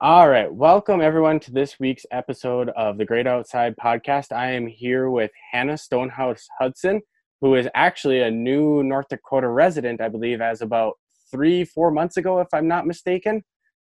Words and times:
All 0.00 0.28
right. 0.28 0.52
Welcome, 0.54 1.00
everyone, 1.00 1.40
to 1.40 1.50
this 1.50 1.80
week's 1.80 2.06
episode 2.12 2.68
of 2.76 2.98
the 2.98 3.04
Great 3.04 3.26
Outside 3.26 3.74
podcast. 3.76 4.30
I 4.30 4.52
am 4.52 4.68
here 4.68 5.10
with 5.10 5.32
Hannah 5.50 5.76
Stonehouse 5.76 6.46
Hudson, 6.60 7.00
who 7.40 7.56
is 7.56 7.68
actually 7.74 8.20
a 8.20 8.30
new 8.30 8.84
North 8.84 9.08
Dakota 9.10 9.48
resident, 9.48 10.00
I 10.00 10.08
believe, 10.08 10.40
as 10.40 10.62
about 10.62 10.94
three, 11.32 11.64
four 11.64 11.90
months 11.90 12.16
ago, 12.16 12.38
if 12.38 12.46
I'm 12.52 12.68
not 12.68 12.86
mistaken. 12.86 13.42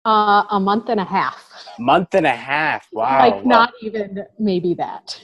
Uh, 0.06 0.46
a 0.50 0.58
month 0.58 0.88
and 0.88 1.02
a 1.02 1.04
half. 1.04 1.46
Month 1.78 2.16
and 2.16 2.26
a 2.26 2.32
half. 2.32 2.88
Wow. 2.94 3.30
Like, 3.30 3.46
not 3.46 3.74
even 3.82 4.24
maybe 4.40 4.76
that 4.76 5.22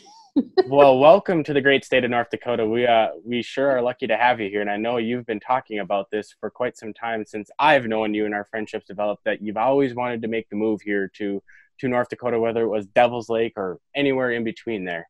well, 0.68 0.98
welcome 0.98 1.44
to 1.44 1.54
the 1.54 1.62
great 1.62 1.86
state 1.86 2.04
of 2.04 2.10
North 2.10 2.30
Dakota. 2.32 2.66
We 2.66 2.88
uh 2.88 3.10
we 3.24 3.42
sure 3.44 3.70
are 3.70 3.82
lucky 3.82 4.08
to 4.08 4.18
have 4.18 4.40
you 4.40 4.50
here, 4.50 4.62
and 4.62 4.70
I 4.70 4.78
know 4.78 4.98
you've 4.98 5.26
been 5.26 5.40
talking 5.40 5.80
about 5.80 6.10
this 6.12 6.34
for 6.40 6.50
quite 6.50 6.78
some 6.78 6.94
time 6.94 7.24
since 7.26 7.52
I've 7.60 7.86
known 7.86 8.14
you 8.14 8.26
and 8.26 8.34
our 8.34 8.46
friendships 8.46 8.88
developed. 8.88 9.26
That 9.26 9.42
you've 9.42 9.58
always 9.58 9.94
wanted 9.94 10.22
to 10.24 10.28
make 10.28 10.50
the 10.50 10.56
move 10.56 10.82
here 10.82 11.10
to 11.18 11.42
to 11.80 11.88
North 11.88 12.10
Dakota, 12.10 12.40
whether 12.40 12.64
it 12.64 12.68
was 12.68 12.88
Devil's 12.88 13.30
Lake 13.30 13.54
or 13.58 13.80
anywhere 13.96 14.32
in 14.32 14.44
between 14.44 14.86
there. 14.86 15.08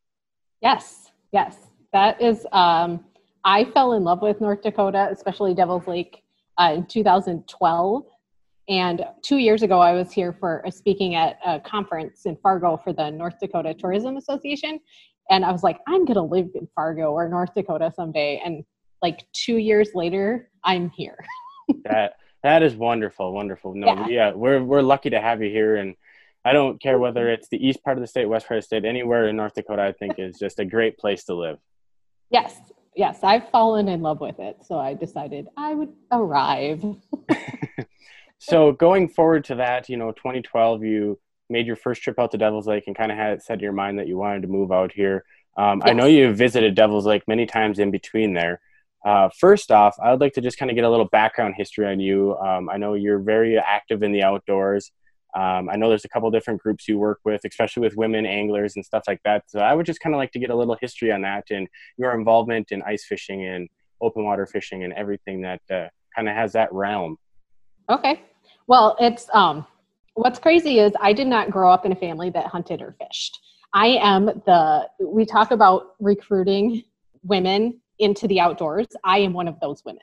Yes, 0.60 1.10
yes, 1.32 1.56
that 1.92 2.20
is. 2.20 2.46
Um, 2.52 3.04
I 3.44 3.64
fell 3.64 3.94
in 3.94 4.04
love 4.04 4.20
with 4.20 4.40
North 4.40 4.62
Dakota, 4.62 5.08
especially 5.10 5.54
Devil's 5.54 5.86
Lake, 5.86 6.22
uh, 6.58 6.72
in 6.76 6.86
2012. 6.86 8.04
And 8.66 9.04
two 9.22 9.36
years 9.36 9.62
ago, 9.62 9.78
I 9.78 9.92
was 9.92 10.10
here 10.10 10.32
for 10.32 10.66
uh, 10.66 10.70
speaking 10.70 11.16
at 11.16 11.38
a 11.44 11.60
conference 11.60 12.24
in 12.24 12.36
Fargo 12.36 12.80
for 12.82 12.94
the 12.94 13.10
North 13.10 13.38
Dakota 13.38 13.74
Tourism 13.74 14.16
Association 14.16 14.80
and 15.30 15.44
I 15.44 15.52
was 15.52 15.62
like, 15.62 15.80
I'm 15.86 16.04
gonna 16.04 16.24
live 16.24 16.50
in 16.54 16.68
Fargo 16.74 17.12
or 17.12 17.28
North 17.28 17.54
Dakota 17.54 17.92
someday. 17.94 18.40
And 18.44 18.64
like 19.02 19.26
two 19.32 19.56
years 19.56 19.90
later, 19.94 20.50
I'm 20.62 20.90
here. 20.90 21.18
that 21.84 22.14
that 22.42 22.62
is 22.62 22.74
wonderful, 22.74 23.32
wonderful. 23.32 23.74
No, 23.74 23.86
yeah. 23.86 24.06
yeah, 24.08 24.32
we're 24.32 24.62
we're 24.62 24.82
lucky 24.82 25.10
to 25.10 25.20
have 25.20 25.42
you 25.42 25.50
here, 25.50 25.76
and 25.76 25.94
I 26.44 26.52
don't 26.52 26.80
care 26.80 26.98
whether 26.98 27.28
it's 27.32 27.48
the 27.48 27.66
east 27.66 27.82
part 27.82 27.96
of 27.96 28.02
the 28.02 28.06
state, 28.06 28.26
west 28.26 28.46
part 28.46 28.58
of 28.58 28.64
the 28.64 28.66
state, 28.66 28.84
anywhere 28.84 29.28
in 29.28 29.36
North 29.36 29.54
Dakota. 29.54 29.82
I 29.82 29.92
think 29.92 30.18
is 30.18 30.38
just 30.38 30.58
a 30.58 30.64
great 30.64 30.98
place 30.98 31.24
to 31.24 31.34
live. 31.34 31.58
Yes, 32.30 32.58
yes, 32.94 33.20
I've 33.22 33.48
fallen 33.50 33.88
in 33.88 34.02
love 34.02 34.20
with 34.20 34.38
it, 34.38 34.58
so 34.64 34.78
I 34.78 34.94
decided 34.94 35.48
I 35.56 35.74
would 35.74 35.92
arrive. 36.10 36.84
so 38.38 38.72
going 38.72 39.08
forward 39.08 39.44
to 39.46 39.56
that, 39.56 39.88
you 39.88 39.96
know, 39.96 40.12
2012, 40.12 40.84
you 40.84 41.18
made 41.50 41.66
your 41.66 41.76
first 41.76 42.02
trip 42.02 42.18
out 42.18 42.30
to 42.32 42.38
Devil's 42.38 42.66
Lake 42.66 42.84
and 42.86 42.96
kind 42.96 43.12
of 43.12 43.18
had 43.18 43.32
it 43.32 43.42
set 43.42 43.54
in 43.54 43.60
your 43.60 43.72
mind 43.72 43.98
that 43.98 44.08
you 44.08 44.16
wanted 44.16 44.42
to 44.42 44.48
move 44.48 44.72
out 44.72 44.92
here. 44.92 45.24
Um, 45.56 45.80
yes. 45.84 45.90
I 45.90 45.92
know 45.92 46.06
you've 46.06 46.36
visited 46.36 46.74
Devil's 46.74 47.06
Lake 47.06 47.22
many 47.28 47.46
times 47.46 47.78
in 47.78 47.90
between 47.90 48.34
there. 48.34 48.60
Uh, 49.04 49.28
first 49.38 49.70
off, 49.70 49.96
I 50.02 50.10
would 50.10 50.20
like 50.20 50.32
to 50.34 50.40
just 50.40 50.58
kind 50.58 50.70
of 50.70 50.74
get 50.74 50.84
a 50.84 50.90
little 50.90 51.06
background 51.06 51.54
history 51.56 51.86
on 51.86 52.00
you. 52.00 52.36
Um, 52.38 52.70
I 52.70 52.78
know 52.78 52.94
you're 52.94 53.18
very 53.18 53.58
active 53.58 54.02
in 54.02 54.12
the 54.12 54.22
outdoors. 54.22 54.90
Um, 55.34 55.68
I 55.68 55.76
know 55.76 55.88
there's 55.88 56.04
a 56.04 56.08
couple 56.08 56.30
different 56.30 56.62
groups 56.62 56.88
you 56.88 56.98
work 56.98 57.18
with, 57.24 57.42
especially 57.44 57.82
with 57.82 57.96
women 57.96 58.24
anglers 58.24 58.76
and 58.76 58.84
stuff 58.84 59.02
like 59.06 59.20
that. 59.24 59.44
So 59.48 59.58
I 59.58 59.74
would 59.74 59.84
just 59.84 60.00
kind 60.00 60.14
of 60.14 60.18
like 60.18 60.32
to 60.32 60.38
get 60.38 60.50
a 60.50 60.56
little 60.56 60.76
history 60.80 61.12
on 61.12 61.22
that 61.22 61.50
and 61.50 61.68
your 61.98 62.14
involvement 62.14 62.70
in 62.72 62.82
ice 62.82 63.04
fishing 63.04 63.44
and 63.44 63.68
open 64.00 64.24
water 64.24 64.46
fishing 64.46 64.84
and 64.84 64.92
everything 64.92 65.42
that 65.42 65.60
uh, 65.70 65.88
kind 66.14 66.28
of 66.28 66.36
has 66.36 66.52
that 66.52 66.72
realm. 66.72 67.18
Okay. 67.90 68.22
Well, 68.66 68.96
it's 69.00 69.28
um, 69.34 69.66
what's 70.14 70.38
crazy 70.38 70.78
is 70.78 70.92
I 71.00 71.12
did 71.12 71.26
not 71.26 71.50
grow 71.50 71.70
up 71.70 71.84
in 71.84 71.92
a 71.92 71.96
family 71.96 72.30
that 72.30 72.46
hunted 72.46 72.80
or 72.80 72.96
fished. 72.98 73.38
I 73.72 73.98
am 74.00 74.26
the, 74.26 74.88
we 75.00 75.24
talk 75.24 75.50
about 75.50 75.94
recruiting 76.00 76.84
women 77.22 77.80
into 77.98 78.28
the 78.28 78.40
outdoors. 78.40 78.86
I 79.02 79.18
am 79.18 79.32
one 79.32 79.48
of 79.48 79.58
those 79.60 79.84
women. 79.84 80.02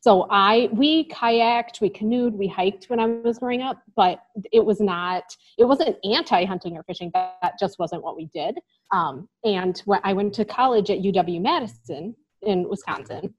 So 0.00 0.28
I, 0.30 0.68
we 0.72 1.08
kayaked, 1.08 1.80
we 1.80 1.90
canoed, 1.90 2.34
we 2.34 2.46
hiked 2.46 2.84
when 2.88 3.00
I 3.00 3.06
was 3.06 3.38
growing 3.38 3.60
up, 3.60 3.82
but 3.96 4.20
it 4.52 4.64
was 4.64 4.80
not, 4.80 5.24
it 5.58 5.64
wasn't 5.64 5.96
anti-hunting 6.04 6.76
or 6.76 6.84
fishing. 6.84 7.10
That 7.12 7.58
just 7.58 7.78
wasn't 7.78 8.04
what 8.04 8.16
we 8.16 8.26
did. 8.26 8.58
Um, 8.92 9.28
and 9.42 9.82
when 9.84 10.00
I 10.04 10.12
went 10.12 10.32
to 10.34 10.44
college 10.44 10.90
at 10.90 11.00
UW 11.00 11.40
Madison 11.42 12.14
in 12.42 12.68
Wisconsin, 12.68 13.34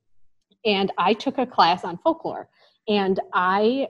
and 0.66 0.92
I 0.98 1.14
took 1.14 1.38
a 1.38 1.46
class 1.46 1.86
on 1.86 1.98
folklore. 2.00 2.50
And 2.90 3.20
I 3.34 3.88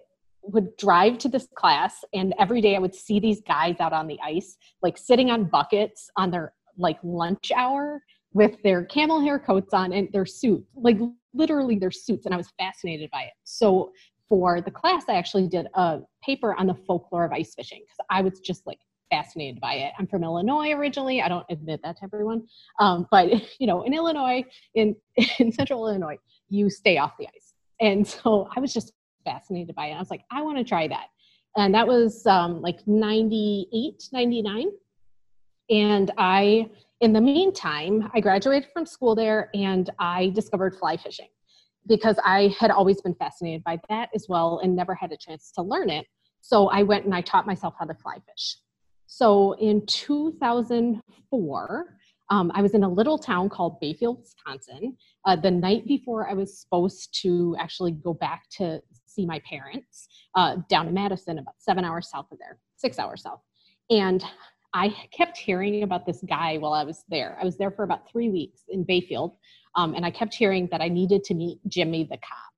would 0.47 0.75
drive 0.78 1.18
to 1.19 1.30
this 1.30 1.47
class 1.56 2.03
and 2.13 2.34
every 2.40 2.62
day 2.62 2.75
I 2.75 2.80
would 2.80 2.96
see 2.96 3.19
these 3.19 3.41
guys 3.41 3.75
out 3.80 3.94
on 3.94 4.08
the 4.08 4.19
ice, 4.24 4.58
like 4.81 4.97
sitting 4.97 5.30
on 5.30 5.46
buckets 5.46 6.09
on 6.16 6.31
their 6.31 6.53
like 6.78 6.97
lunch 7.03 7.52
hour 7.56 8.02
with 8.34 8.62
their 8.63 8.86
camel 8.86 9.19
hair 9.19 9.40
coats 9.40 9.74
on 9.74 9.94
and 9.94 10.09
their 10.12 10.25
suit, 10.25 10.63
like 10.75 10.97
literally 11.34 11.78
their 11.78 11.91
suits. 11.91 12.25
And 12.25 12.34
I 12.34 12.38
was 12.38 12.52
fascinated 12.57 13.09
by 13.12 13.24
it. 13.24 13.34
So 13.44 13.91
for 14.30 14.62
the 14.62 14.72
class, 14.72 15.03
I 15.07 15.16
actually 15.16 15.47
did 15.47 15.68
a 15.74 16.00
paper 16.24 16.53
on 16.56 16.68
the 16.68 16.75
folklore 16.88 17.25
of 17.25 17.31
ice 17.31 17.53
fishing 17.56 17.81
because 17.84 18.06
I 18.09 18.22
was 18.22 18.40
just 18.40 18.66
like 18.68 18.80
fascinated 19.09 19.59
by 19.62 19.74
it. 19.75 19.94
I'm 19.97 20.07
from 20.07 20.24
Illinois 20.24 20.72
originally. 20.72 21.22
I 21.22 21.30
don't 21.30 21.46
admit 21.50 21.80
that 21.84 21.97
to 21.97 22.03
everyone, 22.03 22.46
um, 22.80 23.07
but 23.09 23.30
you 23.59 23.68
know, 23.68 23.84
in 23.84 23.94
Illinois, 23.94 24.44
in 24.75 24.96
in 25.40 25.52
Central 25.52 25.88
Illinois, 25.88 26.18
you 26.50 26.69
stay 26.69 26.97
off 26.97 27.13
the 27.18 27.28
ice, 27.28 27.53
and 27.80 28.07
so 28.07 28.50
I 28.56 28.59
was 28.59 28.74
just 28.74 28.94
fascinated 29.27 29.75
by 29.75 29.88
it. 29.88 29.93
I 29.93 29.99
was 29.99 30.09
like, 30.09 30.23
I 30.31 30.41
want 30.41 30.57
to 30.57 30.63
try 30.63 30.88
that. 30.88 31.07
And 31.57 31.73
that 31.73 31.85
was 31.85 32.25
um, 32.25 32.61
like 32.61 32.79
98, 32.88 34.09
99. 34.13 34.69
And 35.69 36.11
I, 36.17 36.69
in 37.01 37.11
the 37.11 37.19
meantime, 37.19 38.09
I 38.13 38.21
graduated 38.21 38.69
from 38.71 38.85
school 38.85 39.15
there 39.15 39.49
and 39.53 39.89
I 39.99 40.29
discovered 40.29 40.77
fly 40.77 40.95
fishing 40.95 41.27
because 41.88 42.17
I 42.23 42.55
had 42.57 42.71
always 42.71 43.01
been 43.01 43.15
fascinated 43.15 43.63
by 43.63 43.79
that 43.89 44.09
as 44.15 44.27
well 44.29 44.61
and 44.63 44.75
never 44.75 44.95
had 44.95 45.11
a 45.11 45.17
chance 45.17 45.51
to 45.53 45.61
learn 45.61 45.89
it. 45.89 46.05
So 46.41 46.69
I 46.69 46.83
went 46.83 47.05
and 47.05 47.13
I 47.13 47.21
taught 47.21 47.45
myself 47.45 47.73
how 47.77 47.85
to 47.85 47.95
fly 47.95 48.17
fish. 48.25 48.57
So 49.07 49.53
in 49.53 49.85
2004, 49.85 51.97
um, 52.29 52.51
I 52.53 52.61
was 52.61 52.73
in 52.73 52.83
a 52.83 52.89
little 52.89 53.17
town 53.17 53.49
called 53.49 53.79
Bayfield, 53.79 54.19
Wisconsin. 54.19 54.97
Uh, 55.25 55.35
the 55.35 55.51
night 55.51 55.88
before 55.88 56.29
I 56.29 56.33
was 56.33 56.59
supposed 56.59 57.17
to 57.21 57.55
actually 57.59 57.91
go 57.91 58.13
back 58.13 58.44
to 58.57 58.81
see 59.17 59.25
my 59.25 59.39
parents 59.39 60.07
uh, 60.35 60.57
down 60.69 60.88
in 60.88 60.94
Madison, 60.94 61.39
about 61.39 61.55
seven 61.57 61.83
hours 61.83 62.09
south 62.09 62.28
of 62.31 62.38
there, 62.39 62.59
six 62.78 63.00
hours 63.00 63.23
south. 63.23 63.41
And 63.89 64.23
I 64.73 64.89
kept 65.11 65.38
hearing 65.38 65.83
about 65.83 66.05
this 66.05 66.23
guy 66.28 66.57
while 66.57 66.73
I 66.73 66.83
was 66.83 67.03
there. 67.09 67.38
I 67.41 67.45
was 67.45 67.57
there 67.57 67.72
for 67.72 67.83
about 67.83 68.09
three 68.09 68.29
weeks 68.29 68.61
in 68.69 68.83
Bayfield, 68.83 69.35
um, 69.75 69.95
and 69.95 70.06
I 70.06 70.11
kept 70.11 70.33
hearing 70.33 70.67
that 70.72 70.81
I 70.81 70.88
needed 70.88 71.23
to 71.25 71.33
meet 71.33 71.59
Jimmy 71.67 72.03
the 72.03 72.17
cop. 72.17 72.53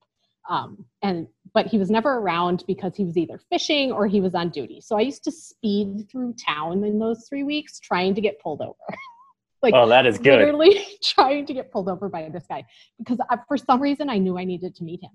Um, 0.50 0.86
and 1.04 1.28
but 1.54 1.68
he 1.68 1.78
was 1.78 1.92
never 1.92 2.16
around 2.16 2.64
because 2.68 2.96
he 2.96 3.06
was 3.06 3.16
either 3.18 3.40
fishing 3.52 3.92
or 3.92 4.08
he 4.08 4.20
was 4.20 4.34
on 4.34 4.50
duty. 4.50 4.82
So 4.82 4.98
I 4.98 5.02
used 5.02 5.24
to 5.26 5.32
speed 5.32 6.08
through 6.12 6.34
town 6.44 6.84
in 6.84 6.98
those 6.98 7.28
three 7.30 7.44
weeks 7.44 7.80
trying 7.80 8.16
to 8.16 8.22
get 8.22 8.42
pulled 8.42 8.62
over. 8.62 8.74
like 9.62 9.74
oh, 9.76 9.88
that 9.88 10.08
is 10.08 10.18
good. 10.18 10.40
Literally 10.40 10.84
trying 11.04 11.46
to 11.46 11.54
get 11.54 11.72
pulled 11.72 11.88
over 11.88 12.10
by 12.10 12.28
this 12.30 12.46
guy 12.50 12.66
because 12.98 13.20
I, 13.30 13.38
for 13.48 13.58
some 13.58 13.80
reason 13.82 14.10
I 14.10 14.18
knew 14.18 14.38
I 14.38 14.44
needed 14.44 14.76
to 14.76 14.84
meet 14.84 15.04
him. 15.04 15.12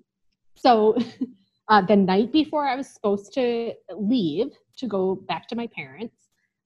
So 0.56 0.96
uh, 1.68 1.82
the 1.82 1.96
night 1.96 2.32
before 2.32 2.66
I 2.66 2.76
was 2.76 2.88
supposed 2.88 3.32
to 3.34 3.72
leave 3.96 4.52
to 4.78 4.86
go 4.86 5.16
back 5.16 5.48
to 5.48 5.56
my 5.56 5.66
parents, 5.68 6.16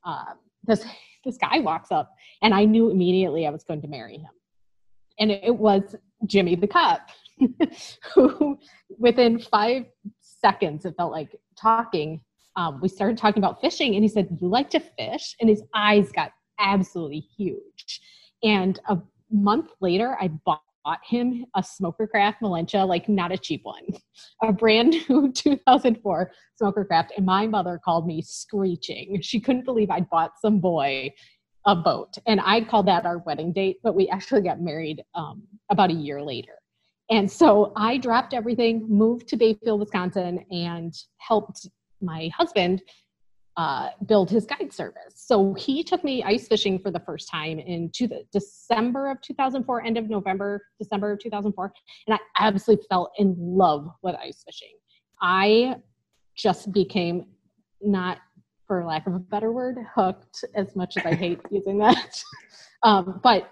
uh, 0.05 0.35
this 0.65 0.85
this 1.25 1.37
guy 1.37 1.59
walks 1.59 1.91
up, 1.91 2.15
and 2.43 2.55
I 2.55 2.65
knew 2.65 2.91
immediately 2.91 3.47
I 3.47 3.51
was 3.51 3.65
going 3.65 3.83
to 3.83 3.89
marry 3.89 4.19
him. 4.19 4.31
And 5.19 5.31
it 5.31 5.55
was 5.55 5.97
Jimmy 6.27 6.55
the 6.55 6.69
cop, 6.69 7.09
who 8.15 8.59
within 8.99 9.39
five 9.39 9.87
seconds 10.21 10.85
it 10.85 10.95
felt 10.97 11.13
like 11.13 11.37
talking. 11.61 12.21
Um, 12.57 12.81
we 12.81 12.89
started 12.89 13.19
talking 13.19 13.43
about 13.43 13.61
fishing, 13.61 13.95
and 13.95 14.05
he 14.05 14.09
said, 14.09 14.39
"You 14.41 14.49
like 14.49 14.71
to 14.71 14.81
fish?" 14.81 15.35
And 15.41 15.51
his 15.51 15.63
eyes 15.75 16.11
got 16.13 16.33
absolutely 16.59 17.21
huge. 17.37 18.01
And 18.43 18.79
a 18.89 18.99
month 19.31 19.71
later, 19.81 20.17
I 20.21 20.29
bought 20.29 20.63
bought 20.89 21.01
him 21.05 21.45
a 21.55 21.61
Smokercraft 21.61 22.37
Malentia, 22.43 22.89
like 22.89 23.11
not 23.11 23.31
a 23.31 23.37
cheap 23.37 23.61
one, 23.63 23.85
a 24.43 24.51
brand 24.51 24.95
new 25.11 25.31
2004 25.35 26.33
Smokercraft. 26.63 27.09
And 27.15 27.27
my 27.27 27.47
mother 27.47 27.79
called 27.85 28.07
me 28.07 28.23
screeching. 28.23 29.21
She 29.21 29.39
couldn't 29.39 29.67
believe 29.67 29.91
I'd 29.91 30.09
bought 30.09 30.41
some 30.41 30.61
boy 30.61 31.13
a 31.67 31.77
boat. 31.77 32.15
And 32.27 32.41
I 32.43 32.63
called 32.63 32.87
that 32.87 33.05
our 33.05 33.19
wedding 33.19 33.53
date, 33.53 33.81
but 33.83 33.95
we 33.95 34.09
actually 34.09 34.41
got 34.41 34.63
married 34.63 35.03
um, 35.15 35.43
about 35.71 35.91
a 35.91 35.95
year 35.95 36.23
later. 36.23 36.55
And 37.11 37.31
so 37.31 37.75
I 37.77 37.99
dropped 37.99 38.33
everything, 38.33 38.87
moved 38.89 39.29
to 39.29 39.37
Bayfield, 39.37 39.81
Wisconsin, 39.81 40.43
and 40.51 40.95
helped 41.19 41.69
my 42.01 42.31
husband 42.35 42.81
uh, 43.59 43.91
build 44.07 44.31
his 44.31 44.47
guide 44.47 44.73
service. 44.73 45.15
So 45.17 45.53
he 45.55 45.83
took 45.83 46.05
me 46.05 46.23
ice 46.23 46.47
fishing 46.47 46.79
for 46.79 46.93
the 46.93 47.01
first 47.01 47.29
time 47.29 47.59
in 47.59 47.91
two, 47.91 48.09
December 48.33 49.11
of 49.11 49.21
2004, 49.21 49.85
end 49.85 49.99
of 49.99 50.09
November, 50.09 50.63
December 50.79 51.11
of 51.11 51.19
2004. 51.19 51.73
And 52.07 52.15
I 52.15 52.47
absolutely 52.47 52.87
fell 52.89 53.11
in 53.19 53.35
love 53.37 53.89
with 54.01 54.15
ice 54.15 54.45
fishing. 54.45 54.75
I 55.21 55.75
just 56.37 56.71
became 56.71 57.27
not, 57.83 58.19
for 58.69 58.85
lack 58.85 59.09
of 59.09 59.15
a 59.15 59.19
better 59.19 59.51
word, 59.51 59.77
hooked 59.93 60.45
as 60.55 60.77
much 60.77 60.97
as 60.97 61.05
I 61.05 61.15
hate 61.15 61.41
using 61.51 61.79
that. 61.79 62.23
Um, 62.85 63.19
but 63.25 63.51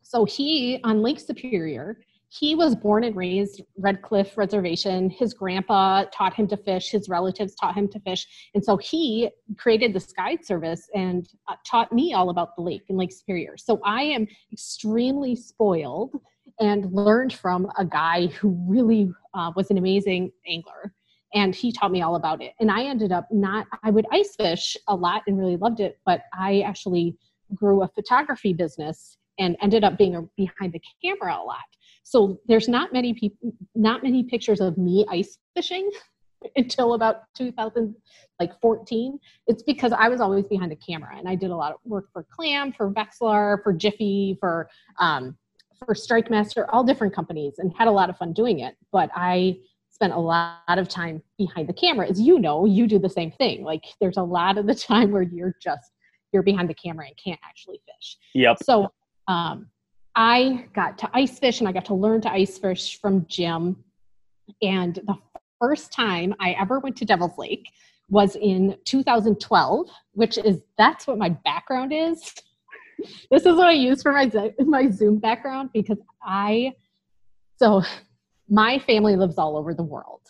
so 0.00 0.24
he, 0.24 0.80
on 0.84 1.02
Lake 1.02 1.20
Superior, 1.20 1.98
he 2.38 2.56
was 2.56 2.74
born 2.74 3.04
and 3.04 3.14
raised 3.14 3.62
Red 3.78 4.02
Cliff 4.02 4.36
Reservation. 4.36 5.08
His 5.08 5.34
grandpa 5.34 6.04
taught 6.12 6.34
him 6.34 6.48
to 6.48 6.56
fish. 6.56 6.90
His 6.90 7.08
relatives 7.08 7.54
taught 7.54 7.76
him 7.76 7.86
to 7.88 8.00
fish, 8.00 8.26
and 8.54 8.64
so 8.64 8.76
he 8.76 9.30
created 9.56 9.92
this 9.92 10.12
guide 10.12 10.44
service 10.44 10.88
and 10.94 11.28
uh, 11.48 11.54
taught 11.64 11.92
me 11.92 12.12
all 12.12 12.30
about 12.30 12.56
the 12.56 12.62
lake 12.62 12.82
and 12.88 12.98
Lake 12.98 13.12
Superior. 13.12 13.56
So 13.56 13.80
I 13.84 14.02
am 14.02 14.26
extremely 14.52 15.36
spoiled 15.36 16.14
and 16.58 16.92
learned 16.92 17.32
from 17.32 17.68
a 17.78 17.84
guy 17.84 18.26
who 18.26 18.56
really 18.68 19.12
uh, 19.34 19.52
was 19.54 19.70
an 19.70 19.78
amazing 19.78 20.32
angler 20.48 20.92
and 21.34 21.54
he 21.54 21.72
taught 21.72 21.90
me 21.90 22.00
all 22.00 22.14
about 22.14 22.40
it 22.40 22.52
and 22.60 22.70
i 22.70 22.84
ended 22.84 23.10
up 23.10 23.26
not 23.32 23.66
i 23.82 23.90
would 23.90 24.06
ice 24.12 24.36
fish 24.36 24.76
a 24.86 24.94
lot 24.94 25.22
and 25.26 25.36
really 25.36 25.56
loved 25.56 25.80
it 25.80 25.98
but 26.06 26.20
i 26.32 26.60
actually 26.60 27.16
grew 27.54 27.82
a 27.82 27.88
photography 27.88 28.52
business 28.52 29.16
and 29.40 29.56
ended 29.60 29.82
up 29.82 29.98
being 29.98 30.14
a, 30.14 30.22
behind 30.36 30.72
the 30.72 30.80
camera 31.02 31.34
a 31.34 31.42
lot 31.42 31.64
so 32.04 32.38
there's 32.46 32.68
not 32.68 32.92
many 32.92 33.12
people 33.12 33.52
not 33.74 34.02
many 34.02 34.22
pictures 34.22 34.60
of 34.60 34.78
me 34.78 35.04
ice 35.10 35.38
fishing 35.56 35.90
until 36.56 36.94
about 36.94 37.22
2000 37.36 37.94
like 38.38 38.52
14 38.60 39.18
it's 39.46 39.62
because 39.62 39.92
i 39.92 40.08
was 40.08 40.20
always 40.20 40.44
behind 40.46 40.70
the 40.70 40.76
camera 40.76 41.16
and 41.16 41.28
i 41.28 41.34
did 41.34 41.50
a 41.50 41.56
lot 41.56 41.72
of 41.72 41.78
work 41.84 42.06
for 42.12 42.24
clam 42.30 42.72
for 42.72 42.90
Vexilar 42.90 43.62
for 43.62 43.72
jiffy 43.72 44.36
for 44.38 44.68
um, 44.98 45.36
for 45.84 45.94
strike 45.94 46.30
master 46.30 46.70
all 46.70 46.84
different 46.84 47.14
companies 47.14 47.54
and 47.58 47.72
had 47.76 47.88
a 47.88 47.90
lot 47.90 48.08
of 48.10 48.16
fun 48.16 48.32
doing 48.32 48.60
it. 48.60 48.76
But 48.92 49.10
i 49.14 49.58
spent 49.90 50.12
a 50.12 50.18
lot 50.18 50.58
of 50.68 50.88
time 50.88 51.22
behind 51.38 51.68
the 51.68 51.72
camera. 51.72 52.08
As 52.08 52.20
you 52.20 52.40
know 52.40 52.64
you 52.64 52.86
do 52.88 52.98
the 52.98 53.08
same 53.08 53.30
thing. 53.30 53.62
Like 53.62 53.84
there's 54.00 54.16
a 54.16 54.22
lot 54.22 54.58
of 54.58 54.66
the 54.66 54.74
time 54.90 55.12
where 55.12 55.22
you're 55.22 55.54
just 55.62 55.92
you're 56.32 56.42
behind 56.42 56.68
the 56.68 56.74
camera 56.74 57.06
and 57.06 57.16
can't 57.22 57.40
actually 57.44 57.80
fish. 57.86 58.16
Yep. 58.34 58.58
So 58.64 58.92
um, 59.28 59.68
i 60.16 60.66
got 60.74 60.98
to 60.98 61.08
ice 61.12 61.38
fish 61.38 61.60
and 61.60 61.68
i 61.68 61.72
got 61.72 61.84
to 61.84 61.94
learn 61.94 62.20
to 62.20 62.30
ice 62.30 62.58
fish 62.58 63.00
from 63.00 63.26
jim. 63.26 63.76
And 64.62 64.94
the 64.94 65.16
first 65.60 65.92
time 65.92 66.34
i 66.40 66.52
ever 66.52 66.78
went 66.78 66.96
to 66.96 67.04
devil's 67.04 67.38
lake 67.38 67.68
was 68.08 68.36
in 68.36 68.76
2012 68.84 69.88
which 70.12 70.38
is 70.38 70.60
that's 70.76 71.06
what 71.06 71.18
my 71.18 71.30
background 71.30 71.92
is. 71.92 72.34
This 73.30 73.44
is 73.44 73.56
what 73.56 73.66
i 73.66 73.72
use 73.72 74.02
for 74.02 74.12
my 74.12 74.30
my 74.60 74.88
zoom 74.90 75.18
background 75.18 75.70
because 75.74 75.98
i 76.22 76.72
so 77.58 77.82
my 78.48 78.78
family 78.78 79.16
lives 79.16 79.36
all 79.36 79.56
over 79.56 79.74
the 79.74 79.82
world 79.82 80.20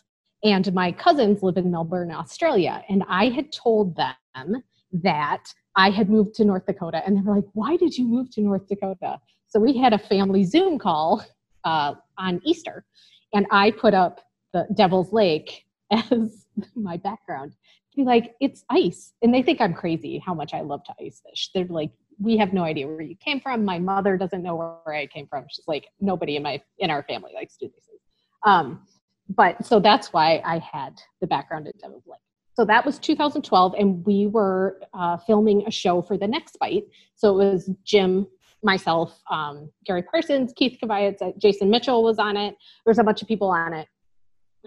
and 0.43 0.73
my 0.73 0.91
cousins 0.91 1.43
live 1.43 1.57
in 1.57 1.71
melbourne 1.71 2.11
australia. 2.11 2.83
And 2.89 3.05
i 3.09 3.29
had 3.29 3.53
told 3.53 3.97
them 3.97 4.63
that 4.93 5.45
i 5.77 5.91
had 5.91 6.09
moved 6.09 6.35
to 6.37 6.45
north 6.45 6.67
dakota 6.67 7.03
and 7.05 7.17
they 7.17 7.21
were 7.21 7.37
like 7.37 7.51
why 7.53 7.77
did 7.77 7.97
you 7.97 8.07
move 8.07 8.31
to 8.31 8.41
north 8.41 8.67
dakota 8.67 9.21
so 9.55 9.61
we 9.61 9.77
had 9.77 9.93
a 9.93 9.99
family 9.99 10.45
zoom 10.45 10.79
call 10.79 11.25
uh, 11.65 11.95
on 12.19 12.41
easter 12.45 12.85
and 13.33 13.47
i 13.51 13.71
put 13.71 13.95
up 13.95 14.21
the 14.53 14.67
devil's 14.75 15.13
lake 15.13 15.65
as 15.91 16.47
my 16.75 16.97
background 16.97 17.55
to 17.95 17.97
be 17.97 18.05
like 18.05 18.35
it's 18.41 18.65
ice. 18.71 19.13
And 19.23 19.33
they 19.33 19.43
think 19.43 19.61
i'm 19.61 19.75
crazy 19.75 20.19
how 20.19 20.35
much 20.35 20.55
i 20.55 20.61
love 20.61 20.83
to 20.85 20.95
ice 21.01 21.23
fish. 21.29 21.51
They're 21.55 21.67
like 21.67 21.91
we 22.21 22.37
have 22.37 22.53
no 22.53 22.63
idea 22.63 22.87
where 22.87 23.01
you 23.01 23.17
came 23.17 23.41
from. 23.41 23.65
My 23.65 23.79
mother 23.79 24.17
doesn't 24.17 24.43
know 24.43 24.81
where 24.85 24.95
i 24.95 25.07
came 25.07 25.27
from. 25.27 25.45
She's 25.51 25.67
like 25.67 25.87
nobody 26.01 26.37
in 26.37 26.43
my 26.43 26.61
in 26.79 26.91
our 26.91 27.03
family 27.05 27.33
likes 27.35 27.57
to 27.57 27.67
do 27.67 27.73
these 27.75 27.85
things. 27.85 28.01
Um, 28.45 28.87
but 29.29 29.65
so 29.65 29.81
that's 29.81 30.13
why 30.13 30.43
I 30.45 30.59
had 30.59 31.01
the 31.21 31.27
background 31.27 31.67
in 31.67 31.73
Devil's 31.81 32.05
Lake. 32.07 32.19
So 32.53 32.65
that 32.67 32.87
was 32.87 32.99
2012, 33.01 33.75
and 33.77 34.05
we 34.07 34.29
were 34.29 34.81
uh, 34.93 35.17
filming 35.17 35.67
a 35.67 35.73
show 35.73 36.03
for 36.03 36.17
the 36.17 36.29
next 36.29 36.57
bite. 36.61 36.85
So 37.17 37.41
it 37.41 37.53
was 37.53 37.71
Jim, 37.85 38.29
myself, 38.65 39.21
um, 39.31 39.71
Gary 39.85 40.03
Parsons, 40.03 40.53
Keith 40.57 40.79
Kavajecz, 40.83 41.23
uh, 41.23 41.33
Jason 41.39 41.71
Mitchell 41.71 42.03
was 42.03 42.19
on 42.19 42.37
it. 42.37 42.57
There's 42.85 42.99
a 42.99 43.05
bunch 43.05 43.23
of 43.23 43.29
people 43.29 43.49
on 43.49 43.73
it. 43.73 43.89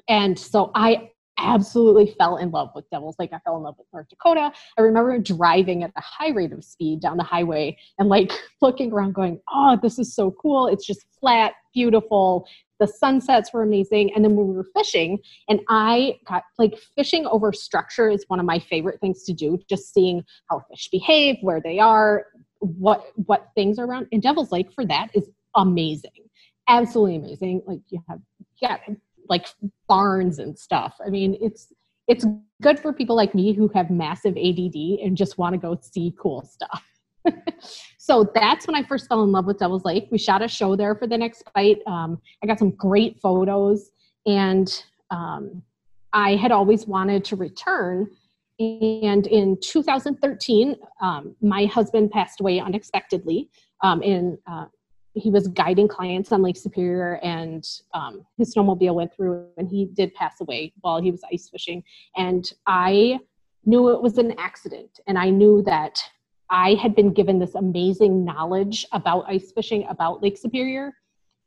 And 0.08 0.38
so 0.38 0.72
I 0.76 1.12
absolutely 1.40 2.16
fell 2.18 2.38
in 2.38 2.52
love 2.52 2.70
with 2.76 2.90
Devil's 2.90 3.16
Lake. 3.20 3.32
I 3.32 3.40
fell 3.40 3.58
in 3.58 3.64
love 3.64 3.76
with 3.78 3.88
North 3.94 4.10
Dakota. 4.10 4.52
I 4.78 4.82
remember 4.82 5.18
driving 5.20 5.84
at 5.84 5.92
a 5.96 6.02
high 6.02 6.30
rate 6.30 6.52
of 6.52 6.64
speed 6.64 7.02
down 7.02 7.18
the 7.18 7.24
highway 7.24 7.78
and 8.00 8.10
like 8.10 8.32
looking 8.62 8.92
around 8.92 9.14
going, 9.14 9.40
oh, 9.52 9.78
this 9.82 10.00
is 10.00 10.14
so 10.14 10.32
cool. 10.32 10.68
It's 10.68 10.86
just 10.86 11.06
flat, 11.20 11.54
beautiful 11.74 12.48
the 12.80 12.88
sunsets 12.88 13.52
were 13.54 13.64
amazing 13.64 14.14
and 14.14 14.24
then 14.24 14.36
when 14.36 14.48
we 14.48 14.56
were 14.56 14.68
fishing 14.76 15.20
and 15.50 15.60
i 15.70 16.18
got 16.28 16.44
like 16.58 16.78
fishing 16.96 17.26
over 17.28 17.52
structure 17.52 18.10
is 18.10 18.26
one 18.28 18.40
of 18.40 18.46
my 18.46 18.60
favorite 18.60 19.00
things 19.00 19.24
to 19.24 19.34
do 19.34 19.60
just 19.70 19.94
seeing 19.94 20.24
how 20.50 20.62
fish 20.70 20.90
behave 20.92 21.36
where 21.42 21.62
they 21.62 21.80
are 21.80 22.26
what 22.60 23.12
what 23.16 23.50
things 23.56 23.80
are 23.80 23.86
around 23.86 24.08
and 24.12 24.22
devil's 24.22 24.52
lake 24.52 24.72
for 24.72 24.86
that 24.86 25.10
is 25.14 25.30
amazing 25.56 26.12
absolutely 26.68 27.16
amazing 27.16 27.62
like 27.66 27.80
you 27.90 28.02
have 28.08 28.20
yeah 28.62 28.78
like 29.30 29.48
barns 29.88 30.40
and 30.40 30.58
stuff 30.58 30.96
i 31.06 31.10
mean 31.10 31.38
it's 31.42 31.74
it's 32.08 32.26
good 32.62 32.80
for 32.80 32.94
people 32.94 33.16
like 33.16 33.36
me 33.36 33.54
who 33.54 33.68
have 33.70 33.90
massive 33.90 34.38
add 34.38 34.76
and 35.04 35.18
just 35.18 35.38
want 35.38 35.54
to 35.54 35.58
go 35.58 35.78
see 35.82 36.14
cool 36.20 36.42
stuff 36.44 36.84
so 37.98 38.30
that's 38.34 38.68
when 38.68 38.76
I 38.76 38.84
first 38.84 39.08
fell 39.08 39.24
in 39.24 39.32
love 39.32 39.46
with 39.46 39.60
Devil's 39.60 39.86
Lake. 39.86 40.08
We 40.12 40.18
shot 40.18 40.42
a 40.42 40.48
show 40.48 40.76
there 40.76 40.96
for 40.96 41.08
the 41.08 41.18
next 41.18 41.44
bite. 41.54 41.80
Um, 41.88 42.22
I 42.44 42.48
got 42.48 42.60
some 42.60 42.72
great 42.72 43.20
photos, 43.20 43.92
and 44.26 44.84
um, 45.12 45.62
I 46.14 46.36
had 46.36 46.52
always 46.52 46.88
wanted 46.88 47.26
to 47.26 47.36
return. 47.36 48.10
And 48.60 49.28
in 49.28 49.60
2013, 49.62 50.76
um, 51.02 51.36
my 51.42 51.66
husband 51.66 52.12
passed 52.12 52.42
away 52.42 52.60
unexpectedly. 52.60 53.50
Um, 53.84 54.02
and 54.02 54.38
uh, 54.48 54.66
he 55.14 55.30
was 55.30 55.48
guiding 55.48 55.88
clients 55.88 56.32
on 56.32 56.42
Lake 56.42 56.58
Superior, 56.58 57.20
and 57.24 57.68
um, 57.94 58.26
his 58.38 58.54
snowmobile 58.54 58.94
went 58.94 59.14
through, 59.16 59.48
and 59.58 59.70
he 59.70 59.86
did 59.86 60.14
pass 60.14 60.42
away 60.42 60.74
while 60.82 61.02
he 61.02 61.12
was 61.12 61.22
ice 61.32 61.50
fishing. 61.50 61.84
And 62.16 62.52
I 62.66 63.20
knew 63.66 63.90
it 63.90 64.02
was 64.02 64.18
an 64.18 64.34
accident, 64.38 65.00
and 65.08 65.18
I 65.18 65.30
knew 65.30 65.62
that 65.64 66.00
I 66.50 66.76
had 66.76 66.96
been 66.96 67.14
given 67.14 67.40
this 67.40 67.56
amazing 67.56 68.24
knowledge 68.24 68.86
about 68.92 69.26
ice 69.28 69.52
fishing, 69.52 69.86
about 69.90 70.24
Lake 70.24 70.38
Superior. 70.38 70.94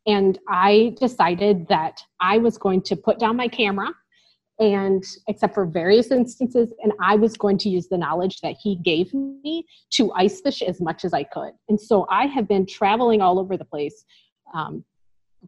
And 0.06 0.38
I 0.48 0.94
decided 1.00 1.68
that 1.68 2.02
I 2.20 2.38
was 2.38 2.58
going 2.58 2.82
to 2.82 2.96
put 2.96 3.18
down 3.18 3.36
my 3.36 3.48
camera 3.48 3.90
and 4.60 5.04
except 5.26 5.54
for 5.54 5.64
various 5.64 6.10
instances 6.10 6.72
and 6.82 6.92
i 7.00 7.16
was 7.16 7.36
going 7.36 7.58
to 7.58 7.68
use 7.68 7.88
the 7.88 7.98
knowledge 7.98 8.40
that 8.40 8.54
he 8.62 8.76
gave 8.76 9.12
me 9.12 9.66
to 9.90 10.12
ice 10.12 10.40
fish 10.40 10.62
as 10.62 10.80
much 10.80 11.04
as 11.04 11.12
i 11.12 11.24
could 11.24 11.52
and 11.68 11.80
so 11.80 12.06
i 12.10 12.26
have 12.26 12.46
been 12.46 12.66
traveling 12.66 13.20
all 13.20 13.38
over 13.38 13.56
the 13.56 13.64
place 13.64 14.04
um, 14.54 14.84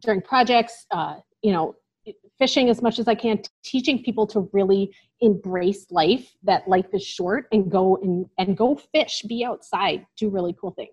during 0.01 0.21
projects 0.21 0.85
uh, 0.91 1.15
you 1.41 1.51
know 1.51 1.75
fishing 2.37 2.69
as 2.69 2.81
much 2.81 2.99
as 2.99 3.07
I 3.07 3.15
can, 3.15 3.41
teaching 3.63 4.03
people 4.03 4.27
to 4.27 4.49
really 4.51 4.93
embrace 5.21 5.85
life, 5.91 6.33
that 6.43 6.67
life 6.67 6.87
is 6.93 7.03
short 7.03 7.47
and 7.51 7.71
go 7.71 7.97
and, 7.97 8.25
and 8.37 8.57
go 8.57 8.75
fish, 8.75 9.23
be 9.27 9.45
outside, 9.45 10.05
do 10.17 10.29
really 10.29 10.55
cool 10.59 10.71
things. 10.71 10.91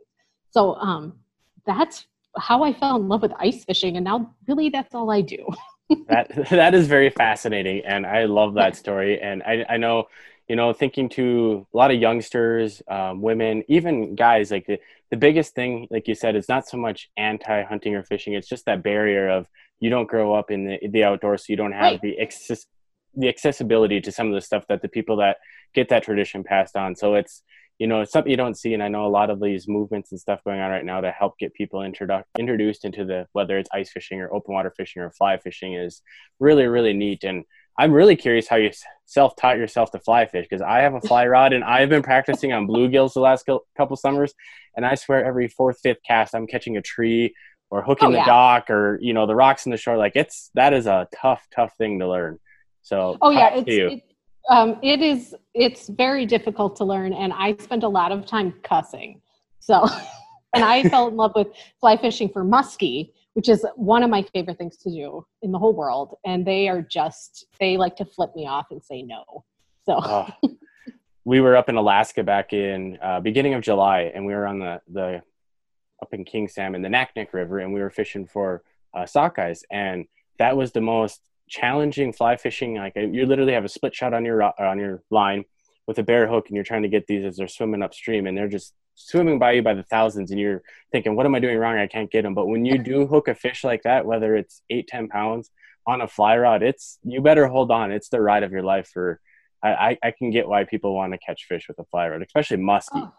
So 0.50 0.75
um, 0.77 1.19
that's 1.67 2.07
how 2.37 2.62
I 2.62 2.73
fell 2.73 2.97
in 2.97 3.09
love 3.09 3.23
with 3.23 3.33
ice 3.39 3.65
fishing. 3.65 3.97
And 3.97 4.05
now 4.05 4.35
really 4.47 4.69
that's 4.69 4.95
all 4.95 5.11
I 5.11 5.21
do. 5.21 5.47
that, 6.09 6.31
that 6.51 6.75
is 6.75 6.87
very 6.87 7.11
fascinating. 7.11 7.83
And 7.85 8.07
I 8.07 8.25
love 8.25 8.55
that 8.55 8.77
story. 8.77 9.21
And 9.21 9.43
I, 9.43 9.65
I 9.69 9.77
know, 9.77 10.09
you 10.49 10.57
know, 10.57 10.73
thinking 10.73 11.09
to 11.11 11.67
a 11.73 11.77
lot 11.77 11.91
of 11.91 12.01
youngsters, 12.01 12.83
um, 12.89 13.21
women, 13.21 13.65
even 13.69 14.15
guys, 14.15 14.51
like 14.51 14.67
the, 14.67 14.79
the 15.11 15.17
biggest 15.17 15.55
thing, 15.55 15.87
like 15.91 16.09
you 16.09 16.15
said, 16.15 16.37
is 16.37 16.49
not 16.49 16.69
so 16.69 16.77
much 16.77 17.11
anti 17.17 17.63
hunting 17.63 17.95
or 17.95 18.03
fishing. 18.03 18.35
It's 18.35 18.49
just 18.49 18.67
that 18.67 18.83
barrier 18.83 19.29
of 19.29 19.47
you 19.81 19.91
don't 19.91 20.09
grow 20.09 20.35
up 20.35 20.51
in 20.51 20.67
the, 20.67 20.79
the 20.89 21.05
outdoors, 21.05 21.47
so 21.47 21.53
you 21.53 21.57
don't 21.57 21.73
have 21.73 21.93
right. 21.93 22.03
the 22.03 22.21
access, 22.21 22.67
the 23.15 23.29
accessibility 23.29 24.01
to 24.01 24.13
some 24.13 24.29
of 24.29 24.35
the 24.35 24.41
stuff 24.41 24.65
that 24.69 24.83
the 24.83 24.89
people 24.89 25.17
that 25.17 25.39
get 25.75 25.89
that 25.89 26.03
tradition 26.03 26.45
passed 26.45 26.77
on. 26.77 26.95
So 26.95 27.15
it's 27.15 27.43
you 27.81 27.89
know 27.89 28.03
it's 28.03 28.13
something 28.13 28.31
you 28.31 28.37
don't 28.37 28.57
see, 28.57 28.75
and 28.75 28.83
I 28.83 28.89
know 28.89 29.07
a 29.07 29.09
lot 29.09 29.31
of 29.31 29.41
these 29.41 29.67
movements 29.67 30.13
and 30.13 30.21
stuff 30.21 30.45
going 30.45 30.61
on 30.61 30.71
right 30.71 30.85
now 30.85 31.01
to 31.01 31.11
help 31.11 31.39
get 31.39 31.55
people 31.55 31.81
introdu- 31.81 32.23
introduced 32.39 32.85
into 32.85 33.05
the 33.05 33.27
whether 33.33 33.59
it's 33.59 33.71
ice 33.75 33.91
fishing 33.91 34.21
or 34.21 34.33
open 34.33 34.55
water 34.55 34.73
fishing 34.77 35.03
or 35.03 35.11
fly 35.11 35.39
fishing 35.39 35.75
is 35.75 36.03
really 36.39 36.67
really 36.67 36.93
neat 36.93 37.25
and. 37.25 37.45
I'm 37.79 37.93
really 37.93 38.17
curious 38.17 38.47
how 38.47 38.57
you 38.57 38.73
self-taught 39.07 39.57
yourself 39.57 39.91
to 39.93 40.01
fly 40.01 40.27
fish 40.27 40.47
because 40.51 40.61
I 40.61 40.81
have 40.81 40.93
a 40.93 41.01
fly 41.01 41.27
rod 41.27 41.55
and 41.55 41.65
I've 41.65 41.89
been 41.89 42.03
practicing 42.03 42.53
on 42.53 42.67
bluegills 42.67 43.15
the 43.15 43.21
last 43.21 43.49
couple 43.75 43.97
summers, 43.97 44.35
and 44.77 44.85
I 44.85 44.97
swear 44.97 45.25
every 45.25 45.49
fourth, 45.49 45.79
fifth 45.83 46.03
cast 46.07 46.35
I'm 46.35 46.47
catching 46.47 46.77
a 46.77 46.83
tree 46.83 47.33
or 47.71 47.83
hooking 47.83 48.09
oh, 48.09 48.13
the 48.13 48.23
dock 48.25 48.69
or 48.69 48.99
you 49.01 49.15
know 49.15 49.27
the 49.27 49.35
rocks 49.35 49.65
in 49.65 49.73
the 49.73 49.79
shore 49.79 49.97
like 49.97 50.13
it's 50.15 50.51
that 50.55 50.75
is 50.75 50.87
a 50.87 51.09
tough 51.15 51.47
tough 51.55 51.73
thing 51.79 52.01
to 52.01 52.09
learn 52.09 52.39
so 52.83 53.17
oh 53.23 53.31
yeah 53.31 53.55
it's, 53.55 53.69
it, 53.69 54.03
um, 54.49 54.79
it 54.83 55.01
is 55.01 55.35
it's 55.55 55.89
very 55.89 56.27
difficult 56.27 56.77
to 56.77 56.85
learn 56.85 57.13
and 57.13 57.33
i 57.33 57.55
spent 57.59 57.83
a 57.83 57.89
lot 57.89 58.13
of 58.13 58.27
time 58.27 58.55
cussing 58.63 59.21
so 59.59 59.87
and 60.55 60.65
i 60.65 60.83
fell 60.89 61.09
in 61.09 61.17
love 61.17 61.33
with 61.35 61.49
fly 61.81 61.97
fishing 61.97 62.29
for 62.29 62.45
muskie 62.45 63.13
which 63.35 63.49
is 63.49 63.65
one 63.77 64.03
of 64.03 64.11
my 64.11 64.23
favorite 64.35 64.59
things 64.59 64.77
to 64.77 64.91
do 64.91 65.25
in 65.43 65.53
the 65.53 65.59
whole 65.59 65.75
world 65.75 66.17
and 66.25 66.47
they 66.47 66.69
are 66.69 66.83
just 66.83 67.47
they 67.59 67.77
like 67.77 67.97
to 67.97 68.05
flip 68.05 68.35
me 68.35 68.47
off 68.47 68.67
and 68.71 68.83
say 68.83 69.03
no 69.03 69.45
so 69.85 69.99
oh. 70.03 70.29
we 71.25 71.41
were 71.41 71.57
up 71.57 71.69
in 71.69 71.77
alaska 71.77 72.23
back 72.23 72.53
in 72.53 72.99
uh, 73.03 73.21
beginning 73.21 73.55
of 73.55 73.63
july 73.63 74.11
and 74.15 74.25
we 74.25 74.35
were 74.35 74.47
on 74.47 74.59
the 74.59 74.81
the 74.89 75.23
up 76.03 76.13
in 76.13 76.25
King 76.25 76.49
Salmon, 76.49 76.83
the 76.83 76.89
Naknek 76.89 77.33
River, 77.33 77.59
and 77.59 77.73
we 77.73 77.81
were 77.81 77.91
fishing 77.91 78.27
for 78.27 78.63
uh, 78.95 79.03
sockeyes, 79.03 79.63
and 79.71 80.07
that 80.39 80.57
was 80.57 80.73
the 80.73 80.81
most 80.81 81.21
challenging 81.50 82.12
fly 82.12 82.37
fishing. 82.37 82.76
Like 82.76 82.97
uh, 82.97 83.00
you 83.00 83.26
literally 83.26 83.52
have 83.52 83.64
a 83.64 83.69
split 83.69 83.95
shot 83.95 84.14
on 84.14 84.25
your 84.25 84.42
on 84.42 84.78
your 84.78 85.02
line 85.11 85.45
with 85.87 85.99
a 85.99 86.02
bare 86.02 86.26
hook, 86.26 86.47
and 86.49 86.54
you're 86.54 86.64
trying 86.64 86.83
to 86.83 86.88
get 86.88 87.07
these 87.07 87.25
as 87.25 87.37
they're 87.37 87.49
swimming 87.49 87.83
upstream, 87.83 88.26
and 88.26 88.38
they're 88.38 88.49
just 88.49 88.73
swimming 88.95 89.38
by 89.38 89.52
you 89.52 89.62
by 89.62 89.75
the 89.75 89.83
thousands, 89.83 90.30
and 90.30 90.40
you're 90.40 90.62
thinking, 90.92 91.16
"What 91.16 91.26
am 91.26 91.35
I 91.35 91.40
doing 91.40 91.59
wrong? 91.59 91.76
I 91.76 91.87
can't 91.87 92.11
get 92.11 92.23
them." 92.23 92.35
But 92.35 92.47
when 92.47 92.64
you 92.64 92.78
do 92.92 93.07
hook 93.07 93.28
a 93.28 93.35
fish 93.35 93.64
like 93.64 93.83
that, 93.83 94.07
whether 94.07 94.37
it's 94.37 94.62
eight, 94.71 94.87
ten 94.88 95.09
pounds 95.09 95.50
on 95.87 96.00
a 96.00 96.09
fly 96.09 96.38
rod, 96.38 96.62
it's 96.62 96.99
you 97.02 97.21
better 97.21 97.47
hold 97.47 97.71
on. 97.71 97.92
It's 97.92 98.09
the 98.09 98.21
ride 98.21 98.45
of 98.45 98.52
your 98.52 98.62
life. 98.62 98.88
For 98.92 99.21
I, 99.62 99.99
I 100.02 100.12
can 100.12 100.30
get 100.30 100.49
why 100.49 100.64
people 100.64 100.95
want 100.95 101.12
to 101.12 101.19
catch 101.19 101.45
fish 101.45 101.66
with 101.69 101.78
a 101.78 101.85
fly 101.85 102.09
rod, 102.09 102.23
especially 102.23 102.57
musky. 102.57 103.00
Oh. 103.00 103.12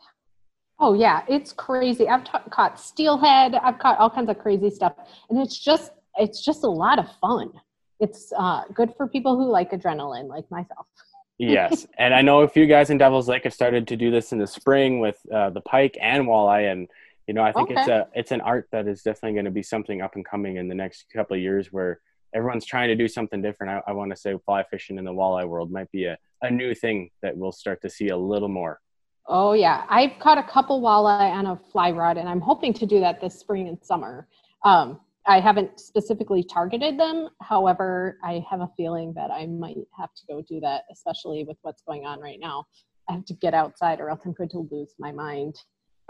Oh 0.84 0.94
yeah, 0.96 1.22
it's 1.30 1.54
crazy. 1.54 2.10
I've 2.10 2.24
caught 2.50 2.80
steelhead. 2.80 3.54
I've 3.54 3.78
caught 3.78 4.00
all 4.00 4.10
kinds 4.10 4.32
of 4.32 4.40
crazy 4.40 4.72
stuff, 4.72 4.94
and 5.30 5.40
it's 5.40 5.60
just 5.60 5.92
it's 6.18 6.44
just 6.44 6.64
a 6.64 6.70
lot 6.70 6.98
of 6.98 7.06
fun. 7.22 7.52
It's 8.02 8.34
uh, 8.36 8.64
good 8.74 8.94
for 8.98 9.08
people 9.08 9.38
who 9.38 9.50
like 9.50 9.72
adrenaline, 9.72 10.28
like 10.28 10.50
myself. 10.50 10.88
yes, 11.38 11.86
and 12.00 12.14
I 12.14 12.22
know 12.22 12.42
a 12.42 12.48
few 12.48 12.66
guys 12.66 12.90
in 12.90 12.98
Devil's 12.98 13.30
Lake 13.30 13.44
have 13.44 13.54
started 13.54 13.88
to 13.88 13.96
do 13.96 14.10
this 14.10 14.32
in 14.32 14.40
the 14.40 14.48
spring 14.48 15.00
with 15.00 15.18
uh, 15.34 15.52
the 15.52 15.62
pike 15.62 15.98
and 16.02 16.26
walleye, 16.26 16.72
and 16.72 16.88
you 17.28 17.36
know 17.36 17.44
I 17.44 17.52
think 17.52 17.70
okay. 17.70 17.80
it's 17.80 17.90
a 17.90 18.08
it's 18.14 18.32
an 18.32 18.42
art 18.42 18.68
that 18.72 18.88
is 18.88 19.04
definitely 19.04 19.34
going 19.34 19.46
to 19.46 19.52
be 19.52 19.64
something 19.64 20.02
up 20.02 20.16
and 20.16 20.26
coming 20.26 20.58
in 20.58 20.68
the 20.68 20.76
next 20.76 21.06
couple 21.14 21.36
of 21.36 21.42
years 21.42 21.68
where 21.72 22.02
everyone's 22.34 22.66
trying 22.66 22.88
to 22.88 22.96
do 22.96 23.08
something 23.08 23.42
different. 23.42 23.84
I, 23.88 23.92
I 23.92 23.94
want 23.94 24.10
to 24.12 24.18
say 24.18 24.36
fly 24.46 24.64
fishing 24.64 24.98
in 24.98 25.06
the 25.06 25.14
walleye 25.14 25.48
world 25.48 25.72
might 25.72 25.92
be 25.92 26.06
a, 26.06 26.18
a 26.42 26.50
new 26.50 26.74
thing 26.74 27.12
that 27.22 27.38
we'll 27.38 27.52
start 27.52 27.82
to 27.84 27.90
see 27.90 28.10
a 28.10 28.18
little 28.18 28.50
more. 28.50 28.80
Oh 29.28 29.54
yeah, 29.54 29.86
I've 29.90 30.18
caught 30.20 30.40
a 30.40 30.44
couple 30.44 30.82
walleye 30.82 31.32
on 31.32 31.46
a 31.46 31.60
fly 31.72 31.92
rod, 31.92 32.18
and 32.18 32.28
I'm 32.28 32.42
hoping 32.42 32.74
to 32.74 32.86
do 32.86 33.00
that 33.02 33.22
this 33.22 33.40
spring 33.40 33.68
and 33.68 33.78
summer. 33.84 34.28
Um, 34.66 35.00
I 35.28 35.40
haven't 35.40 35.80
specifically 35.80 36.44
targeted 36.44 37.00
them. 37.00 37.30
However, 37.42 38.18
I 38.24 38.44
have 38.50 38.62
a 38.62 38.70
feeling 38.76 39.14
that 39.14 39.30
I 39.30 39.46
might 39.46 39.78
have 39.98 40.14
to 40.16 40.22
go 40.28 40.42
do 40.42 40.60
that, 40.62 40.84
especially 40.92 41.44
with 41.44 41.58
what's 41.62 41.84
going 41.84 42.06
on 42.06 42.20
right 42.20 42.40
now. 42.40 42.66
I 43.10 43.14
have 43.14 43.26
to 43.26 43.34
get 43.36 43.54
outside, 43.54 44.00
or 44.00 44.10
else 44.10 44.22
I'm 44.26 44.34
going 44.34 44.50
to 44.50 44.68
lose 44.72 44.96
my 44.98 45.12
mind. 45.12 45.56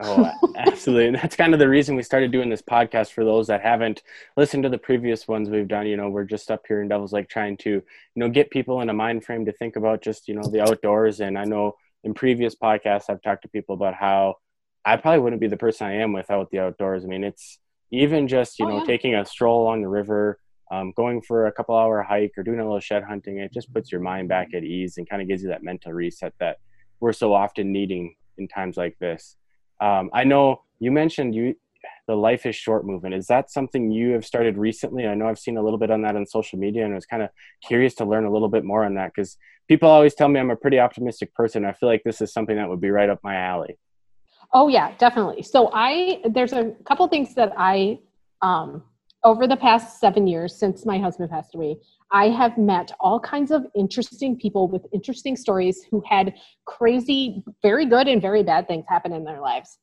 oh, 0.04 0.32
absolutely. 0.56 1.08
And 1.08 1.16
that's 1.16 1.36
kind 1.36 1.54
of 1.54 1.60
the 1.60 1.68
reason 1.68 1.96
we 1.96 2.04
started 2.04 2.32
doing 2.32 2.50
this 2.50 2.62
podcast 2.62 3.12
for 3.12 3.24
those 3.26 3.48
that 3.48 3.62
haven't 3.62 4.02
listened 4.38 4.64
to 4.64 4.70
the 4.70 4.78
previous 4.78 5.28
ones 5.28 5.50
we've 5.50 5.68
done. 5.68 5.88
You 5.88 5.98
know, 5.98 6.10
we're 6.10 6.24
just 6.24 6.50
up 6.50 6.64
here 6.68 6.82
in 6.82 6.88
Devil's 6.88 7.14
Lake 7.14 7.30
trying 7.30 7.58
to, 7.58 7.70
you 7.70 7.84
know, 8.16 8.30
get 8.30 8.50
people 8.50 8.82
in 8.82 8.90
a 8.90 8.94
mind 8.94 9.26
frame 9.26 9.46
to 9.46 9.52
think 9.52 9.76
about 9.76 10.02
just, 10.02 10.28
you 10.28 10.36
know, 10.36 10.44
the 10.44 10.62
outdoors. 10.62 11.20
And 11.20 11.38
I 11.38 11.44
know 11.44 11.76
in 12.04 12.14
previous 12.14 12.56
podcasts 12.56 13.10
I've 13.10 13.22
talked 13.22 13.44
to 13.44 13.50
people 13.50 13.76
about 13.76 13.94
how 13.94 14.36
I 14.84 14.98
probably 14.98 15.20
wouldn't 15.20 15.42
be 15.42 15.48
the 15.48 15.58
person 15.58 15.88
I 15.88 15.98
am 15.98 16.14
without 16.14 16.50
the 16.50 16.60
outdoors. 16.60 17.04
I 17.04 17.08
mean, 17.08 17.24
it's 17.24 17.60
even 17.92 18.28
just 18.28 18.60
you 18.60 18.66
oh, 18.66 18.70
know 18.70 18.78
yeah. 18.80 18.86
taking 18.86 19.16
a 19.16 19.26
stroll 19.26 19.64
along 19.64 19.82
the 19.82 19.90
river, 19.90 20.40
um, 20.72 20.94
going 20.96 21.22
for 21.22 21.48
a 21.48 21.52
couple 21.52 21.76
hour 21.76 22.02
hike, 22.02 22.34
or 22.38 22.44
doing 22.44 22.60
a 22.60 22.64
little 22.64 22.80
shed 22.80 23.04
hunting. 23.04 23.40
It 23.40 23.54
just 23.54 23.74
puts 23.74 23.92
your 23.92 24.02
mind 24.02 24.30
back 24.30 24.54
at 24.54 24.64
ease 24.64 24.98
and 24.98 25.10
kind 25.10 25.22
of 25.22 25.28
gives 25.28 25.44
you 25.44 25.50
that 25.50 25.64
mental 25.64 25.92
reset 25.92 26.34
that 26.40 26.58
we're 27.00 27.14
so 27.14 27.34
often 27.34 27.72
needing 27.72 28.16
in 28.38 28.48
times 28.48 28.78
like 28.78 28.98
this. 29.00 29.36
Um, 29.80 30.10
I 30.14 30.24
know 30.24 30.64
you 30.80 30.92
mentioned 30.92 31.36
you 31.36 31.56
the 32.08 32.16
life 32.16 32.46
is 32.46 32.56
short 32.56 32.86
movement 32.86 33.16
is 33.16 33.28
that 33.28 33.50
something 33.50 33.92
you 33.92 34.12
have 34.12 34.26
started 34.26 34.58
recently 34.58 35.08
i 35.08 35.16
know 35.16 35.28
i've 35.28 35.40
seen 35.40 35.58
a 35.58 35.64
little 35.64 35.80
bit 35.80 35.90
on 35.90 36.02
that 36.02 36.16
on 36.16 36.26
social 36.26 36.60
media 36.60 36.84
and 36.84 36.94
i 36.94 36.96
was 36.96 37.06
kind 37.06 37.24
of 37.24 37.30
curious 37.66 37.96
to 37.96 38.06
learn 38.06 38.26
a 38.26 38.32
little 38.32 38.50
bit 38.50 38.64
more 38.64 38.84
on 38.84 38.96
that 38.96 39.12
because 39.16 39.38
people 39.68 39.90
always 39.90 40.14
tell 40.14 40.28
me 40.28 40.40
i'm 40.40 40.52
a 40.52 40.56
pretty 40.56 40.80
optimistic 40.80 41.34
person 41.34 41.66
i 41.66 41.72
feel 41.72 41.90
like 41.90 42.04
this 42.04 42.22
is 42.22 42.34
something 42.34 42.58
that 42.58 42.70
would 42.70 42.82
be 42.82 42.90
right 42.90 43.10
up 43.10 43.20
my 43.24 43.36
alley 43.36 43.78
oh 44.54 44.68
yeah 44.68 44.94
definitely. 44.98 45.44
So 45.44 45.70
i 45.74 46.22
there's 46.30 46.54
a 46.54 46.72
couple 46.86 47.08
things 47.08 47.36
that 47.36 47.54
i 47.58 48.00
um, 48.42 48.84
over 49.24 49.48
the 49.48 49.58
past 49.58 50.00
seven 50.00 50.26
years 50.26 50.58
since 50.58 50.86
my 50.86 50.98
husband 50.98 51.30
passed 51.30 51.54
away 51.54 51.78
i 52.12 52.28
have 52.28 52.58
met 52.58 52.92
all 53.00 53.20
kinds 53.20 53.52
of 53.52 53.66
interesting 53.76 54.36
people 54.36 54.68
with 54.68 54.86
interesting 54.94 55.36
stories 55.36 55.84
who 55.90 56.04
had 56.10 56.34
crazy 56.66 57.44
very 57.62 57.86
good 57.86 58.08
and 58.08 58.22
very 58.22 58.44
bad 58.44 58.68
things 58.68 58.86
happen 58.88 59.12
in 59.14 59.24
their 59.24 59.42
lives. 59.42 59.80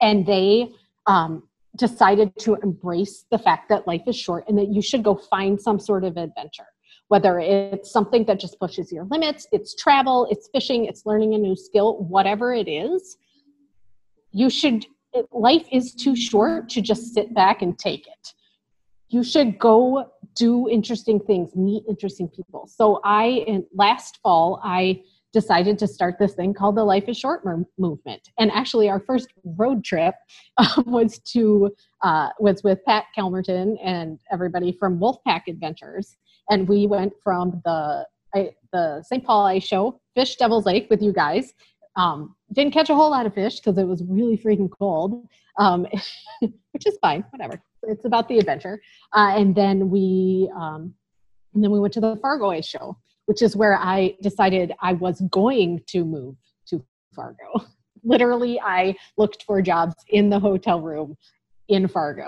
And 0.00 0.26
they 0.26 0.70
um, 1.06 1.48
decided 1.76 2.36
to 2.40 2.56
embrace 2.62 3.26
the 3.30 3.38
fact 3.38 3.68
that 3.68 3.86
life 3.86 4.02
is 4.06 4.16
short 4.16 4.44
and 4.48 4.58
that 4.58 4.68
you 4.68 4.82
should 4.82 5.02
go 5.02 5.14
find 5.14 5.60
some 5.60 5.78
sort 5.78 6.04
of 6.04 6.16
adventure. 6.16 6.66
Whether 7.08 7.38
it's 7.40 7.90
something 7.90 8.24
that 8.26 8.38
just 8.38 8.58
pushes 8.60 8.92
your 8.92 9.04
limits 9.10 9.46
it's 9.50 9.74
travel 9.74 10.28
it's 10.30 10.48
fishing 10.54 10.84
it's 10.84 11.04
learning 11.06 11.34
a 11.34 11.38
new 11.38 11.56
skill 11.56 12.04
whatever 12.04 12.52
it 12.54 12.68
is 12.68 13.16
you 14.32 14.50
should 14.50 14.86
life 15.32 15.66
is 15.72 15.94
too 15.94 16.14
short 16.14 16.68
to 16.68 16.80
just 16.80 17.12
sit 17.14 17.34
back 17.34 17.62
and 17.62 17.78
take 17.78 18.06
it 18.06 18.32
you 19.08 19.24
should 19.24 19.58
go 19.58 20.10
do 20.36 20.68
interesting 20.68 21.18
things 21.18 21.56
meet 21.56 21.82
interesting 21.88 22.28
people 22.28 22.66
so 22.66 23.00
i 23.04 23.44
in 23.46 23.66
last 23.74 24.18
fall 24.22 24.60
i 24.62 25.00
decided 25.32 25.78
to 25.78 25.86
start 25.86 26.16
this 26.18 26.34
thing 26.34 26.52
called 26.52 26.76
the 26.76 26.84
Life 26.84 27.08
is 27.08 27.16
Short 27.16 27.44
movement. 27.78 28.30
And 28.38 28.50
actually, 28.50 28.88
our 28.88 29.00
first 29.00 29.28
road 29.44 29.84
trip 29.84 30.14
um, 30.56 30.84
was 30.86 31.18
to 31.32 31.70
uh, 32.02 32.30
was 32.38 32.62
with 32.64 32.84
Pat 32.84 33.04
Kalmerton 33.16 33.76
and 33.82 34.18
everybody 34.32 34.72
from 34.72 34.98
Wolfpack 34.98 35.42
Adventures, 35.48 36.16
and 36.50 36.68
we 36.68 36.86
went 36.86 37.12
from 37.22 37.60
the 37.64 38.06
I, 38.34 38.50
the 38.72 39.02
St. 39.02 39.24
Paul 39.24 39.46
Ice 39.46 39.64
Show, 39.64 40.00
Fish 40.14 40.36
Devil's 40.36 40.66
Lake 40.66 40.88
with 40.90 41.02
you 41.02 41.12
guys. 41.12 41.52
Um, 41.96 42.36
didn't 42.52 42.72
catch 42.72 42.88
a 42.88 42.94
whole 42.94 43.10
lot 43.10 43.26
of 43.26 43.34
fish 43.34 43.56
because 43.56 43.76
it 43.78 43.84
was 43.84 44.02
really 44.04 44.38
freaking 44.38 44.70
cold, 44.70 45.26
um, 45.58 45.86
which 46.40 46.86
is 46.86 46.96
fine. 47.00 47.24
Whatever. 47.30 47.60
It's 47.84 48.04
about 48.04 48.28
the 48.28 48.38
adventure. 48.38 48.80
Uh, 49.14 49.34
and 49.36 49.54
then 49.54 49.90
we 49.90 50.50
um, 50.54 50.94
and 51.54 51.64
then 51.64 51.70
we 51.70 51.80
went 51.80 51.92
to 51.94 52.00
the 52.00 52.16
Fargo 52.16 52.60
Show 52.60 52.96
which 53.30 53.42
is 53.42 53.54
where 53.54 53.78
I 53.78 54.16
decided 54.22 54.72
I 54.80 54.92
was 54.94 55.20
going 55.30 55.84
to 55.86 56.04
move 56.04 56.34
to 56.66 56.84
Fargo. 57.14 57.64
Literally, 58.02 58.58
I 58.60 58.96
looked 59.16 59.44
for 59.44 59.62
jobs 59.62 59.94
in 60.08 60.30
the 60.30 60.40
hotel 60.40 60.80
room 60.80 61.16
in 61.68 61.86
Fargo. 61.86 62.26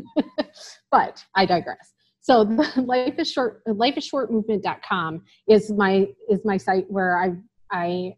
but 0.90 1.22
I 1.36 1.44
digress. 1.44 1.92
So 2.22 2.40
life 2.76 3.18
is 3.18 3.30
short 3.30 3.60
life 3.66 3.98
is 3.98 4.06
short 4.06 4.32
movement.com 4.32 5.20
is 5.46 5.70
my 5.70 6.06
is 6.30 6.40
my 6.42 6.56
site 6.56 6.90
where 6.90 7.22
I 7.22 7.34
I 7.70 8.14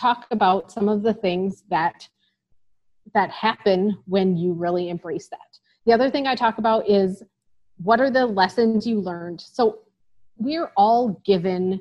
talk 0.00 0.26
about 0.30 0.72
some 0.72 0.88
of 0.88 1.02
the 1.02 1.14
things 1.14 1.64
that 1.70 2.08
that 3.14 3.30
happen 3.30 3.98
when 4.06 4.36
you 4.36 4.52
really 4.52 4.88
embrace 4.88 5.28
that. 5.28 5.58
The 5.84 5.92
other 5.92 6.10
thing 6.10 6.26
I 6.26 6.34
talk 6.34 6.58
about 6.58 6.88
is 6.88 7.22
what 7.78 8.00
are 8.00 8.10
the 8.10 8.26
lessons 8.26 8.86
you 8.86 9.00
learned? 9.00 9.40
So 9.40 9.80
we're 10.36 10.70
all 10.76 11.20
given 11.24 11.80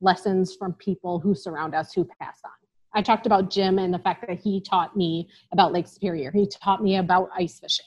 lessons 0.00 0.54
from 0.54 0.74
people 0.74 1.18
who 1.18 1.34
surround 1.34 1.74
us 1.74 1.92
who 1.92 2.06
pass 2.20 2.38
on. 2.44 2.50
I 2.94 3.02
talked 3.02 3.26
about 3.26 3.50
Jim 3.50 3.78
and 3.78 3.92
the 3.92 3.98
fact 3.98 4.26
that 4.26 4.38
he 4.38 4.60
taught 4.60 4.96
me 4.96 5.28
about 5.52 5.72
Lake 5.72 5.86
Superior. 5.86 6.30
He 6.30 6.46
taught 6.46 6.82
me 6.82 6.96
about 6.96 7.30
ice 7.36 7.58
fishing. 7.58 7.86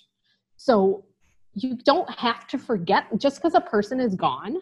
So 0.57 1.05
you 1.53 1.77
don't 1.83 2.09
have 2.09 2.47
to 2.47 2.57
forget 2.57 3.05
just 3.17 3.37
because 3.37 3.55
a 3.55 3.61
person 3.61 3.99
is 3.99 4.15
gone, 4.15 4.57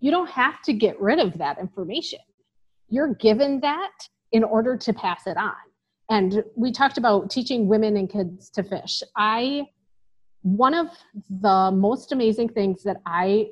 you 0.00 0.10
don't 0.10 0.28
have 0.28 0.60
to 0.62 0.72
get 0.72 1.00
rid 1.00 1.18
of 1.18 1.38
that 1.38 1.58
information. 1.58 2.18
You're 2.88 3.14
given 3.14 3.60
that 3.60 4.08
in 4.34 4.44
order 4.44 4.76
to 4.76 4.92
pass 4.92 5.26
it 5.26 5.38
on. 5.38 5.54
And 6.10 6.44
we 6.56 6.72
talked 6.72 6.98
about 6.98 7.30
teaching 7.30 7.68
women 7.68 7.96
and 7.96 8.10
kids 8.10 8.50
to 8.50 8.62
fish. 8.62 9.02
I 9.16 9.68
one 10.42 10.74
of 10.74 10.88
the 11.40 11.70
most 11.72 12.12
amazing 12.12 12.50
things 12.50 12.82
that 12.82 12.98
I 13.06 13.48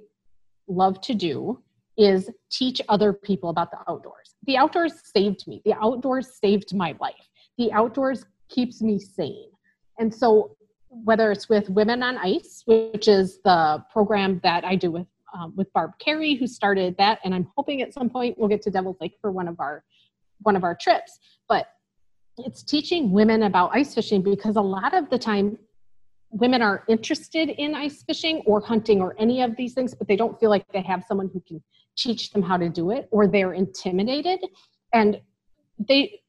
love 0.68 1.00
to 1.02 1.14
do 1.14 1.62
is 1.96 2.28
teach 2.50 2.82
other 2.90 3.14
people 3.14 3.48
about 3.48 3.70
the 3.70 3.78
outdoors. 3.88 4.34
The 4.46 4.58
outdoors 4.58 4.92
saved 5.14 5.46
me. 5.46 5.62
The 5.64 5.72
outdoors 5.72 6.36
saved 6.38 6.74
my 6.74 6.94
life. 7.00 7.28
The 7.56 7.72
outdoors 7.72 8.26
keeps 8.50 8.82
me 8.82 8.98
sane. 8.98 9.50
And 9.98 10.14
so 10.14 10.56
whether 10.90 11.32
it's 11.32 11.48
with 11.48 11.70
Women 11.70 12.02
on 12.02 12.18
Ice, 12.18 12.62
which 12.66 13.08
is 13.08 13.40
the 13.42 13.82
program 13.90 14.40
that 14.42 14.64
I 14.64 14.76
do 14.76 14.90
with 14.90 15.06
um, 15.34 15.54
with 15.56 15.72
Barb 15.72 15.92
Carey, 15.98 16.34
who 16.34 16.46
started 16.46 16.94
that, 16.98 17.18
and 17.24 17.34
I'm 17.34 17.48
hoping 17.56 17.80
at 17.80 17.94
some 17.94 18.10
point 18.10 18.36
we'll 18.36 18.50
get 18.50 18.60
to 18.62 18.70
Devil's 18.70 18.98
Lake 19.00 19.16
for 19.22 19.30
one 19.30 19.48
of 19.48 19.58
our 19.60 19.82
one 20.42 20.56
of 20.56 20.64
our 20.64 20.74
trips. 20.74 21.18
But 21.48 21.66
it's 22.38 22.62
teaching 22.62 23.12
women 23.12 23.44
about 23.44 23.70
ice 23.74 23.94
fishing 23.94 24.22
because 24.22 24.56
a 24.56 24.60
lot 24.60 24.94
of 24.94 25.10
the 25.10 25.18
time 25.18 25.58
women 26.30 26.62
are 26.62 26.84
interested 26.88 27.50
in 27.50 27.74
ice 27.74 28.02
fishing 28.02 28.42
or 28.46 28.60
hunting 28.60 29.00
or 29.00 29.14
any 29.18 29.42
of 29.42 29.54
these 29.56 29.74
things, 29.74 29.94
but 29.94 30.08
they 30.08 30.16
don't 30.16 30.38
feel 30.40 30.48
like 30.50 30.64
they 30.72 30.80
have 30.80 31.04
someone 31.06 31.30
who 31.32 31.40
can 31.46 31.62
teach 31.96 32.30
them 32.30 32.42
how 32.42 32.56
to 32.56 32.70
do 32.70 32.90
it, 32.90 33.06
or 33.10 33.26
they're 33.26 33.52
intimidated, 33.52 34.40
and 34.94 35.20
they 35.78 36.20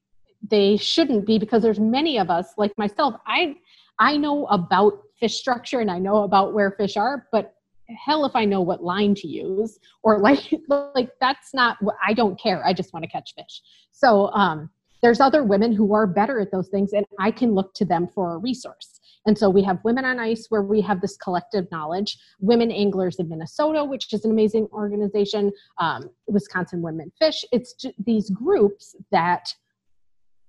they 0.50 0.76
shouldn't 0.76 1.26
be 1.26 1.40
because 1.40 1.62
there's 1.62 1.80
many 1.80 2.20
of 2.20 2.30
us 2.30 2.48
like 2.58 2.78
myself. 2.78 3.16
I 3.26 3.56
I 3.98 4.18
know 4.18 4.46
about 4.48 4.94
fish 5.20 5.38
structure 5.38 5.80
and 5.80 5.90
I 5.90 6.00
know 6.00 6.24
about 6.24 6.54
where 6.54 6.72
fish 6.72 6.98
are, 6.98 7.28
but 7.32 7.54
hell 7.90 8.26
if 8.26 8.36
I 8.36 8.46
know 8.46 8.62
what 8.62 8.84
line 8.84 9.16
to 9.16 9.28
use 9.28 9.80
or 10.04 10.20
like 10.20 10.54
like 10.96 11.12
that's 11.20 11.54
not 11.54 11.78
what 11.82 11.96
I 12.06 12.14
don't 12.14 12.40
care. 12.40 12.66
I 12.66 12.74
just 12.74 12.94
want 12.94 13.04
to 13.04 13.10
catch 13.10 13.34
fish. 13.36 13.62
So 13.92 14.32
um 14.34 14.70
there's 15.02 15.20
other 15.20 15.44
women 15.44 15.74
who 15.74 15.94
are 15.94 16.08
better 16.08 16.40
at 16.40 16.50
those 16.50 16.70
things 16.70 16.94
and 16.94 17.06
i 17.20 17.30
can 17.30 17.54
look 17.54 17.74
to 17.74 17.84
them 17.86 18.08
for 18.08 18.36
a 18.36 18.38
resource. 18.38 19.00
And 19.26 19.38
so 19.38 19.50
we 19.50 19.64
have 19.64 19.80
women 19.84 20.06
on 20.06 20.20
ice 20.20 20.48
where 20.50 20.62
we 20.62 20.82
have 20.82 21.02
this 21.02 21.18
collective 21.18 21.70
knowledge. 21.72 22.18
Women 22.40 22.72
anglers 22.72 23.18
in 23.20 23.28
minnesota 23.30 23.84
which 23.84 24.12
is 24.14 24.26
an 24.26 24.32
amazing 24.32 24.68
organization. 24.72 25.52
Um, 25.78 26.10
wisconsin 26.28 26.82
women 26.82 27.12
fish. 27.20 27.44
It's 27.52 27.76
these 28.06 28.30
groups 28.30 28.96
that 29.12 29.54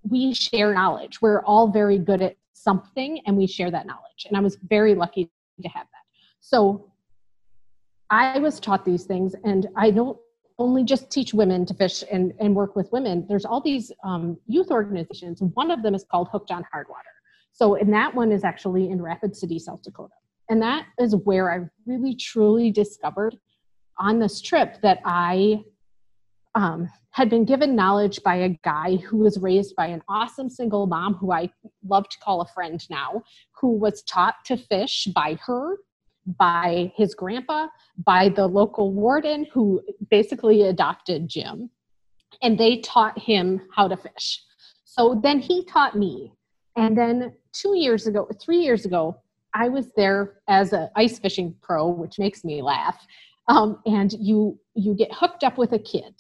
we 0.09 0.35
share 0.35 0.75
knowledge. 0.75 1.21
We're 1.23 1.43
all 1.45 1.69
very 1.69 1.99
good 1.99 2.21
at 2.23 2.37
something 2.53 3.21
and 3.27 3.37
we 3.37 3.47
share 3.47 3.71
that 3.71 3.87
knowledge. 3.87 4.27
And 4.29 4.37
i 4.37 4.41
was 4.41 4.57
very 4.69 4.95
lucky 4.95 5.31
to 5.63 5.69
have 5.69 5.87
that. 5.87 6.05
So 6.41 6.93
I 8.11 8.39
was 8.39 8.61
taught 8.61 8.85
these 8.85 9.05
things, 9.05 9.35
and 9.45 9.67
I 9.77 9.91
don't 9.91 10.19
only 10.59 10.85
just 10.85 11.11
teach 11.11 11.35
women 11.35 11.67
to 11.67 11.75
fish 11.75 12.05
and, 12.11 12.33
and 12.39 12.55
work 12.55 12.77
with 12.77 12.93
women. 12.93 13.27
There's 13.29 13.45
all 13.45 13.61
these 13.61 13.91
um, 14.05 14.39
youth 14.47 14.71
organizations. 14.71 15.43
One 15.43 15.71
of 15.71 15.83
them 15.83 15.95
is 15.95 16.05
called 16.09 16.29
Hooked 16.31 16.51
on 16.51 16.65
Hardwater. 16.73 17.15
So, 17.53 17.75
and 17.77 17.93
that 17.93 18.15
one 18.15 18.31
is 18.31 18.45
actually 18.45 18.91
in 18.91 19.03
Rapid 19.03 19.37
City, 19.37 19.59
South 19.59 19.83
Dakota. 19.83 20.15
And 20.49 20.61
that 20.63 20.87
is 20.99 21.17
where 21.17 21.53
I 21.53 21.67
really 21.87 22.15
truly 22.15 22.71
discovered 22.71 23.37
on 23.99 24.19
this 24.19 24.41
trip 24.41 24.81
that 24.83 25.01
I 25.05 25.65
um, 26.55 26.89
had 27.11 27.31
been 27.31 27.45
given 27.45 27.75
knowledge 27.75 28.23
by 28.23 28.37
a 28.37 28.49
guy 28.65 28.97
who 28.97 29.19
was 29.19 29.39
raised 29.39 29.75
by 29.77 29.87
an 29.87 30.03
awesome 30.09 30.51
single 30.51 30.87
mom 30.87 31.15
who 31.15 31.33
I 31.33 31.51
love 31.87 32.09
to 32.09 32.19
call 32.19 32.41
a 32.41 32.49
friend 32.49 32.85
now, 32.91 33.23
who 33.61 33.71
was 33.77 34.03
taught 34.03 34.37
to 34.47 34.57
fish 34.57 35.09
by 35.15 35.39
her 35.47 35.77
by 36.27 36.93
his 36.97 37.15
grandpa, 37.15 37.69
by 38.05 38.29
the 38.29 38.47
local 38.47 38.93
warden 38.93 39.47
who 39.53 39.83
basically 40.11 40.63
adopted 40.63 41.29
Jim. 41.29 41.71
And 42.43 42.59
they 42.59 42.79
taught 42.79 43.19
him 43.19 43.63
how 43.75 43.89
to 43.89 43.97
fish. 43.97 44.43
So 44.85 45.21
then 45.23 45.39
he 45.39 45.65
taught 45.65 45.97
me. 45.97 46.33
And 46.77 46.97
then 46.97 47.35
two 47.53 47.77
years 47.77 48.07
ago, 48.07 48.29
three 48.41 48.59
years 48.59 48.85
ago, 48.85 49.21
I 49.55 49.69
was 49.69 49.93
there 49.97 50.41
as 50.49 50.73
an 50.73 50.89
ice 50.97 51.19
fishing 51.19 51.55
pro, 51.63 51.89
which 51.89 52.19
makes 52.19 52.45
me 52.45 52.61
laugh. 52.63 53.07
Um, 53.49 53.81
and 53.87 54.13
you 54.15 54.59
you 54.75 54.95
get 54.95 55.13
hooked 55.13 55.45
up 55.45 55.59
with 55.59 55.73
a 55.73 55.79
kid 55.79 56.15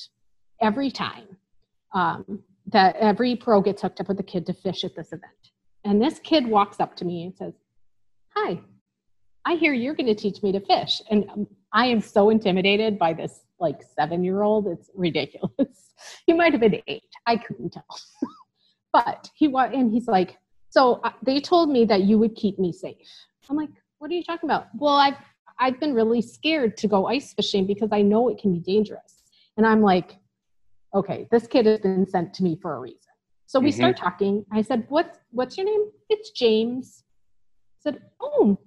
every 0.60 0.90
time. 0.90 1.36
Um, 1.92 2.42
that 2.66 2.96
every 2.96 3.36
pro 3.36 3.60
gets 3.60 3.82
hooked 3.82 4.00
up 4.00 4.08
with 4.08 4.18
a 4.20 4.24
kid 4.24 4.46
to 4.46 4.54
fish 4.54 4.84
at 4.84 4.94
this 4.96 5.08
event. 5.08 5.50
And 5.84 6.00
this 6.00 6.18
kid 6.18 6.46
walks 6.46 6.80
up 6.80 6.96
to 6.96 7.04
me 7.04 7.24
and 7.24 7.36
says, 7.36 7.54
"Hi, 8.34 8.60
I 9.46 9.54
hear 9.54 9.72
you're 9.72 9.94
going 9.94 10.06
to 10.06 10.14
teach 10.14 10.42
me 10.42 10.52
to 10.52 10.60
fish. 10.60 11.02
And 11.10 11.28
um, 11.30 11.46
I 11.72 11.86
am 11.86 12.00
so 12.00 12.30
intimidated 12.30 12.98
by 12.98 13.12
this 13.12 13.40
like 13.60 13.82
seven 13.96 14.24
year 14.24 14.42
old. 14.42 14.66
It's 14.66 14.90
ridiculous. 14.94 15.92
he 16.26 16.32
might 16.32 16.52
have 16.52 16.60
been 16.60 16.80
eight. 16.86 17.02
I 17.26 17.36
couldn't 17.36 17.72
tell. 17.72 17.84
but 18.92 19.30
he 19.34 19.48
was, 19.48 19.70
and 19.74 19.92
he's 19.92 20.08
like, 20.08 20.38
so 20.70 21.00
uh, 21.04 21.12
they 21.22 21.40
told 21.40 21.70
me 21.70 21.84
that 21.84 22.02
you 22.02 22.18
would 22.18 22.34
keep 22.34 22.58
me 22.58 22.72
safe. 22.72 23.08
I'm 23.48 23.56
like, 23.56 23.70
what 23.98 24.10
are 24.10 24.14
you 24.14 24.24
talking 24.24 24.48
about? 24.48 24.66
Well, 24.76 24.94
I've, 24.94 25.16
I've 25.58 25.78
been 25.78 25.94
really 25.94 26.22
scared 26.22 26.76
to 26.78 26.88
go 26.88 27.06
ice 27.06 27.32
fishing 27.34 27.66
because 27.66 27.90
I 27.92 28.02
know 28.02 28.28
it 28.28 28.38
can 28.38 28.52
be 28.52 28.60
dangerous. 28.60 29.22
And 29.56 29.66
I'm 29.66 29.82
like, 29.82 30.16
okay, 30.94 31.28
this 31.30 31.46
kid 31.46 31.66
has 31.66 31.80
been 31.80 32.06
sent 32.08 32.34
to 32.34 32.42
me 32.42 32.58
for 32.60 32.74
a 32.74 32.80
reason. 32.80 32.98
So 33.46 33.60
we 33.60 33.70
mm-hmm. 33.70 33.76
start 33.76 33.96
talking. 33.96 34.44
I 34.50 34.62
said, 34.62 34.86
what's, 34.88 35.18
what's 35.30 35.56
your 35.56 35.66
name? 35.66 35.90
It's 36.08 36.30
James. 36.30 37.04
I 37.78 37.90
said, 37.90 38.02
oh, 38.20 38.58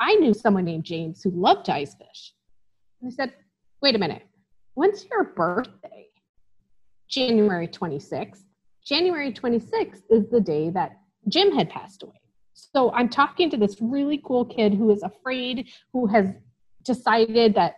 I 0.00 0.14
knew 0.16 0.34
someone 0.34 0.64
named 0.64 0.84
James 0.84 1.22
who 1.22 1.30
loved 1.30 1.66
to 1.66 1.74
ice 1.74 1.94
fish. 1.94 2.32
And 3.00 3.12
I 3.12 3.14
said, 3.14 3.32
wait 3.80 3.94
a 3.94 3.98
minute, 3.98 4.22
when's 4.74 5.04
your 5.04 5.24
birthday? 5.24 6.06
January 7.08 7.68
26th. 7.68 8.42
January 8.84 9.32
26th 9.32 10.02
is 10.10 10.28
the 10.30 10.40
day 10.40 10.70
that 10.70 10.98
Jim 11.28 11.52
had 11.52 11.70
passed 11.70 12.02
away. 12.02 12.20
So 12.54 12.92
I'm 12.92 13.08
talking 13.08 13.50
to 13.50 13.56
this 13.56 13.76
really 13.80 14.20
cool 14.24 14.44
kid 14.44 14.74
who 14.74 14.90
is 14.90 15.02
afraid, 15.02 15.68
who 15.92 16.06
has 16.06 16.28
decided 16.84 17.54
that 17.54 17.76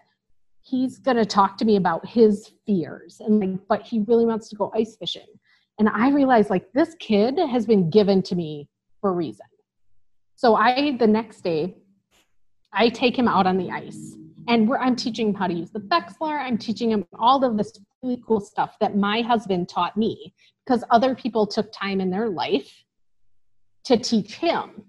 he's 0.63 0.99
going 0.99 1.17
to 1.17 1.25
talk 1.25 1.57
to 1.59 1.65
me 1.65 1.77
about 1.77 2.07
his 2.07 2.51
fears 2.67 3.21
and 3.21 3.41
like 3.41 3.61
but 3.69 3.83
he 3.83 4.01
really 4.01 4.27
wants 4.27 4.49
to 4.49 4.57
go 4.57 4.73
ice 4.75 4.97
fishing. 4.97 5.27
And 5.79 5.89
I 5.89 6.11
realized 6.11 6.51
like 6.51 6.73
this 6.73 6.95
kid 6.99 7.39
has 7.39 7.67
been 7.67 7.91
given 7.91 8.23
to 8.23 8.35
me 8.35 8.69
for 9.01 9.11
a 9.11 9.13
reason. 9.13 9.47
So 10.35 10.57
I 10.57 10.97
the 10.99 11.07
next 11.07 11.43
day 11.43 11.77
I 12.77 12.91
take 12.91 13.19
him 13.19 13.27
out 13.27 13.47
on 13.47 13.57
the 13.57 13.71
ice 13.71 14.15
and 14.49 14.71
I'm 14.79 14.95
teaching 14.95 15.29
him 15.29 15.35
how 15.35 15.47
to 15.47 15.55
use 15.55 15.71
the 15.71 15.81
Vexilar. 15.81 16.39
I'm 16.39 16.59
teaching 16.59 16.91
him 16.91 17.07
all 17.19 17.43
of 17.43 17.57
this 17.57 17.73
really 18.03 18.23
cool 18.27 18.41
stuff 18.41 18.77
that 18.81 18.97
my 18.97 19.23
husband 19.23 19.69
taught 19.69 19.97
me 19.97 20.35
because 20.65 20.85
other 20.91 21.15
people 21.15 21.47
took 21.47 21.73
time 21.73 22.01
in 22.01 22.11
their 22.11 22.29
life 22.29 22.71
to 23.85 23.97
teach 23.97 24.35
him. 24.35 24.85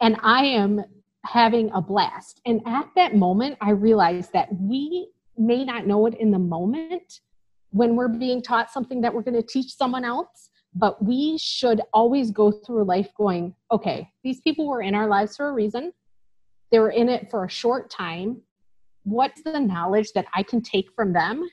And 0.00 0.16
I 0.22 0.44
am 0.46 0.84
having 1.24 1.70
a 1.72 1.80
blast. 1.80 2.40
And 2.44 2.60
at 2.66 2.88
that 2.96 3.14
moment, 3.14 3.56
I 3.60 3.70
realized 3.70 4.32
that 4.32 4.48
we 4.60 5.08
may 5.36 5.64
not 5.64 5.86
know 5.86 6.06
it 6.06 6.14
in 6.18 6.32
the 6.32 6.38
moment 6.38 7.20
when 7.70 7.94
we're 7.94 8.08
being 8.08 8.42
taught 8.42 8.72
something 8.72 9.00
that 9.02 9.14
we're 9.14 9.22
going 9.22 9.40
to 9.40 9.46
teach 9.46 9.76
someone 9.76 10.04
else, 10.04 10.50
but 10.74 11.04
we 11.04 11.38
should 11.38 11.82
always 11.92 12.30
go 12.32 12.50
through 12.50 12.84
life 12.84 13.10
going, 13.16 13.54
okay, 13.70 14.08
these 14.24 14.40
people 14.40 14.66
were 14.66 14.82
in 14.82 14.94
our 14.94 15.06
lives 15.06 15.36
for 15.36 15.48
a 15.48 15.52
reason 15.52 15.92
they 16.70 16.78
were 16.78 16.90
in 16.90 17.08
it 17.08 17.30
for 17.30 17.44
a 17.44 17.50
short 17.50 17.90
time. 17.90 18.42
What's 19.04 19.42
the 19.42 19.60
knowledge 19.60 20.12
that 20.12 20.26
i 20.34 20.42
can 20.42 20.60
take 20.60 20.90
from 20.94 21.12
them 21.12 21.48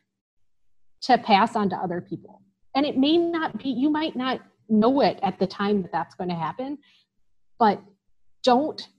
to 1.01 1.17
pass 1.17 1.55
on 1.55 1.69
to 1.69 1.75
other 1.75 2.01
people? 2.01 2.41
And 2.75 2.85
it 2.85 2.97
may 2.97 3.17
not 3.17 3.57
be 3.57 3.69
you 3.69 3.89
might 3.89 4.15
not 4.15 4.41
know 4.67 5.01
it 5.01 5.19
at 5.21 5.39
the 5.39 5.47
time 5.47 5.81
that 5.83 5.91
that's 5.91 6.15
going 6.15 6.29
to 6.29 6.35
happen 6.35 6.77
but 7.59 7.81
don't 8.43 8.89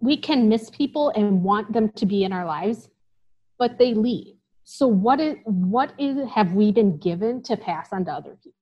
we 0.00 0.16
can 0.16 0.48
miss 0.48 0.70
people 0.70 1.10
and 1.16 1.42
want 1.42 1.72
them 1.72 1.90
to 1.90 2.06
be 2.06 2.24
in 2.24 2.32
our 2.32 2.44
lives 2.44 2.88
but 3.58 3.78
they 3.78 3.92
leave. 3.92 4.34
So 4.64 4.86
what 4.86 5.20
is 5.20 5.36
what 5.44 5.92
is 5.98 6.28
have 6.30 6.54
we 6.54 6.72
been 6.72 6.96
given 6.96 7.42
to 7.44 7.56
pass 7.56 7.92
on 7.92 8.04
to 8.06 8.12
other 8.12 8.36
people 8.42 8.59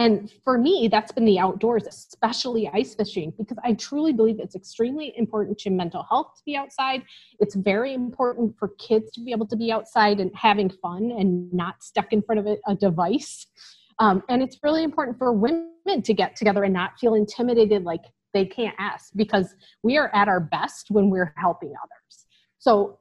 and 0.00 0.32
for 0.44 0.56
me, 0.56 0.88
that's 0.90 1.12
been 1.12 1.26
the 1.26 1.38
outdoors, 1.38 1.86
especially 1.86 2.70
ice 2.72 2.94
fishing, 2.94 3.34
because 3.36 3.58
I 3.62 3.74
truly 3.74 4.14
believe 4.14 4.40
it's 4.40 4.54
extremely 4.54 5.12
important 5.18 5.58
to 5.58 5.68
mental 5.68 6.06
health 6.08 6.36
to 6.38 6.42
be 6.46 6.56
outside. 6.56 7.02
It's 7.38 7.54
very 7.54 7.92
important 7.92 8.58
for 8.58 8.68
kids 8.78 9.12
to 9.12 9.20
be 9.20 9.30
able 9.30 9.46
to 9.48 9.56
be 9.56 9.70
outside 9.70 10.18
and 10.18 10.30
having 10.34 10.70
fun 10.70 11.12
and 11.18 11.52
not 11.52 11.82
stuck 11.82 12.14
in 12.14 12.22
front 12.22 12.38
of 12.38 12.46
a, 12.66 12.74
device. 12.76 13.46
Um, 13.98 14.22
and 14.30 14.42
it's 14.42 14.56
really 14.62 14.84
important 14.84 15.18
for 15.18 15.34
women 15.34 15.68
to 16.02 16.14
get 16.14 16.34
together 16.34 16.64
and 16.64 16.72
not 16.72 16.98
feel 16.98 17.12
intimidated 17.12 17.84
like 17.84 18.04
they 18.32 18.46
can't 18.46 18.76
ask 18.78 19.10
because 19.16 19.54
we 19.82 19.98
are 19.98 20.10
at 20.14 20.28
our 20.28 20.40
best 20.40 20.86
when 20.90 21.10
we're 21.10 21.34
helping 21.36 21.74
others. 21.84 22.26
So 22.58 22.98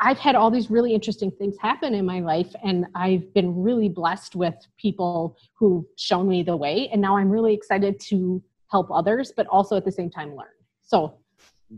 I've 0.00 0.18
had 0.18 0.36
all 0.36 0.50
these 0.50 0.70
really 0.70 0.94
interesting 0.94 1.30
things 1.30 1.56
happen 1.60 1.94
in 1.94 2.06
my 2.06 2.20
life, 2.20 2.54
and 2.62 2.86
I've 2.94 3.32
been 3.34 3.62
really 3.62 3.88
blessed 3.88 4.36
with 4.36 4.54
people 4.76 5.36
who've 5.54 5.84
shown 5.96 6.28
me 6.28 6.42
the 6.42 6.56
way. 6.56 6.88
And 6.92 7.02
now 7.02 7.16
I'm 7.16 7.30
really 7.30 7.52
excited 7.52 7.98
to 8.00 8.42
help 8.70 8.90
others, 8.92 9.32
but 9.36 9.46
also 9.48 9.76
at 9.76 9.84
the 9.84 9.92
same 9.92 10.10
time 10.10 10.36
learn. 10.36 10.46
So 10.82 11.14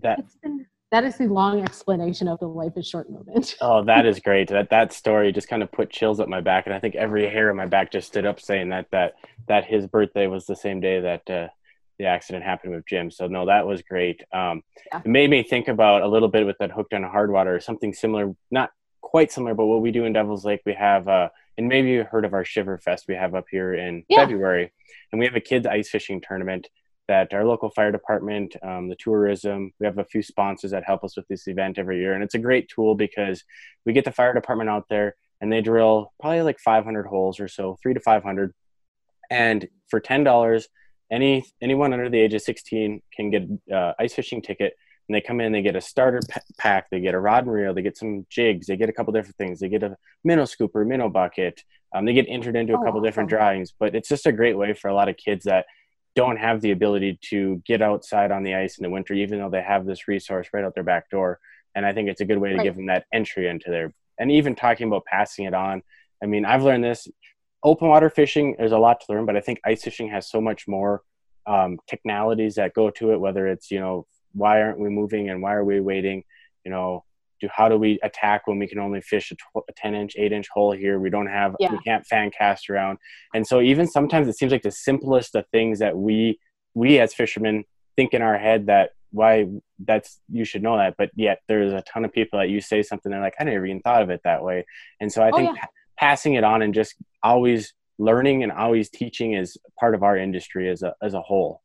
that 0.03 0.25
been 0.43 0.67
that 0.91 1.05
is 1.05 1.17
the 1.17 1.29
long 1.29 1.63
explanation 1.63 2.27
of 2.27 2.41
the 2.41 2.49
life 2.49 2.73
is 2.77 2.87
short 2.87 3.11
moment. 3.11 3.55
oh, 3.61 3.85
that 3.85 4.07
is 4.07 4.19
great. 4.19 4.49
That 4.49 4.71
that 4.71 4.93
story 4.93 5.33
just 5.33 5.49
kind 5.49 5.63
of 5.63 5.71
put 5.71 5.91
chills 5.91 6.21
up 6.21 6.29
my 6.29 6.41
back, 6.41 6.67
and 6.67 6.75
I 6.75 6.81
think 6.81 6.97
every 6.97 7.29
hair 7.29 7.51
on 7.51 7.57
my 7.57 7.67
back 7.67 7.93
just 7.93 8.09
stood 8.09 8.27
up, 8.27 8.41
saying 8.41 8.71
that 8.71 8.87
that 8.91 9.15
that 9.49 9.65
his 9.65 9.87
birthday 9.87 10.27
was 10.27 10.47
the 10.47 10.57
same 10.57 10.81
day 10.81 11.01
that 11.01 11.31
uh, 11.31 11.49
the 12.01 12.07
accident 12.07 12.43
happened 12.43 12.75
with 12.75 12.87
Jim. 12.87 13.11
So 13.11 13.27
no, 13.27 13.45
that 13.47 13.67
was 13.67 13.83
great. 13.83 14.23
Um, 14.33 14.63
yeah. 14.87 15.01
It 15.05 15.07
made 15.07 15.29
me 15.29 15.43
think 15.43 15.69
about 15.69 16.01
a 16.03 16.09
little 16.09 16.29
bit 16.29 16.47
with 16.47 16.57
that 16.59 16.71
hooked 16.71 16.95
on 16.95 17.03
hard 17.03 17.31
water, 17.31 17.61
something 17.61 17.93
similar, 17.93 18.35
not 18.51 18.71
quite 19.03 19.31
similar, 19.31 19.55
but 19.55 19.67
what 19.67 19.83
we 19.83 19.91
do 19.91 20.07
in 20.07 20.15
Devil's 20.15 20.45
Lake, 20.45 20.63
we 20.65 20.73
have, 20.73 21.07
uh, 21.09 21.29
and 21.59 21.69
maybe 21.69 21.91
you 21.91 22.05
heard 22.05 22.25
of 22.25 22.33
our 22.33 22.45
Shiver 22.45 22.79
Fest 22.79 23.05
we 23.07 23.15
have 23.15 23.35
up 23.35 23.45
here 23.51 23.75
in 23.75 24.05
yeah. 24.09 24.21
February, 24.21 24.73
and 25.13 25.19
we 25.19 25.27
have 25.27 25.37
a 25.37 25.41
kids 25.41 25.67
ice 25.67 25.91
fishing 25.91 26.23
tournament 26.27 26.69
that 27.07 27.35
our 27.35 27.45
local 27.45 27.69
fire 27.69 27.93
department, 27.93 28.57
um, 28.63 28.89
the 28.89 28.97
tourism, 28.97 29.73
we 29.79 29.85
have 29.85 29.99
a 29.99 30.05
few 30.05 30.23
sponsors 30.23 30.71
that 30.71 30.85
help 30.85 31.05
us 31.05 31.17
with 31.17 31.29
this 31.29 31.49
event 31.49 31.79
every 31.79 31.99
year, 31.99 32.15
and 32.15 32.25
it's 32.25 32.35
a 32.35 32.39
great 32.39 32.71
tool 32.71 32.95
because 32.95 33.45
we 33.85 33.93
get 33.93 34.07
the 34.07 34.13
fire 34.13 34.33
department 34.33 34.71
out 34.71 34.87
there 34.89 35.17
and 35.43 35.53
they 35.53 35.61
drill 35.61 36.13
probably 36.21 36.43
like 36.43 36.59
500 36.59 37.07
holes 37.07 37.41
or 37.41 37.49
so, 37.49 37.79
three 37.83 37.95
to 37.95 38.01
500, 38.01 38.55
and 39.31 39.69
for 39.89 40.01
ten 40.01 40.25
dollars 40.25 40.69
any 41.11 41.45
anyone 41.61 41.93
under 41.93 42.09
the 42.09 42.21
age 42.21 42.35
of 42.35 42.43
16 42.43 43.03
can 43.15 43.31
get 43.31 43.43
uh, 43.73 43.93
ice 43.99 44.15
fishing 44.15 44.43
ticket 44.43 44.75
and 45.09 45.15
they 45.15 45.21
come 45.21 45.41
in 45.41 45.53
they 45.53 45.63
get 45.63 45.77
a 45.77 45.81
starter 45.81 46.21
p- 46.29 46.41
pack 46.59 46.89
they 46.91 47.01
get 47.01 47.15
a 47.15 47.21
rod 47.21 47.45
and 47.45 47.53
reel 47.53 47.75
they 47.75 47.83
get 47.83 47.97
some 47.97 48.27
jigs 48.31 48.67
they 48.67 48.77
get 48.77 48.89
a 48.89 48.93
couple 48.93 49.13
different 49.13 49.37
things 49.37 49.59
they 49.59 49.69
get 49.69 49.83
a 49.83 49.97
minnow 50.25 50.45
scooper 50.45 50.87
minnow 50.87 51.09
bucket 51.09 51.63
um, 51.93 52.05
they 52.05 52.13
get 52.13 52.27
entered 52.29 52.55
into 52.55 52.73
a 52.73 52.77
oh, 52.77 52.79
couple 52.79 52.93
awesome. 52.93 53.05
different 53.05 53.29
drawings 53.29 53.75
but 53.79 53.95
it's 53.95 54.09
just 54.09 54.27
a 54.27 54.33
great 54.33 54.57
way 54.57 54.73
for 54.73 54.89
a 54.89 54.95
lot 54.95 55.09
of 55.09 55.17
kids 55.17 55.45
that 55.45 55.67
don't 56.15 56.37
have 56.37 56.61
the 56.61 56.71
ability 56.71 57.19
to 57.23 57.63
get 57.67 57.83
outside 57.83 58.31
on 58.31 58.43
the 58.43 58.55
ice 58.55 58.79
in 58.79 58.83
the 58.83 58.91
winter 58.91 59.15
even 59.15 59.39
though 59.39 59.51
they 59.51 59.63
have 59.63 59.87
this 59.87 60.07
resource 60.07 60.49
right 60.53 60.65
out 60.65 60.75
their 60.75 60.85
back 60.85 61.11
door 61.11 61.41
and 61.75 61.85
i 61.85 61.93
think 61.93 62.09
it's 62.09 62.21
a 62.21 62.25
good 62.25 62.39
way 62.39 62.51
to 62.51 62.57
right. 62.57 62.65
give 62.65 62.77
them 62.77 62.87
that 62.87 63.05
entry 63.13 63.49
into 63.49 63.71
their 63.71 63.93
and 64.19 64.31
even 64.31 64.55
talking 64.55 64.87
about 64.87 65.05
passing 65.07 65.45
it 65.45 65.55
on 65.55 65.83
i 66.23 66.27
mean 66.27 66.45
i've 66.45 66.63
learned 66.63 66.85
this 66.85 67.09
open 67.63 67.89
water 67.89 68.11
fishing, 68.11 68.57
there's 68.59 68.73
a 68.73 68.79
lot 68.79 69.01
to 69.01 69.07
learn, 69.13 69.27
but 69.27 69.37
I 69.37 69.41
think 69.41 69.61
ice 69.65 69.83
fishing 69.83 70.09
has 70.11 70.31
so 70.31 70.41
much 70.41 70.67
more 70.67 71.03
um, 71.47 71.79
technologies 71.89 72.55
that 72.57 72.75
go 72.75 72.91
to 72.91 73.13
it. 73.13 73.21
Whether 73.21 73.47
it's 73.49 73.71
you 73.71 73.81
know 73.81 74.07
why 74.33 74.63
aren't 74.63 74.79
we 74.79 74.89
moving 74.89 75.31
and 75.31 75.43
why 75.43 75.55
are 75.55 75.65
we 75.65 75.81
waiting? 75.81 76.25
You 76.65 76.71
know, 76.71 77.05
do 77.41 77.49
how 77.53 77.69
do 77.69 77.77
we 77.77 77.99
attack 78.03 78.47
when 78.47 78.59
we 78.59 78.67
can 78.67 78.79
only 78.79 79.01
fish 79.01 79.33
a, 79.33 79.35
tw- 79.35 79.65
a 79.69 79.73
10 79.73 79.95
inch 79.95 80.15
8 80.17 80.33
inch 80.33 80.49
hole 80.53 80.73
here 80.73 81.01
we 81.01 81.11
don't 81.11 81.27
have 81.27 81.57
yeah. 81.59 81.73
we 81.73 81.79
can't 81.79 82.07
fan 82.07 82.31
cast 82.31 82.71
around 82.71 82.99
and 83.35 83.47
so 83.47 83.61
even 83.61 83.87
sometimes 83.87 84.29
it 84.29 84.37
seems 84.37 84.53
like 84.53 84.63
the 84.63 84.71
simplest 84.71 85.35
of 85.35 85.47
things 85.49 85.79
that 85.79 85.97
we 85.97 86.39
we 86.75 86.99
as 86.99 87.15
fishermen 87.15 87.65
think 87.97 88.15
in 88.15 88.23
our 88.23 88.39
head 88.39 88.67
that 88.67 88.91
why 89.13 89.47
that's 89.81 90.21
you 90.29 90.45
should 90.45 90.63
know 90.63 90.77
that 90.77 90.95
but 90.97 91.11
yet 91.17 91.41
there's 91.49 91.73
a 91.73 91.83
ton 91.83 92.05
of 92.05 92.13
people 92.13 92.39
that 92.39 92.49
you 92.49 92.61
say 92.61 92.83
something 92.83 93.11
they're 93.11 93.21
like 93.21 93.35
i 93.41 93.45
never 93.45 93.67
even 93.67 93.81
thought 93.81 94.03
of 94.03 94.11
it 94.11 94.21
that 94.23 94.45
way 94.45 94.65
and 95.01 95.11
so 95.11 95.23
i 95.23 95.31
oh, 95.31 95.37
think 95.37 95.57
yeah. 95.57 95.65
Passing 96.01 96.35
it 96.35 96.45
on 96.45 96.63
and 96.63 96.75
just 96.75 96.95
always 97.23 97.75
learning 97.99 98.43
and 98.43 98.51
always 98.51 98.89
teaching 98.89 99.35
is 99.35 99.57
part 99.79 99.95
of 99.95 100.03
our 100.03 100.17
industry 100.17 100.69
as 100.69 100.83
a 100.83 100.95
as 101.03 101.15
a 101.15 101.21
whole. 101.21 101.63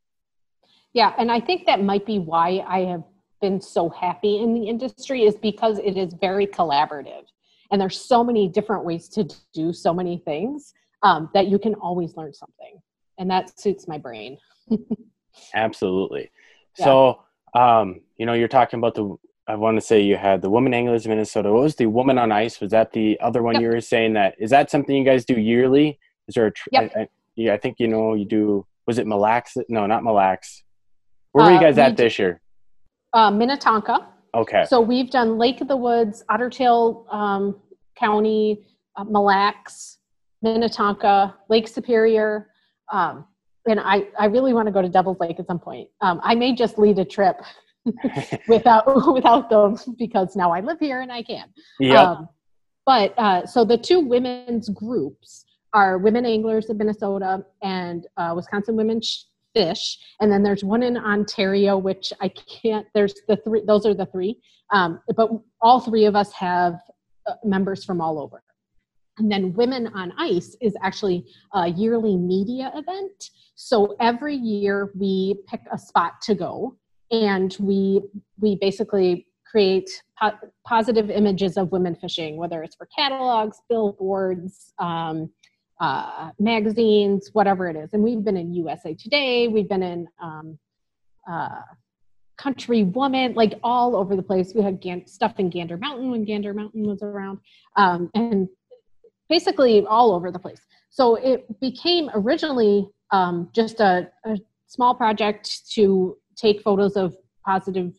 Yeah 0.94 1.14
and 1.18 1.32
i 1.32 1.40
think 1.40 1.66
that 1.66 1.84
might 1.84 2.06
be 2.06 2.20
why 2.20 2.64
i 2.68 2.80
have 2.80 3.04
been 3.42 3.62
so 3.62 3.90
happy 3.90 4.40
in 4.40 4.54
the 4.54 4.68
industry 4.68 5.24
is 5.24 5.36
because 5.36 5.80
it 5.80 5.98
is 5.98 6.14
very 6.20 6.48
collaborative. 6.48 7.26
And 7.72 7.80
there's 7.80 8.00
so 8.00 8.24
many 8.24 8.48
different 8.48 8.86
ways 8.86 9.08
to 9.10 9.28
do 9.54 9.74
so 9.74 9.94
many 9.94 10.18
things 10.18 10.74
um, 11.04 11.30
that 11.34 11.48
you 11.48 11.60
can 11.60 11.76
always 11.76 12.16
learn 12.16 12.34
something. 12.34 12.82
And 13.18 13.30
that 13.30 13.60
suits 13.60 13.88
my 13.88 13.98
brain. 13.98 14.38
Absolutely. 15.54 16.32
Yeah. 16.80 16.86
so 16.86 17.22
um, 17.54 18.02
you 18.18 18.26
know 18.26 18.34
you're 18.34 18.48
talking 18.48 18.80
about 18.80 18.96
the 18.96 19.16
i 19.48 19.56
want 19.56 19.78
to 19.78 19.82
say 19.82 20.02
you 20.02 20.18
had 20.18 20.42
the 20.42 20.50
woman 20.50 20.74
anglers 20.74 21.06
of 21.06 21.10
minnesota 21.10 21.52
what 21.52 21.64
was 21.64 21.76
the 21.76 21.86
woman 21.86 22.18
on 22.18 22.32
ice 22.32 22.60
was 22.60 22.72
that 22.72 22.92
the 22.92 23.20
other 23.22 23.42
one 23.44 23.56
yep. 23.56 23.62
you 23.62 23.68
were 23.70 23.82
saying 23.82 24.14
that 24.14 24.36
is 24.40 24.50
that 24.50 24.70
something 24.70 24.96
you 24.96 25.06
guys 25.06 25.26
do 25.26 25.40
yearly 25.40 26.00
is 26.28 26.36
there 26.36 26.48
a 26.48 26.52
tr- 26.52 26.70
yep. 26.72 26.92
I, 26.96 27.02
I, 27.02 27.08
yeah 27.36 27.54
i 27.54 27.58
think 27.58 27.78
you 27.80 27.88
know 27.88 28.14
you 28.14 28.26
do 28.26 28.66
was 28.88 29.00
it 29.00 29.08
Mille 29.08 29.20
Lacs 29.20 29.58
no 29.70 29.86
not 29.86 30.04
Mille 30.04 30.14
Lacs 30.14 30.64
where 31.32 31.46
were 31.46 31.52
you 31.52 31.58
uh, 31.58 31.62
guys 31.62 31.78
at 31.78 31.98
this 31.98 32.18
year 32.20 32.42
uh, 33.16 33.32
Minnetonka. 33.32 34.08
Okay. 34.36 34.66
So 34.68 34.82
we've 34.82 35.10
done 35.10 35.38
Lake 35.38 35.62
of 35.62 35.70
the 35.70 35.78
Woods, 35.78 36.24
Otter 36.30 36.50
Tail 36.50 37.08
um, 37.10 37.56
County, 37.98 38.68
uh, 38.98 39.06
Mille 39.06 39.24
Lacs, 39.24 40.00
Minnetonka, 40.42 41.34
Lake 41.50 41.68
Superior. 41.70 42.50
Um, 42.92 43.26
and 43.68 43.80
I, 43.80 44.08
I 44.20 44.26
really 44.26 44.54
want 44.54 44.68
to 44.68 44.72
go 44.72 44.82
to 44.82 44.90
Devil's 44.90 45.18
Lake 45.22 45.40
at 45.40 45.48
some 45.48 45.60
point. 45.60 45.88
Um, 46.02 46.20
I 46.24 46.36
may 46.36 46.54
just 46.54 46.78
lead 46.78 47.00
a 47.00 47.06
trip 47.06 47.38
without 48.48 48.86
without 49.14 49.50
them 49.50 49.78
because 49.98 50.36
now 50.36 50.52
I 50.52 50.62
live 50.62 50.80
here 50.80 51.02
and 51.02 51.12
I 51.12 51.24
can. 51.24 51.46
Yeah. 51.80 52.02
Um, 52.02 52.30
but 52.86 53.18
uh, 53.18 53.46
so 53.46 53.66
the 53.66 53.78
two 53.78 54.00
women's 54.00 54.70
groups 54.70 55.46
are 55.74 55.98
Women 55.98 56.26
Anglers 56.26 56.70
of 56.70 56.78
Minnesota 56.78 57.44
and 57.62 58.08
uh, 58.18 58.34
Wisconsin 58.36 58.76
Women 58.76 59.02
fish. 59.54 59.98
And 60.20 60.32
then 60.32 60.44
there's 60.44 60.64
one 60.64 60.84
in 60.84 60.98
ontario 60.98 61.78
which 61.78 62.12
i 62.20 62.28
can't 62.28 62.86
there's 62.94 63.14
the 63.30 63.38
three 63.38 63.64
those 63.66 63.86
are 63.86 63.94
the 63.94 64.06
three. 64.08 64.40
Um, 64.72 65.00
but 65.16 65.30
all 65.62 65.80
three 65.80 66.06
of 66.06 66.16
us 66.16 66.32
have 66.34 66.76
uh, 67.26 67.34
members 67.44 67.84
from 67.84 68.02
all 68.02 68.20
over. 68.20 68.44
And 69.18 69.32
then 69.32 69.54
women 69.54 69.88
on 69.88 70.12
ice 70.18 70.58
is 70.62 70.76
actually 70.84 71.26
a 71.54 71.70
yearly 71.70 72.18
media 72.18 72.72
event. 72.76 73.30
So 73.56 73.96
every 74.02 74.36
year 74.36 74.92
we 75.00 75.36
pick 75.48 75.62
a 75.72 75.78
spot 75.78 76.22
to 76.24 76.36
go 76.36 76.76
and 77.12 77.56
we 77.60 78.02
we 78.40 78.58
basically 78.60 79.28
create 79.50 79.90
po- 80.20 80.38
positive 80.66 81.10
images 81.10 81.58
of 81.58 81.72
women 81.72 81.96
fishing 81.96 82.38
whether 82.38 82.64
it's 82.64 82.76
for 82.76 82.88
catalogs 82.98 83.62
billboards 83.70 84.74
um, 84.80 85.30
uh, 85.80 86.30
magazines, 86.40 87.30
whatever 87.34 87.68
it 87.68 87.76
is. 87.76 87.90
And 87.94 88.04
we've 88.04 88.24
been 88.24 88.38
in 88.38 88.54
USA 88.54 88.94
Today, 88.94 89.48
we've 89.48 89.68
been 89.68 89.84
in 89.84 90.08
um, 90.22 90.58
uh, 91.30 91.62
Country 92.38 92.84
Woman, 92.84 93.34
like 93.34 93.60
all 93.64 93.96
over 93.96 94.16
the 94.16 94.22
place. 94.22 94.54
We 94.54 94.62
had 94.62 94.82
Gan- 94.82 95.08
stuff 95.08 95.34
in 95.40 95.50
Gander 95.50 95.78
Mountain 95.78 96.12
when 96.12 96.26
Gander 96.26 96.54
Mountain 96.54 96.86
was 96.86 97.02
around, 97.02 97.40
um, 97.78 98.10
and 98.14 98.48
basically 99.30 99.86
all 99.86 100.14
over 100.14 100.32
the 100.32 100.40
place. 100.40 100.62
So 100.90 101.16
it 101.16 101.46
became 101.60 102.10
originally 102.14 102.88
um, 103.12 103.50
just 103.54 103.80
a, 103.80 104.10
a 104.26 104.38
small 104.68 104.96
project 104.96 105.72
to 105.74 106.18
take 106.36 106.62
photos 106.62 106.96
of 106.96 107.16
positive 107.46 107.94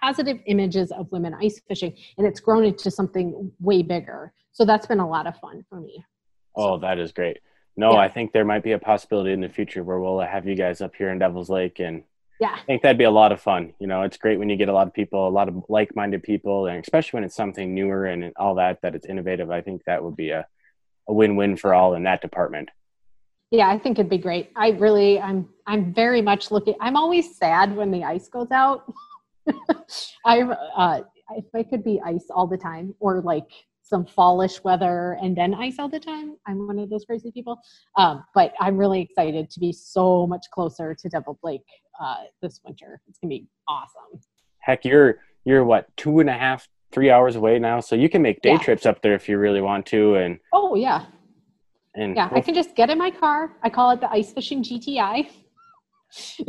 positive 0.00 0.38
images 0.46 0.90
of 0.92 1.10
women 1.10 1.34
ice 1.40 1.60
fishing 1.66 1.94
and 2.18 2.26
it's 2.26 2.40
grown 2.40 2.64
into 2.64 2.90
something 2.90 3.50
way 3.60 3.82
bigger 3.82 4.32
so 4.52 4.64
that's 4.64 4.86
been 4.86 5.00
a 5.00 5.08
lot 5.08 5.26
of 5.26 5.36
fun 5.38 5.64
for 5.68 5.80
me 5.80 6.04
Oh, 6.56 6.78
that 6.78 6.98
is 6.98 7.12
great. 7.12 7.38
No, 7.76 7.92
yeah. 7.92 7.98
I 7.98 8.08
think 8.08 8.32
there 8.32 8.44
might 8.44 8.64
be 8.64 8.72
a 8.72 8.78
possibility 8.78 9.32
in 9.32 9.40
the 9.40 9.48
future 9.48 9.84
where 9.84 10.00
we'll 10.00 10.20
have 10.20 10.46
you 10.46 10.56
guys 10.56 10.80
up 10.80 10.96
here 10.96 11.10
in 11.10 11.18
Devil's 11.18 11.50
Lake 11.50 11.78
and 11.78 12.02
yeah. 12.40 12.54
I 12.54 12.60
think 12.66 12.82
that'd 12.82 12.98
be 12.98 13.04
a 13.04 13.10
lot 13.10 13.32
of 13.32 13.40
fun. 13.40 13.72
You 13.78 13.86
know, 13.86 14.02
it's 14.02 14.18
great 14.18 14.38
when 14.38 14.50
you 14.50 14.56
get 14.56 14.68
a 14.68 14.72
lot 14.72 14.86
of 14.86 14.92
people, 14.92 15.26
a 15.26 15.30
lot 15.30 15.48
of 15.48 15.64
like-minded 15.70 16.22
people, 16.22 16.66
and 16.66 16.82
especially 16.82 17.16
when 17.18 17.24
it's 17.24 17.34
something 17.34 17.74
newer 17.74 18.04
and 18.04 18.30
all 18.36 18.56
that, 18.56 18.82
that 18.82 18.94
it's 18.94 19.06
innovative. 19.06 19.50
I 19.50 19.62
think 19.62 19.84
that 19.84 20.04
would 20.04 20.16
be 20.16 20.30
a, 20.30 20.46
a 21.08 21.14
win-win 21.14 21.56
for 21.56 21.72
all 21.72 21.94
in 21.94 22.02
that 22.02 22.20
department. 22.20 22.68
Yeah, 23.50 23.68
I 23.68 23.78
think 23.78 23.98
it'd 23.98 24.10
be 24.10 24.18
great. 24.18 24.50
I 24.56 24.70
really, 24.70 25.20
I'm, 25.20 25.48
I'm 25.66 25.94
very 25.94 26.20
much 26.20 26.50
looking. 26.50 26.74
I'm 26.80 26.96
always 26.96 27.36
sad 27.36 27.74
when 27.74 27.90
the 27.90 28.04
ice 28.04 28.28
goes 28.28 28.50
out. 28.50 28.92
I'm, 30.24 30.52
uh, 30.76 31.00
if 31.36 31.44
I 31.54 31.62
could 31.62 31.84
be 31.84 32.00
ice 32.04 32.26
all 32.30 32.46
the 32.46 32.56
time, 32.56 32.94
or 32.98 33.20
like 33.20 33.48
some 33.86 34.04
fallish 34.04 34.62
weather 34.64 35.16
and 35.22 35.36
then 35.36 35.54
ice 35.54 35.76
all 35.78 35.88
the 35.88 36.00
time. 36.00 36.36
I'm 36.46 36.66
one 36.66 36.78
of 36.78 36.90
those 36.90 37.04
crazy 37.04 37.30
people. 37.30 37.60
Um, 37.96 38.24
but 38.34 38.52
I'm 38.60 38.76
really 38.76 39.00
excited 39.00 39.48
to 39.50 39.60
be 39.60 39.72
so 39.72 40.26
much 40.26 40.46
closer 40.52 40.94
to 40.94 41.08
Devil 41.08 41.38
Lake 41.44 41.62
uh, 42.00 42.24
this 42.42 42.60
winter. 42.64 43.00
It's 43.08 43.18
gonna 43.18 43.30
be 43.30 43.46
awesome. 43.68 44.20
Heck, 44.58 44.84
you're 44.84 45.20
you're 45.44 45.64
what 45.64 45.96
two 45.96 46.18
and 46.18 46.28
a 46.28 46.32
half, 46.32 46.68
three 46.90 47.10
hours 47.10 47.36
away 47.36 47.60
now, 47.60 47.78
so 47.78 47.94
you 47.94 48.08
can 48.08 48.22
make 48.22 48.42
day 48.42 48.52
yeah. 48.52 48.58
trips 48.58 48.86
up 48.86 49.02
there 49.02 49.14
if 49.14 49.28
you 49.28 49.38
really 49.38 49.60
want 49.60 49.86
to. 49.86 50.16
And 50.16 50.40
oh 50.52 50.74
yeah, 50.74 51.06
and 51.96 52.14
yeah, 52.14 52.28
I 52.30 52.40
can 52.40 52.54
just 52.54 52.76
get 52.76 52.90
in 52.90 52.98
my 52.98 53.10
car. 53.10 53.56
I 53.62 53.70
call 53.70 53.90
it 53.90 54.00
the 54.00 54.10
ice 54.10 54.32
fishing 54.32 54.62
GTI. 54.62 55.28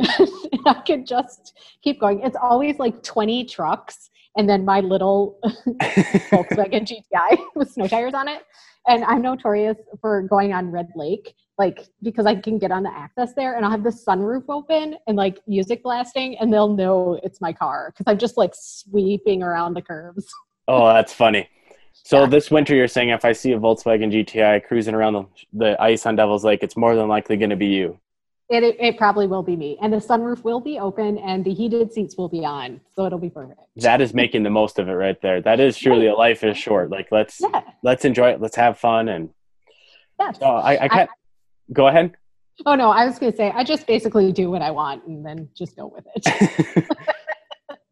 I 0.66 0.82
can 0.86 1.04
just 1.04 1.58
keep 1.82 2.00
going. 2.00 2.20
It's 2.20 2.36
always 2.40 2.78
like 2.78 3.02
20 3.02 3.44
trucks 3.46 4.10
and 4.36 4.48
then 4.48 4.64
my 4.64 4.80
little 4.80 5.38
Volkswagen 5.66 6.86
GTI 6.86 7.38
with 7.54 7.70
snow 7.70 7.88
tires 7.88 8.14
on 8.14 8.28
it. 8.28 8.44
And 8.86 9.04
I'm 9.04 9.22
notorious 9.22 9.76
for 10.00 10.22
going 10.22 10.52
on 10.52 10.70
Red 10.70 10.88
Lake, 10.94 11.34
like 11.58 11.86
because 12.02 12.24
I 12.24 12.36
can 12.36 12.58
get 12.58 12.70
on 12.70 12.82
the 12.82 12.92
access 12.96 13.34
there 13.34 13.56
and 13.56 13.64
I'll 13.64 13.70
have 13.70 13.82
the 13.82 13.90
sunroof 13.90 14.44
open 14.48 14.96
and 15.06 15.16
like 15.16 15.40
music 15.46 15.82
blasting, 15.82 16.38
and 16.38 16.52
they'll 16.52 16.74
know 16.74 17.18
it's 17.22 17.40
my 17.40 17.52
car 17.52 17.92
because 17.92 18.10
I'm 18.10 18.18
just 18.18 18.38
like 18.38 18.52
sweeping 18.54 19.42
around 19.42 19.74
the 19.74 19.82
curves. 19.82 20.26
Oh, 20.68 20.86
that's 20.92 21.12
funny. 21.12 21.48
So 22.04 22.20
yeah. 22.20 22.26
this 22.26 22.50
winter, 22.50 22.74
you're 22.74 22.88
saying 22.88 23.10
if 23.10 23.24
I 23.24 23.32
see 23.32 23.52
a 23.52 23.58
Volkswagen 23.58 24.12
GTI 24.12 24.64
cruising 24.66 24.94
around 24.94 25.14
the, 25.14 25.24
the 25.52 25.82
ice 25.82 26.06
on 26.06 26.16
Devil's 26.16 26.44
Lake, 26.44 26.62
it's 26.62 26.76
more 26.76 26.94
than 26.94 27.08
likely 27.08 27.36
going 27.36 27.50
to 27.50 27.56
be 27.56 27.66
you. 27.66 27.98
It, 28.50 28.62
it, 28.64 28.76
it, 28.80 28.96
probably 28.96 29.26
will 29.26 29.42
be 29.42 29.56
me. 29.56 29.76
And 29.82 29.92
the 29.92 29.98
sunroof 29.98 30.42
will 30.42 30.60
be 30.60 30.78
open 30.78 31.18
and 31.18 31.44
the 31.44 31.52
heated 31.52 31.92
seats 31.92 32.16
will 32.16 32.30
be 32.30 32.46
on. 32.46 32.80
So 32.96 33.04
it'll 33.04 33.18
be 33.18 33.28
perfect. 33.28 33.60
That 33.76 34.00
is 34.00 34.14
making 34.14 34.42
the 34.42 34.50
most 34.50 34.78
of 34.78 34.88
it 34.88 34.92
right 34.92 35.20
there. 35.20 35.42
That 35.42 35.60
is 35.60 35.76
truly 35.76 36.06
a 36.06 36.14
life 36.14 36.42
is 36.42 36.56
short. 36.56 36.88
Like 36.88 37.08
let's 37.12 37.42
yeah. 37.42 37.60
let's 37.82 38.06
enjoy 38.06 38.30
it. 38.30 38.40
Let's 38.40 38.56
have 38.56 38.78
fun 38.78 39.10
and 39.10 39.28
yes. 40.18 40.38
So 40.38 40.46
I, 40.46 40.84
I 40.84 40.88
can't 40.88 41.10
I, 41.10 41.72
go 41.74 41.88
ahead. 41.88 42.14
Oh 42.64 42.74
no, 42.74 42.90
I 42.90 43.04
was 43.04 43.18
gonna 43.18 43.36
say 43.36 43.52
I 43.54 43.64
just 43.64 43.86
basically 43.86 44.32
do 44.32 44.50
what 44.50 44.62
I 44.62 44.70
want 44.70 45.04
and 45.06 45.26
then 45.26 45.50
just 45.54 45.76
go 45.76 45.86
with 45.94 46.06
it. 46.14 46.86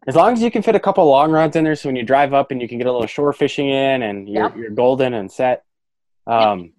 as 0.06 0.14
long 0.14 0.32
as 0.32 0.42
you 0.42 0.50
can 0.50 0.62
fit 0.62 0.74
a 0.74 0.80
couple 0.80 1.04
long 1.06 1.32
rods 1.32 1.56
in 1.56 1.64
there 1.64 1.74
so 1.74 1.88
when 1.88 1.96
you 1.96 2.02
drive 2.04 2.32
up 2.32 2.50
and 2.50 2.62
you 2.62 2.68
can 2.68 2.78
get 2.78 2.86
a 2.86 2.92
little 2.92 3.06
shore 3.06 3.32
fishing 3.32 3.68
in 3.68 4.02
and 4.02 4.28
you're, 4.28 4.44
yep. 4.44 4.56
you're 4.56 4.70
golden 4.70 5.14
and 5.14 5.30
set. 5.30 5.64
Um, 6.26 6.60
yep. 6.60 6.70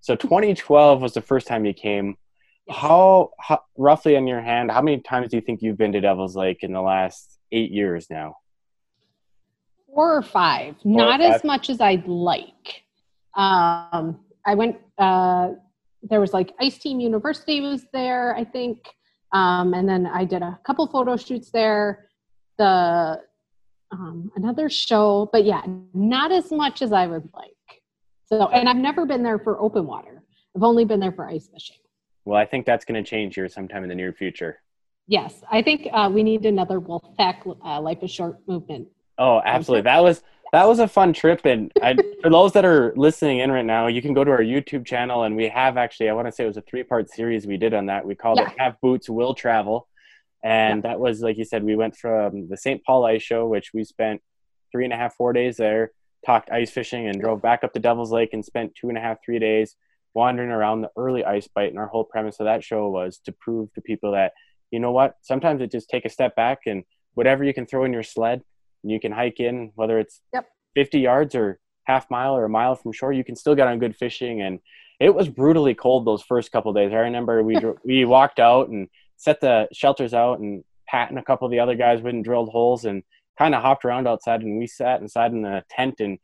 So 0.00 0.16
2012 0.16 1.00
was 1.00 1.14
the 1.14 1.20
first 1.20 1.46
time 1.46 1.64
you 1.64 1.72
came 1.72 2.16
how, 2.70 3.30
how, 3.38 3.62
roughly 3.76 4.16
on 4.16 4.26
your 4.26 4.40
hand, 4.40 4.70
how 4.70 4.82
many 4.82 5.00
times 5.00 5.30
do 5.30 5.36
you 5.36 5.40
think 5.40 5.62
you've 5.62 5.78
been 5.78 5.92
to 5.92 6.00
Devil's 6.00 6.36
Lake 6.36 6.62
in 6.62 6.72
the 6.72 6.80
last 6.80 7.38
eight 7.50 7.70
years 7.70 8.06
now? 8.10 8.36
Four 9.94 10.16
or 10.16 10.22
five, 10.22 10.76
Four 10.82 10.92
not 10.92 11.20
or 11.20 11.24
five. 11.24 11.34
as 11.34 11.44
much 11.44 11.70
as 11.70 11.80
I'd 11.80 12.06
like. 12.06 12.84
Um, 13.34 14.20
I 14.46 14.54
went. 14.54 14.78
Uh, 14.98 15.50
there 16.02 16.20
was 16.20 16.32
like 16.32 16.52
Ice 16.60 16.78
Team 16.78 16.98
University 16.98 17.60
was 17.60 17.86
there, 17.92 18.34
I 18.34 18.44
think, 18.44 18.78
um, 19.32 19.74
and 19.74 19.88
then 19.88 20.06
I 20.06 20.24
did 20.24 20.42
a 20.42 20.58
couple 20.64 20.86
photo 20.86 21.16
shoots 21.16 21.50
there. 21.50 22.08
The 22.58 23.20
um, 23.90 24.30
another 24.36 24.68
show, 24.70 25.28
but 25.32 25.44
yeah, 25.44 25.62
not 25.92 26.32
as 26.32 26.50
much 26.50 26.80
as 26.82 26.92
I 26.92 27.06
would 27.06 27.28
like. 27.34 27.52
So, 28.24 28.48
and 28.48 28.68
I've 28.68 28.76
never 28.76 29.04
been 29.04 29.22
there 29.22 29.38
for 29.38 29.60
open 29.60 29.86
water. 29.86 30.22
I've 30.56 30.62
only 30.62 30.84
been 30.84 31.00
there 31.00 31.12
for 31.12 31.28
ice 31.28 31.48
fishing. 31.52 31.76
Well, 32.24 32.38
I 32.38 32.46
think 32.46 32.64
that's 32.64 32.84
going 32.84 33.02
to 33.02 33.08
change 33.08 33.34
here 33.34 33.48
sometime 33.48 33.82
in 33.82 33.88
the 33.88 33.94
near 33.94 34.12
future. 34.12 34.60
Yes, 35.08 35.42
I 35.50 35.60
think 35.62 35.88
uh, 35.92 36.08
we 36.12 36.22
need 36.22 36.46
another 36.46 36.80
Wolfpack 36.80 37.56
uh, 37.64 37.80
Life 37.80 37.98
is 38.02 38.10
Short 38.10 38.36
movement. 38.46 38.88
Oh, 39.18 39.42
absolutely. 39.44 39.82
That 39.82 40.02
was 40.02 40.22
that 40.52 40.68
was 40.68 40.78
a 40.78 40.88
fun 40.88 41.12
trip. 41.12 41.44
And 41.44 41.72
I, 41.82 41.96
for 42.22 42.30
those 42.30 42.52
that 42.52 42.64
are 42.64 42.92
listening 42.96 43.40
in 43.40 43.50
right 43.50 43.64
now, 43.64 43.86
you 43.88 44.00
can 44.02 44.14
go 44.14 44.22
to 44.22 44.30
our 44.30 44.42
YouTube 44.42 44.86
channel, 44.86 45.24
and 45.24 45.34
we 45.34 45.48
have 45.48 45.76
actually, 45.76 46.08
I 46.08 46.12
want 46.12 46.28
to 46.28 46.32
say 46.32 46.44
it 46.44 46.46
was 46.46 46.56
a 46.56 46.62
three 46.62 46.82
part 46.82 47.10
series 47.10 47.46
we 47.46 47.56
did 47.56 47.74
on 47.74 47.86
that. 47.86 48.06
We 48.06 48.14
called 48.14 48.38
Yeah. 48.38 48.50
it 48.50 48.58
Have 48.58 48.80
Boots 48.80 49.10
Will 49.10 49.34
Travel. 49.34 49.88
And 50.44 50.82
that 50.82 50.98
was, 50.98 51.20
like 51.20 51.38
you 51.38 51.44
said, 51.44 51.62
we 51.62 51.76
went 51.76 51.96
from 51.96 52.48
the 52.48 52.56
St. 52.56 52.82
Paul 52.84 53.04
Ice 53.04 53.22
Show, 53.22 53.46
which 53.46 53.70
we 53.72 53.84
spent 53.84 54.20
three 54.72 54.84
and 54.84 54.92
a 54.92 54.96
half, 54.96 55.14
four 55.14 55.32
days 55.32 55.56
there, 55.56 55.92
talked 56.26 56.50
ice 56.50 56.70
fishing, 56.70 57.06
and 57.06 57.20
drove 57.20 57.40
back 57.42 57.62
up 57.62 57.72
to 57.74 57.80
Devil's 57.80 58.10
Lake 58.10 58.30
and 58.32 58.44
spent 58.44 58.74
two 58.74 58.88
and 58.88 58.98
a 58.98 59.00
half, 59.00 59.18
three 59.24 59.38
days 59.38 59.76
wandering 60.14 60.50
around 60.50 60.80
the 60.82 60.90
early 60.96 61.24
ice 61.24 61.48
bite. 61.54 61.70
And 61.70 61.78
our 61.78 61.86
whole 61.86 62.04
premise 62.04 62.40
of 62.40 62.46
that 62.46 62.64
show 62.64 62.88
was 62.88 63.18
to 63.24 63.32
prove 63.32 63.72
to 63.74 63.80
people 63.80 64.12
that, 64.12 64.32
you 64.70 64.80
know 64.80 64.90
what, 64.92 65.16
sometimes 65.22 65.60
it 65.62 65.70
just 65.70 65.88
take 65.88 66.04
a 66.04 66.10
step 66.10 66.34
back 66.34 66.60
and 66.66 66.84
whatever 67.14 67.44
you 67.44 67.54
can 67.54 67.66
throw 67.66 67.84
in 67.84 67.92
your 67.92 68.02
sled, 68.02 68.42
and 68.82 68.90
you 68.90 68.98
can 68.98 69.12
hike 69.12 69.38
in, 69.38 69.70
whether 69.74 69.98
it's 69.98 70.20
Yep. 70.34 70.46
50 70.74 71.00
yards 71.00 71.34
or 71.34 71.60
half 71.84 72.10
mile 72.10 72.34
or 72.34 72.44
a 72.44 72.48
mile 72.48 72.74
from 72.74 72.92
shore, 72.92 73.12
you 73.12 73.24
can 73.24 73.36
still 73.36 73.54
get 73.54 73.68
on 73.68 73.78
good 73.78 73.94
fishing. 73.94 74.40
And 74.40 74.60
it 74.98 75.14
was 75.14 75.28
brutally 75.28 75.74
cold 75.74 76.06
those 76.06 76.22
first 76.22 76.50
couple 76.52 76.72
days. 76.72 76.92
I 76.92 76.96
remember 76.96 77.42
we 77.42 77.56
we 77.84 78.04
walked 78.04 78.38
out 78.40 78.68
and 78.68 78.88
set 79.16 79.40
the 79.40 79.68
shelters 79.72 80.14
out, 80.14 80.40
and 80.40 80.64
Pat 80.88 81.10
and 81.10 81.18
a 81.18 81.22
couple 81.22 81.46
of 81.46 81.52
the 81.52 81.60
other 81.60 81.74
guys 81.74 82.02
went 82.02 82.16
and 82.16 82.24
drilled 82.24 82.50
holes 82.50 82.84
and 82.84 83.02
kind 83.38 83.54
of 83.54 83.62
hopped 83.62 83.84
around 83.84 84.06
outside. 84.06 84.42
And 84.42 84.58
we 84.58 84.66
sat 84.66 85.00
inside 85.00 85.32
in 85.32 85.42
the 85.42 85.62
tent 85.70 86.00
and 86.00 86.18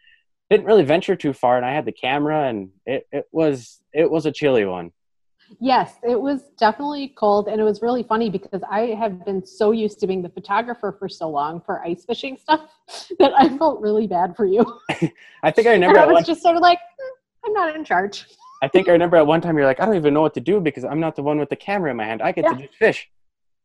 didn't 0.51 0.67
really 0.67 0.85
venture 0.85 1.17
too 1.17 1.33
far. 1.33 1.57
And 1.57 1.67
I 1.67 1.73
had 1.75 1.85
the 1.85 1.93
camera, 1.93 2.49
and 2.49 2.71
it, 2.87 3.07
it 3.13 3.27
was 3.33 3.81
it 3.93 4.11
was 4.11 4.27
a 4.27 4.33
chilly 4.33 4.65
one. 4.65 4.93
Yes, 5.61 5.95
it 6.03 6.21
was 6.21 6.43
definitely 6.59 7.15
cold, 7.17 7.49
and 7.49 7.61
it 7.61 7.65
was 7.65 7.81
really 7.81 8.03
funny 8.03 8.29
because 8.29 8.61
I 8.71 8.89
have 8.99 9.25
been 9.25 9.45
so 9.47 9.71
used 9.71 9.99
to 10.01 10.07
being 10.07 10.21
the 10.21 10.29
photographer 10.29 10.95
for 10.99 11.09
so 11.09 11.31
long 11.31 11.63
for 11.63 11.83
ice 11.83 12.05
fishing 12.05 12.37
stuff 12.37 12.69
that 13.19 13.33
I 13.37 13.57
felt 13.57 13.81
really 13.81 14.07
bad 14.07 14.37
for 14.37 14.45
you. 14.45 14.65
I 15.43 15.51
think 15.51 15.67
I 15.67 15.73
And 15.73 15.83
remember 15.83 16.01
I 16.01 16.07
was 16.07 16.15
one, 16.15 16.25
just 16.25 16.43
sort 16.43 16.57
of 16.57 16.63
like, 16.63 16.79
"Hmm, 16.79 17.47
I'm 17.47 17.53
not 17.55 17.75
in 17.75 17.85
charge. 17.85 18.27
I 18.61 18.69
think 18.69 18.89
I 18.89 18.93
remember 18.93 19.17
at 19.17 19.27
one 19.27 19.41
time 19.41 19.57
you're 19.57 19.67
like, 19.67 19.81
I 19.81 19.87
don't 19.87 19.97
even 19.97 20.15
know 20.15 20.23
what 20.23 20.35
to 20.35 20.41
do 20.41 20.61
because 20.61 20.85
I'm 20.85 21.01
not 21.01 21.17
the 21.17 21.23
one 21.23 21.39
with 21.39 21.49
the 21.49 21.57
camera 21.57 21.91
in 21.91 21.97
my 21.97 22.05
hand. 22.05 22.23
I 22.23 22.33
get 22.33 22.49
to 22.49 22.57
just 22.57 22.75
fish. 22.75 23.09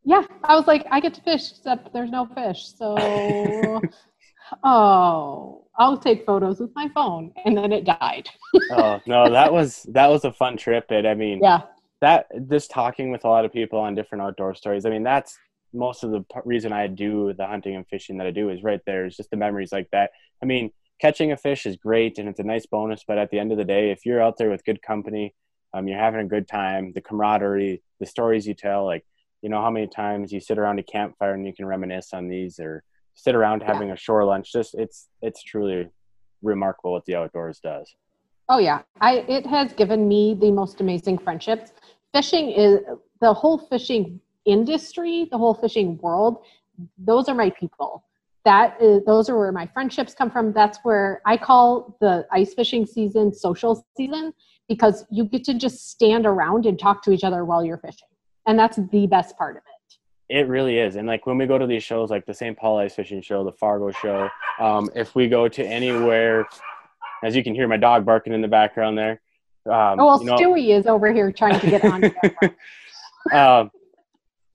Yeah, 0.06 0.24
I 0.44 0.56
was 0.56 0.68
like, 0.68 0.86
I 0.92 1.00
get 1.00 1.14
to 1.16 1.22
fish, 1.22 1.52
except 1.52 1.94
there's 1.94 2.12
no 2.12 2.28
fish. 2.36 2.68
So, 2.78 3.82
oh, 4.64 5.66
I'll 5.78 5.98
take 5.98 6.26
photos 6.26 6.60
with 6.60 6.72
my 6.76 6.90
phone, 6.94 7.32
and 7.46 7.58
then 7.58 7.72
it 7.72 7.86
died. 7.86 8.30
oh 8.72 9.02
no, 9.08 9.32
that 9.32 9.52
was 9.52 9.84
that 9.94 10.08
was 10.10 10.26
a 10.26 10.34
fun 10.34 10.58
trip. 10.58 10.86
And 10.90 11.08
I 11.08 11.14
mean, 11.14 11.40
Yeah, 11.42 11.62
that 12.02 12.28
just 12.50 12.70
talking 12.70 13.12
with 13.12 13.24
a 13.24 13.30
lot 13.30 13.46
of 13.46 13.54
people 13.54 13.80
on 13.80 13.96
different 13.96 14.22
outdoor 14.22 14.54
stories. 14.56 14.86
I 14.86 14.90
mean, 14.90 15.04
that's 15.04 15.38
most 15.74 16.04
of 16.04 16.12
the 16.12 16.20
p- 16.22 16.42
reason 16.46 16.72
I 16.72 16.88
do 16.88 17.34
the 17.34 17.48
hunting 17.48 17.76
and 17.76 17.88
fishing 17.88 18.18
that 18.18 18.28
I 18.28 18.32
do 18.32 18.50
is 18.50 18.62
right 18.62 18.82
there. 18.86 19.06
Is 19.06 19.16
just 19.18 19.32
the 19.32 19.38
memories 19.38 19.72
like 19.72 19.88
that. 19.92 20.12
I 20.42 20.46
mean, 20.46 20.72
catching 21.04 21.34
a 21.34 21.38
fish 21.38 21.66
is 21.66 21.76
great 21.76 22.18
and 22.18 22.30
it's 22.30 22.40
a 22.40 22.44
nice 22.44 22.66
bonus, 22.66 23.04
but 23.06 23.18
at 23.18 23.30
the 23.30 23.38
end 23.38 23.52
of 23.52 23.58
the 23.58 23.66
day, 23.66 23.92
if 23.92 24.06
you're 24.06 24.22
out 24.22 24.38
there 24.38 24.50
with 24.50 24.64
good 24.64 24.82
company, 24.82 25.36
um, 25.74 25.86
you're 25.86 26.00
having 26.00 26.22
a 26.22 26.26
good 26.36 26.48
time, 26.48 26.94
the 26.96 27.02
camaraderie, 27.02 27.82
the 28.00 28.06
stories 28.06 28.48
you 28.48 28.54
tell, 28.54 28.86
like 28.86 29.04
you 29.42 29.50
know 29.50 29.62
how 29.62 29.70
many 29.70 29.88
times 29.88 30.32
you 30.32 30.40
sit 30.40 30.58
around 30.58 30.80
a 30.80 30.84
campfire 30.84 31.34
and 31.34 31.46
you 31.46 31.54
can 31.54 31.66
reminisce 31.66 32.14
on 32.14 32.30
these, 32.30 32.58
or 32.58 32.84
sit 33.16 33.36
around 33.36 33.62
having 33.62 33.92
a 33.92 33.98
shore 33.98 34.24
lunch. 34.24 34.54
Just 34.54 34.76
it's 34.76 35.10
it's 35.22 35.44
truly 35.44 35.90
remarkable 36.42 36.94
what 36.94 37.04
the 37.04 37.16
outdoors 37.16 37.60
does. 37.60 37.94
Oh 38.48 38.60
yeah, 38.60 38.84
I 39.02 39.26
it 39.38 39.46
has 39.46 39.74
given 39.74 40.08
me 40.08 40.38
the 40.40 40.52
most 40.52 40.80
amazing 40.80 41.18
friendships. 41.18 41.74
Fishing 42.14 42.52
is 42.52 42.80
the 43.20 43.34
whole 43.34 43.58
fishing 43.58 44.22
industry, 44.46 45.28
the 45.30 45.38
whole 45.38 45.54
fishing 45.54 45.98
world. 45.98 46.46
Those 46.98 47.28
are 47.28 47.36
my 47.36 47.50
people. 47.50 48.06
That 48.46 48.82
is 48.82 49.04
those 49.06 49.30
are 49.30 49.38
where 49.38 49.52
my 49.52 49.68
friendships 49.68 50.14
come 50.14 50.30
from. 50.30 50.52
That's 50.52 50.80
where 50.84 51.22
I 51.26 51.38
call 51.38 51.98
the 52.02 52.28
ice 52.32 52.54
fishing 52.54 52.86
season 52.86 53.34
social 53.34 53.86
season 53.96 54.34
because 54.68 55.06
you 55.10 55.26
get 55.26 55.44
to 55.46 55.54
just 55.54 55.90
stand 55.90 56.26
around 56.26 56.66
and 56.66 56.78
talk 56.78 57.04
to 57.04 57.12
each 57.12 57.24
other 57.24 57.46
while 57.46 57.64
you're 57.64 57.78
fishing. 57.78 58.08
And 58.46 58.60
that's 58.60 58.78
the 58.92 59.08
best 59.08 59.38
part 59.38 59.56
of 59.56 59.64
it. 59.64 60.38
It 60.38 60.48
really 60.48 60.80
is. 60.80 60.96
And 60.96 61.08
like 61.08 61.26
when 61.26 61.38
we 61.38 61.46
go 61.46 61.58
to 61.58 61.68
these 61.68 61.84
shows, 61.84 62.10
like 62.10 62.26
the 62.26 62.34
St. 62.34 62.58
Paul 62.58 62.80
Ice 62.80 62.96
Fishing 62.96 63.22
Show, 63.22 63.44
the 63.44 63.52
Fargo 63.54 63.92
Show, 63.92 64.30
um, 64.60 64.90
if 64.96 65.16
we 65.16 65.28
go 65.28 65.48
to 65.48 65.66
anywhere, 65.66 66.48
as 67.24 67.36
you 67.36 67.44
can 67.44 67.54
hear 67.54 67.68
my 67.68 67.78
dog 67.78 68.06
barking 68.06 68.34
in 68.34 68.42
the 68.42 68.48
background 68.48 68.98
there. 68.98 69.22
Um, 69.66 70.00
Oh 70.00 70.06
well, 70.06 70.20
you 70.20 70.26
know, 70.26 70.36
Stewie 70.36 70.78
is 70.78 70.88
over 70.88 71.14
here 71.14 71.32
trying 71.32 71.60
to 71.60 71.70
get 71.70 71.86
on. 71.86 72.04
um, 73.34 73.72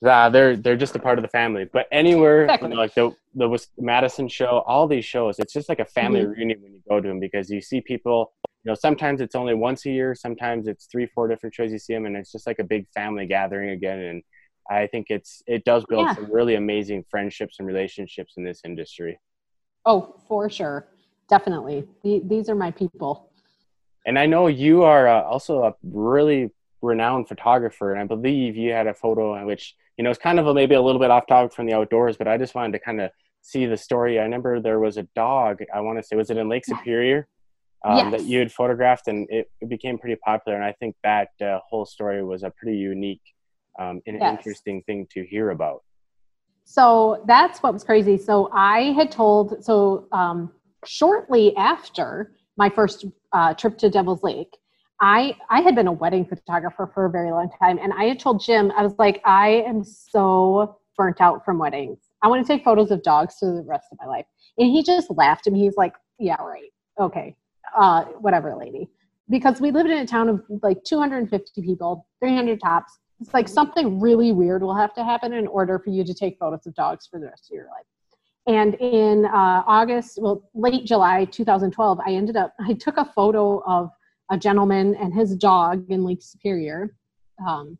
yeah, 0.00 0.28
they're 0.28 0.56
they're 0.56 0.76
just 0.76 0.94
a 0.94 0.98
part 0.98 1.18
of 1.18 1.22
the 1.22 1.28
family. 1.28 1.64
But 1.64 1.86
anywhere, 1.90 2.44
Exactly. 2.44 2.68
you 2.68 2.74
know, 2.74 2.80
like 2.80 2.94
the 2.94 3.14
the 3.38 3.66
Madison 3.78 4.28
show, 4.28 4.62
all 4.66 4.86
these 4.86 5.04
shows, 5.04 5.38
it's 5.38 5.52
just 5.52 5.68
like 5.68 5.78
a 5.80 5.84
family 5.84 6.20
Mm-hmm. 6.20 6.30
reunion 6.30 6.62
when 6.62 6.72
you 6.74 6.82
go 6.88 7.00
to 7.00 7.08
them 7.08 7.20
because 7.20 7.50
you 7.50 7.60
see 7.60 7.80
people. 7.80 8.32
You 8.64 8.72
know, 8.72 8.74
sometimes 8.74 9.20
it's 9.20 9.34
only 9.36 9.54
once 9.54 9.86
a 9.86 9.90
year, 9.90 10.14
sometimes 10.14 10.66
it's 10.66 10.86
three, 10.86 11.06
four 11.14 11.28
different 11.28 11.54
shows 11.54 11.70
you 11.72 11.78
see 11.78 11.94
them, 11.94 12.06
and 12.06 12.16
it's 12.16 12.32
just 12.32 12.46
like 12.46 12.58
a 12.58 12.64
big 12.64 12.86
family 12.92 13.24
gathering 13.26 13.70
again. 13.70 14.00
And 14.00 14.22
I 14.68 14.88
think 14.88 15.06
it's 15.10 15.42
it 15.46 15.64
does 15.64 15.84
build 15.88 16.06
Yeah. 16.08 16.14
some 16.16 16.30
really 16.30 16.56
amazing 16.56 17.04
friendships 17.10 17.56
and 17.58 17.66
relationships 17.68 18.34
in 18.36 18.44
this 18.44 18.60
industry. 18.64 19.18
oh, 19.86 20.16
for 20.28 20.50
sure, 20.50 20.86
definitely. 21.30 21.86
These 22.02 22.48
are 22.50 22.54
my 22.56 22.70
people. 22.72 23.30
And 24.06 24.18
I 24.18 24.26
know 24.26 24.46
you 24.48 24.82
are 24.82 25.06
uh, 25.08 25.22
also 25.22 25.62
a 25.64 25.74
really 25.82 26.50
renowned 26.82 27.28
photographer, 27.28 27.92
and 27.92 28.00
I 28.00 28.04
believe 28.06 28.56
you 28.56 28.72
had 28.72 28.86
a 28.86 28.94
photo 28.94 29.34
in 29.40 29.46
which 29.46 29.74
you 29.96 30.04
know 30.04 30.10
it's 30.10 30.18
kind 30.18 30.38
of 30.38 30.46
a, 30.46 30.54
maybe 30.54 30.74
a 30.74 30.82
little 30.82 31.00
bit 31.00 31.10
off 31.10 31.26
topic 31.26 31.52
from 31.54 31.66
the 31.66 31.74
outdoors, 31.74 32.16
but 32.16 32.28
I 32.28 32.36
just 32.38 32.54
wanted 32.54 32.72
to 32.72 32.80
kind 32.80 33.00
of 33.00 33.10
see 33.42 33.66
the 33.66 33.76
story. 33.76 34.18
I 34.18 34.22
remember 34.22 34.60
there 34.60 34.80
was 34.80 34.96
a 34.96 35.04
dog. 35.14 35.60
I 35.74 35.80
want 35.80 35.98
to 35.98 36.02
say 36.02 36.16
was 36.16 36.30
it 36.30 36.36
in 36.36 36.48
Lake 36.48 36.64
Superior 36.64 37.28
um, 37.84 38.10
that 38.10 38.24
you 38.24 38.38
had 38.38 38.52
photographed, 38.52 39.08
and 39.08 39.26
it, 39.30 39.50
it 39.60 39.68
became 39.68 39.98
pretty 39.98 40.16
popular. 40.24 40.56
And 40.56 40.64
I 40.64 40.72
think 40.72 40.96
that 41.04 41.28
uh, 41.40 41.60
whole 41.68 41.86
story 41.86 42.24
was 42.24 42.42
a 42.42 42.50
pretty 42.50 42.76
unique 42.76 43.22
um, 43.78 44.00
and 44.06 44.20
Yes. 44.20 44.38
interesting 44.38 44.82
thing 44.82 45.06
to 45.12 45.24
hear 45.24 45.50
about. 45.50 45.82
So 46.64 47.24
that's 47.26 47.62
what 47.62 47.72
was 47.72 47.84
crazy. 47.84 48.18
So 48.18 48.50
I 48.52 48.92
had 48.92 49.10
told, 49.10 49.64
so 49.64 50.06
um, 50.12 50.52
shortly 50.84 51.56
after 51.56 52.32
my 52.56 52.68
first 52.68 53.06
uh, 53.32 53.54
trip 53.54 53.78
to 53.78 53.88
Devil's 53.88 54.22
Lake, 54.22 54.54
I, 55.00 55.36
I 55.48 55.60
had 55.60 55.74
been 55.74 55.86
a 55.86 55.92
wedding 55.92 56.26
photographer 56.26 56.90
for 56.92 57.06
a 57.06 57.10
very 57.10 57.30
long 57.30 57.48
time. 57.58 57.78
And 57.80 57.92
I 57.94 58.04
had 58.04 58.18
told 58.18 58.42
Jim, 58.42 58.72
I 58.76 58.82
was 58.82 58.94
like, 58.98 59.22
I 59.24 59.64
am 59.66 59.84
so 59.84 60.78
burnt 60.96 61.20
out 61.20 61.44
from 61.44 61.58
weddings. 61.58 62.00
I 62.22 62.28
want 62.28 62.44
to 62.44 62.52
take 62.52 62.64
photos 62.64 62.90
of 62.90 63.02
dogs 63.02 63.36
for 63.38 63.54
the 63.54 63.62
rest 63.62 63.88
of 63.92 63.98
my 64.00 64.06
life. 64.06 64.26
And 64.58 64.68
he 64.68 64.82
just 64.82 65.10
laughed 65.10 65.48
me. 65.48 65.60
He's 65.60 65.76
like, 65.76 65.94
yeah, 66.18 66.40
right. 66.42 66.70
Okay. 66.98 67.36
Uh, 67.76 68.04
whatever, 68.20 68.56
lady. 68.56 68.88
Because 69.30 69.60
we 69.60 69.70
lived 69.70 69.90
in 69.90 69.98
a 69.98 70.06
town 70.06 70.28
of 70.28 70.42
like 70.62 70.82
250 70.84 71.62
people, 71.62 72.06
300 72.20 72.60
tops. 72.60 72.98
It's 73.20 73.34
like 73.34 73.48
something 73.48 74.00
really 74.00 74.32
weird 74.32 74.62
will 74.62 74.76
have 74.76 74.94
to 74.94 75.04
happen 75.04 75.32
in 75.32 75.46
order 75.46 75.78
for 75.78 75.90
you 75.90 76.04
to 76.04 76.14
take 76.14 76.38
photos 76.38 76.66
of 76.66 76.74
dogs 76.74 77.06
for 77.06 77.20
the 77.20 77.26
rest 77.26 77.50
of 77.50 77.54
your 77.54 77.66
life. 77.66 77.84
And 78.46 78.74
in 78.76 79.26
uh, 79.26 79.62
August, 79.66 80.18
well, 80.20 80.48
late 80.54 80.86
July 80.86 81.26
2012, 81.26 82.00
I 82.04 82.12
ended 82.12 82.36
up, 82.36 82.54
I 82.60 82.72
took 82.72 82.96
a 82.96 83.04
photo 83.04 83.62
of 83.64 83.90
a 84.30 84.38
gentleman 84.38 84.94
and 84.96 85.12
his 85.12 85.36
dog 85.36 85.84
in 85.90 86.04
Lake 86.04 86.22
Superior. 86.22 86.94
Um, 87.46 87.78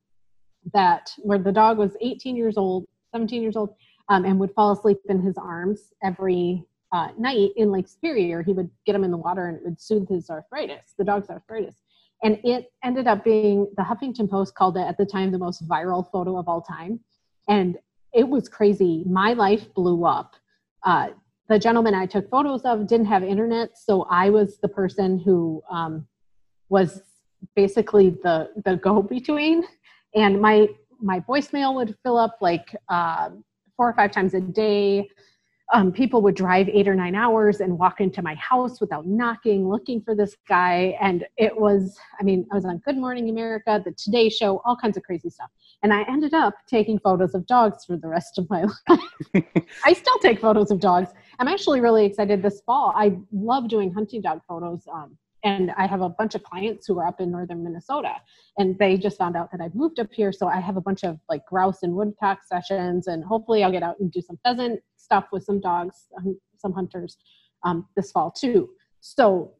that 0.73 1.13
where 1.19 1.39
the 1.39 1.53
dog 1.53 1.79
was 1.79 1.97
18 2.01 2.37
years 2.37 2.57
old, 2.57 2.87
17 3.13 3.43
years 3.43 3.57
old, 3.57 3.75
um, 4.09 4.25
and 4.25 4.39
would 4.39 4.53
fall 4.55 4.73
asleep 4.73 4.99
in 5.09 5.21
his 5.21 5.37
arms 5.37 5.93
every 6.03 6.65
uh, 6.93 7.09
night 7.19 7.51
in 7.57 7.71
Lake 7.71 7.89
Superior. 7.89 8.43
He 8.43 8.53
would 8.53 8.71
get 8.87 8.95
him 8.95 9.05
in 9.05 9.11
the 9.11 9.17
water 9.17 9.49
and 9.49 9.59
it 9.59 9.65
would 9.65 9.81
soothe 9.81 10.09
his 10.09 10.31
arthritis, 10.31 10.95
the 10.97 11.05
dog's 11.05 11.29
arthritis. 11.29 11.77
And 12.23 12.41
it 12.43 12.73
ended 12.83 13.07
up 13.07 13.23
being 13.23 13.71
the 13.77 13.83
Huffington 13.83 14.29
Post 14.29 14.55
called 14.55 14.77
it 14.77 14.81
at 14.81 14.99
the 14.99 15.07
time 15.07 15.31
the 15.31 15.39
most 15.39 15.67
viral 15.69 16.11
photo 16.11 16.37
of 16.37 16.49
all 16.49 16.61
time. 16.61 17.01
And 17.49 17.77
it 18.13 18.29
was 18.29 18.49
crazy. 18.49 19.05
My 19.07 19.35
life 19.35 19.73
blew 19.75 20.05
up. 20.05 20.35
Uh, 20.83 21.09
the 21.49 21.59
gentleman 21.59 21.95
I 21.95 22.07
took 22.07 22.29
photos 22.31 22.63
of 22.63 22.87
didn't 22.87 23.07
have 23.07 23.23
internet, 23.23 23.79
so 23.79 24.03
I 24.11 24.31
was 24.31 24.59
the 24.59 24.69
person 24.69 25.19
who 25.19 25.63
um, 25.71 26.07
was 26.69 27.03
basically 27.57 28.11
the 28.11 28.51
the 28.65 28.77
go 28.77 29.03
between. 29.03 29.65
And 30.15 30.41
my 30.41 30.69
my 31.01 31.21
voicemail 31.21 31.75
would 31.77 31.97
fill 32.03 32.19
up 32.19 32.39
like 32.41 32.75
uh, 32.89 33.31
four 33.79 33.89
or 33.89 33.95
five 33.95 34.11
times 34.11 34.35
a 34.35 34.41
day. 34.41 35.09
Um, 35.73 35.93
people 35.93 36.23
would 36.23 36.35
drive 36.35 36.69
eight 36.71 36.89
or 36.89 36.95
nine 36.95 37.15
hours 37.15 37.61
and 37.61 37.79
walk 37.79 38.01
into 38.01 38.23
my 38.23 38.35
house 38.35 38.81
without 38.81 39.07
knocking, 39.07 39.69
looking 39.69 40.01
for 40.01 40.15
this 40.15 40.35
guy. 40.49 40.97
And 41.01 41.27
it 41.37 41.55
was, 41.59 41.97
I 42.19 42.25
mean, 42.25 42.47
I 42.51 42.55
was 42.55 42.65
on 42.65 42.79
Good 42.79 42.97
Morning 42.97 43.29
America, 43.29 43.81
the 43.85 43.93
Today 43.93 44.31
Show, 44.31 44.63
all 44.65 44.77
kinds 44.77 44.97
of 44.97 45.03
crazy 45.03 45.29
stuff. 45.29 45.51
And 45.83 45.93
I 45.93 46.05
ended 46.09 46.33
up 46.33 46.55
taking 46.67 46.99
photos 46.99 47.35
of 47.35 47.47
dogs 47.47 47.85
for 47.85 47.99
the 47.99 48.09
rest 48.09 48.39
of 48.39 48.49
my 48.49 48.65
life. 48.89 49.45
I 49.85 49.93
still 49.93 50.19
take 50.21 50.41
photos 50.41 50.71
of 50.71 50.81
dogs. 50.81 51.11
I'm 51.39 51.49
actually 51.49 51.81
really 51.81 52.07
excited 52.07 52.43
this 52.43 52.63
fall. 52.63 52.95
I 52.97 53.19
love 53.31 53.69
doing 53.69 53.93
hunting 53.93 54.23
dog 54.23 54.41
photos. 54.49 54.89
Um, 54.93 55.19
and 55.45 55.73
I 55.77 55.87
have 55.87 56.01
a 56.01 56.09
bunch 56.09 56.35
of 56.35 56.43
clients 56.43 56.87
who 56.87 56.99
are 56.99 57.07
up 57.07 57.21
in 57.21 57.31
northern 57.31 57.63
Minnesota, 57.63 58.15
and 58.57 58.79
they 58.79 58.97
just 58.97 59.19
found 59.19 59.37
out 59.37 59.51
that 59.53 59.61
I've 59.61 59.75
moved 59.75 60.01
up 60.01 60.13
here. 60.13 60.33
So 60.33 60.49
I 60.49 60.61
have 60.61 60.77
a 60.77 60.81
bunch 60.81 61.05
of 61.05 61.19
like 61.29 61.47
grouse 61.47 61.83
and 61.83 61.95
woodcock 61.95 62.41
sessions, 62.45 63.07
and 63.07 63.25
hopefully 63.25 63.63
I'll 63.63 63.73
get 63.73 63.83
out 63.83 64.01
and 64.01 64.11
do 64.11 64.21
some 64.21 64.39
pheasant 64.45 64.81
stuff 64.97 65.27
with 65.33 65.45
some 65.45 65.61
dogs, 65.61 66.07
some 66.57 66.73
hunters. 66.73 67.17
um, 67.65 67.87
this 67.97 68.13
fall 68.13 68.31
too. 68.31 68.71
So 69.01 69.53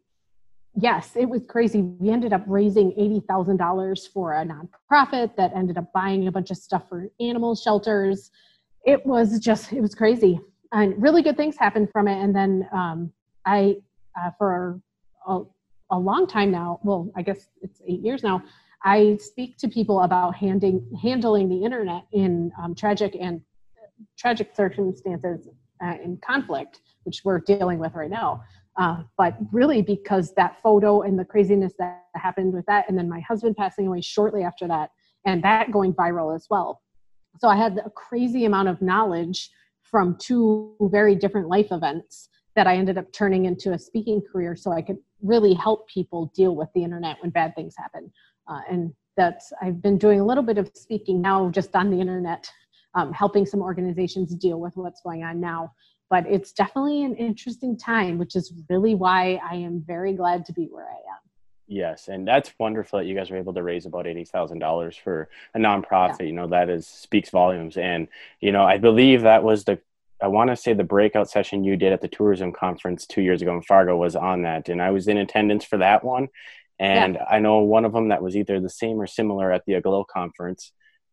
yes, 0.75 1.17
it 1.17 1.29
was 1.29 1.43
crazy. 1.49 1.83
We 1.83 2.11
ended 2.11 2.33
up 2.33 2.45
raising 2.47 2.93
$80,000 2.93 4.13
for 4.13 4.35
a 4.35 4.45
nonprofit 4.45 5.37
that 5.37 5.53
ended 5.55 5.79
up 5.79 5.93
buying 5.93 6.29
a 6.29 6.33
bunch 6.33 6.51
of 6.51 6.57
stuff 6.57 6.89
for 6.89 7.09
animal 7.21 7.55
shelters. 7.55 8.31
It 8.85 9.05
was 9.05 9.39
just, 9.39 9.73
it 9.73 9.81
was 9.81 9.95
crazy. 9.95 10.41
And 10.73 11.01
really 11.01 11.23
good 11.23 11.37
things 11.37 11.57
happened 11.57 11.89
from 11.91 12.09
it. 12.09 12.23
And 12.23 12.35
then 12.35 12.69
um, 12.73 13.13
I, 13.47 13.77
uh, 14.21 14.31
for 14.39 14.81
a, 15.27 15.41
a 15.91 15.99
long 15.99 16.27
time 16.27 16.51
now, 16.51 16.81
well, 16.83 17.11
I 17.17 17.23
guess 17.23 17.49
it's 17.63 17.81
eight 17.87 18.01
years 18.01 18.23
now, 18.23 18.43
I 18.85 19.19
speak 19.21 19.57
to 19.59 19.69
people 19.69 20.03
about 20.03 20.37
handing, 20.37 20.89
handling 21.03 21.49
the 21.49 21.65
internet 21.65 22.05
in 22.13 22.53
um, 22.63 22.75
tragic 22.75 23.17
and 23.21 23.41
tragic 24.17 24.55
circumstances 24.55 25.49
uh, 25.85 25.95
in 26.03 26.19
conflict, 26.25 26.81
which 27.05 27.23
we're 27.25 27.41
dealing 27.41 27.79
with 27.79 27.95
right 27.95 28.11
now. 28.11 28.43
Uh, 28.77 29.03
but 29.17 29.37
really, 29.51 29.83
because 29.83 30.33
that 30.35 30.63
photo 30.63 31.03
and 31.03 31.19
the 31.19 31.25
craziness 31.25 31.73
that 31.79 32.05
happened 32.15 32.53
with 32.53 32.65
that, 32.67 32.89
and 32.89 32.97
then 32.97 33.09
my 33.09 33.21
husband 33.21 33.57
passing 33.57 33.89
away 33.89 34.01
shortly 34.01 34.45
after 34.45 34.69
that, 34.69 34.91
and 35.25 35.43
that 35.43 35.73
going 35.73 35.93
viral 35.93 36.35
as 36.35 36.47
well. 36.49 36.81
So 37.41 37.49
I 37.49 37.57
had 37.57 37.81
a 37.85 37.91
crazy 37.91 38.45
amount 38.45 38.69
of 38.69 38.81
knowledge 38.81 39.51
from 39.83 40.17
two 40.21 40.77
very 40.81 41.17
different 41.17 41.49
life 41.49 41.73
events 41.73 42.29
that 42.55 42.67
I 42.67 42.77
ended 42.77 42.99
up 42.99 43.13
turning 43.13 43.47
into 43.47 43.73
a 43.73 43.79
speaking 43.79 44.21
career 44.21 44.55
so 44.55 44.73
I 44.73 44.83
could 44.83 44.99
really 45.23 45.55
help 45.55 45.89
people 45.89 46.33
deal 46.35 46.55
with 46.55 46.69
the 46.75 46.83
internet 46.85 47.17
when 47.21 47.31
bad 47.31 47.55
things 47.55 47.75
happen. 47.77 48.11
Uh, 48.47 48.61
and 48.71 48.93
that's, 49.17 49.53
I've 49.61 49.83
been 49.83 49.99
doing 49.99 50.21
a 50.21 50.25
little 50.25 50.45
bit 50.45 50.59
of 50.59 50.71
speaking 50.75 51.21
now 51.21 51.51
just 51.51 51.75
on 51.75 51.91
the 51.91 52.01
internet, 52.01 52.51
um, 52.95 53.13
helping 53.13 53.45
some 53.45 53.61
organizations 53.61 54.35
deal 54.35 54.61
with 54.61 54.77
what's 54.77 55.01
going 55.03 55.25
on 55.25 55.41
now 55.41 55.73
but 56.11 56.27
it's 56.27 56.53
definitely 56.53 57.05
an 57.05 57.15
interesting 57.17 57.77
time, 57.77 58.19
which 58.19 58.35
is 58.35 58.53
really 58.69 58.95
why 58.95 59.41
I 59.45 59.57
am 59.57 59.83
very 59.87 60.15
glad 60.15 60.47
to 60.47 60.53
be 60.53 60.67
where 60.67 60.87
I 60.87 60.95
am. 60.95 61.19
Yes, 61.67 62.09
and 62.09 62.27
that's 62.27 62.53
wonderful 62.59 62.99
that 62.99 63.05
you 63.05 63.15
guys 63.15 63.31
were 63.31 63.37
able 63.37 63.53
to 63.53 63.63
raise 63.63 63.85
about 63.85 64.07
eighty 64.07 64.25
thousand 64.25 64.59
dollars 64.59 64.97
for 64.97 65.29
a 65.55 65.59
nonprofit. 65.59 66.21
Yeah. 66.21 66.27
You 66.27 66.33
know 66.33 66.47
that 66.47 66.71
is 66.71 66.87
speaks 66.87 67.29
volumes, 67.29 67.77
and 67.77 68.09
you 68.41 68.53
know 68.53 68.65
I 68.65 68.79
believe 68.79 69.23
that 69.23 69.45
was 69.45 69.65
the 69.65 69.79
I 70.21 70.29
want 70.29 70.51
to 70.51 70.57
say 70.57 70.73
the 70.73 70.85
breakout 70.85 71.31
session 71.31 71.65
you 71.65 71.77
did 71.77 71.93
at 71.93 72.01
the 72.01 72.09
tourism 72.09 72.53
conference 72.53 73.07
two 73.07 73.23
years 73.23 73.41
ago 73.41 73.55
in 73.55 73.63
Fargo 73.63 73.97
was 73.97 74.17
on 74.17 74.43
that, 74.43 74.69
and 74.69 74.83
I 74.83 74.91
was 74.91 75.09
in 75.09 75.19
attendance 75.19 75.65
for 75.65 75.79
that 75.79 76.05
one. 76.05 76.29
And 76.79 77.15
yeah. 77.15 77.25
I 77.29 77.39
know 77.41 77.59
one 77.59 77.85
of 77.85 77.93
them 77.93 78.09
that 78.09 78.23
was 78.23 78.37
either 78.37 78.61
the 78.61 78.71
same 78.71 79.01
or 79.01 79.07
similar 79.07 79.53
at 79.53 79.65
the 79.67 79.75
Aglow 79.75 80.05
conference 80.05 80.73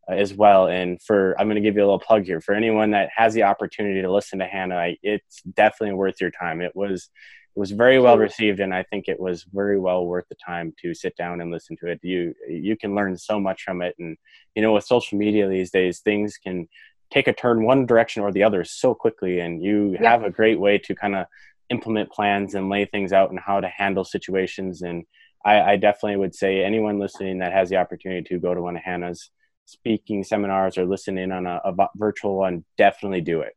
uh, 0.10 0.14
as 0.14 0.34
well. 0.34 0.68
And 0.68 1.02
for, 1.02 1.40
I'm 1.40 1.48
going 1.48 1.56
to 1.56 1.62
give 1.62 1.76
you 1.76 1.82
a 1.82 1.86
little 1.86 2.00
plug 2.00 2.26
here 2.26 2.42
for 2.42 2.54
anyone 2.54 2.92
that 2.92 3.10
has 3.16 3.34
the 3.34 3.44
opportunity 3.44 4.02
to 4.02 4.12
listen 4.12 4.40
to 4.40 4.46
Hannah. 4.46 4.94
It's 5.02 5.42
definitely 5.42 5.96
worth 5.96 6.22
your 6.22 6.32
time. 6.32 6.62
It 6.62 6.76
was, 6.76 7.10
it 7.56 7.60
was 7.60 7.72
very 7.72 8.00
well 8.00 8.18
received, 8.18 8.60
and 8.60 8.74
I 8.74 8.84
think 8.84 9.08
it 9.08 9.20
was 9.20 9.46
very 9.52 9.80
well 9.80 10.06
worth 10.06 10.26
the 10.30 10.36
time 10.36 10.74
to 10.82 10.94
sit 10.94 11.16
down 11.16 11.42
and 11.42 11.52
listen 11.52 11.78
to 11.78 11.88
it. 11.88 12.00
You, 12.04 12.36
you 12.48 12.76
can 12.76 12.94
learn 12.94 13.18
so 13.18 13.40
much 13.40 13.64
from 13.64 13.82
it, 13.82 13.96
and 13.98 14.18
you 14.56 14.62
know, 14.62 14.74
with 14.74 14.84
social 14.84 15.18
media 15.18 15.48
these 15.48 15.72
days, 15.72 16.00
things 16.00 16.38
can 16.38 16.68
take 17.12 17.28
a 17.28 17.34
turn 17.34 17.64
one 17.64 17.86
direction 17.86 18.24
or 18.24 18.32
the 18.32 18.44
other 18.44 18.64
so 18.64 18.94
quickly, 18.94 19.40
and 19.40 19.64
you 19.64 19.98
yeah. 20.00 20.12
have 20.12 20.24
a 20.24 20.30
great 20.30 20.60
way 20.60 20.78
to 20.80 20.96
kind 20.96 21.16
of 21.16 21.26
implement 21.70 22.12
plans 22.12 22.56
and 22.56 22.70
lay 22.70 22.86
things 22.86 23.12
out 23.12 23.30
and 23.32 23.40
how 23.40 23.60
to 23.60 23.68
handle 23.68 24.04
situations. 24.04 24.82
And 24.82 25.04
I, 25.44 25.62
I 25.62 25.76
definitely 25.78 26.18
would 26.18 26.36
say 26.36 26.64
anyone 26.64 27.00
listening 27.00 27.40
that 27.40 27.54
has 27.54 27.70
the 27.70 27.78
opportunity 27.78 28.24
to 28.30 28.40
go 28.40 28.54
to 28.54 28.62
one 28.62 28.76
of 28.76 28.84
Hannah's 28.84 29.32
speaking 29.66 30.24
seminars 30.24 30.78
or 30.78 30.86
listen 30.86 31.18
in 31.18 31.32
on 31.32 31.46
a, 31.46 31.62
a 31.66 31.88
virtual 31.96 32.38
one, 32.38 32.64
definitely 32.78 33.22
do 33.22 33.42
it. 33.42 33.54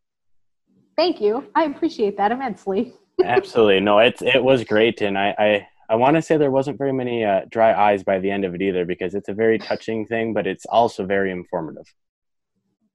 Thank 0.97 1.21
you. 1.21 1.47
I 1.55 1.65
appreciate 1.65 2.17
that 2.17 2.33
immensely. 2.33 2.95
Absolutely. 3.25 3.81
No, 3.81 3.99
it's 3.99 4.23
it 4.23 4.43
was 4.43 4.65
great, 4.65 5.01
and 5.01 5.19
I 5.19 5.35
I, 5.39 5.69
I 5.91 5.97
want 5.97 6.17
to 6.17 6.23
say 6.23 6.37
there 6.37 6.51
wasn't 6.51 6.79
very 6.79 6.93
many 6.93 7.25
uh, 7.25 7.43
dry 7.51 7.73
eyes 7.73 8.03
by 8.03 8.19
the 8.19 8.31
end 8.31 8.45
of 8.45 8.55
it 8.55 8.63
either, 8.63 8.85
because 8.85 9.15
it's 9.15 9.29
a 9.29 9.35
very 9.35 9.59
touching 9.59 10.07
thing, 10.07 10.33
but 10.33 10.47
it's 10.47 10.67
also 10.67 11.05
very 11.05 11.31
informative. 11.31 11.85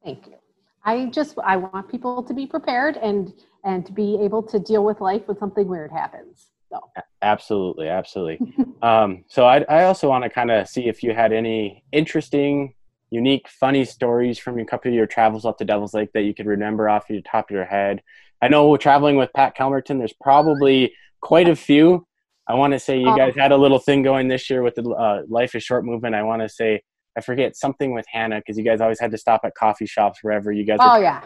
Thank 0.04 0.28
you. 0.28 0.36
I 0.84 1.06
just 1.08 1.38
I 1.44 1.58
want 1.58 1.90
people 1.90 2.24
to 2.24 2.34
be 2.34 2.46
prepared 2.46 2.98
and 2.98 3.34
and 3.64 3.86
to 3.86 3.92
be 3.92 4.20
able 4.22 4.44
to 4.44 4.60
deal 4.60 4.84
with 4.84 5.02
life 5.02 5.28
when 5.28 5.38
something 5.38 5.68
weird 5.68 5.92
happens. 5.92 6.48
So. 6.70 6.82
Absolutely, 7.22 7.88
absolutely. 7.88 8.54
um, 8.82 9.24
so 9.28 9.46
I 9.46 9.64
I 9.70 9.84
also 9.84 10.10
want 10.10 10.24
to 10.24 10.30
kind 10.30 10.52
of 10.52 10.68
see 10.68 10.88
if 10.88 11.04
you 11.04 11.14
had 11.14 11.32
any 11.32 11.84
interesting 11.92 12.74
unique, 13.14 13.48
funny 13.48 13.86
stories 13.86 14.40
from 14.40 14.58
your 14.58 14.66
couple 14.66 14.90
of 14.90 14.96
your 14.96 15.06
travels 15.06 15.46
up 15.46 15.58
to 15.60 15.66
Devil's 15.66 15.94
Lake 15.94 16.12
that 16.14 16.24
you 16.24 16.34
could 16.34 16.48
remember 16.48 16.90
off 16.90 17.08
the 17.08 17.22
top 17.22 17.50
of 17.50 17.54
your 17.54 17.66
head? 17.66 18.02
I 18.42 18.48
know 18.48 18.76
traveling 18.76 19.16
with 19.16 19.32
Pat 19.34 19.56
Kalmerton, 19.56 20.00
there's 20.00 20.14
probably 20.14 20.94
quite 21.22 21.48
a 21.48 21.56
few. 21.56 22.06
I 22.48 22.56
want 22.56 22.74
to 22.74 22.80
say 22.80 23.00
you 23.00 23.16
guys 23.16 23.36
had 23.38 23.54
a 23.54 23.58
little 23.58 23.80
thing 23.80 24.02
going 24.02 24.28
this 24.28 24.50
year 24.50 24.64
with 24.64 24.76
the 24.76 24.84
uh, 24.90 25.22
Life 25.30 25.56
is 25.56 25.64
Short 25.64 25.86
movement. 25.86 26.16
I 26.16 26.24
want 26.24 26.42
to 26.42 26.50
say, 26.50 26.84
I 27.18 27.22
forget 27.22 27.56
something 27.56 27.94
with 27.94 28.06
Hannah 28.12 28.40
because 28.40 28.58
you 28.58 28.64
guys 28.64 28.82
always 28.82 29.00
had 29.00 29.12
to 29.12 29.18
stop 29.18 29.42
at 29.44 29.56
coffee 29.56 29.86
shops 29.86 30.20
wherever 30.22 30.52
you 30.52 30.64
guys. 30.64 30.80
Oh, 30.82 31.00
yeah. 31.00 31.24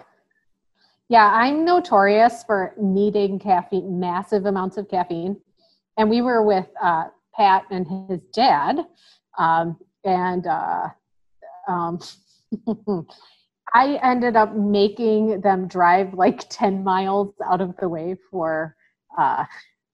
Yeah, 1.09 1.31
I'm 1.33 1.63
notorious 1.63 2.43
for 2.43 2.73
needing 2.77 3.39
caffeine, 3.39 3.99
massive 3.99 4.45
amounts 4.45 4.77
of 4.77 4.89
caffeine. 4.89 5.39
And 5.97 6.09
we 6.09 6.21
were 6.21 6.43
with 6.43 6.67
uh, 6.81 7.05
Pat 7.33 7.63
and 7.71 7.87
his 8.09 8.19
dad. 8.33 8.85
Um, 9.37 9.77
and 10.03 10.45
uh, 10.45 10.89
um, 11.67 11.99
I 13.73 13.99
ended 14.03 14.35
up 14.35 14.55
making 14.55 15.41
them 15.41 15.67
drive 15.67 16.13
like 16.13 16.49
10 16.49 16.83
miles 16.83 17.33
out 17.45 17.61
of 17.61 17.75
the 17.77 17.87
way 17.87 18.15
for 18.29 18.75
uh, 19.17 19.45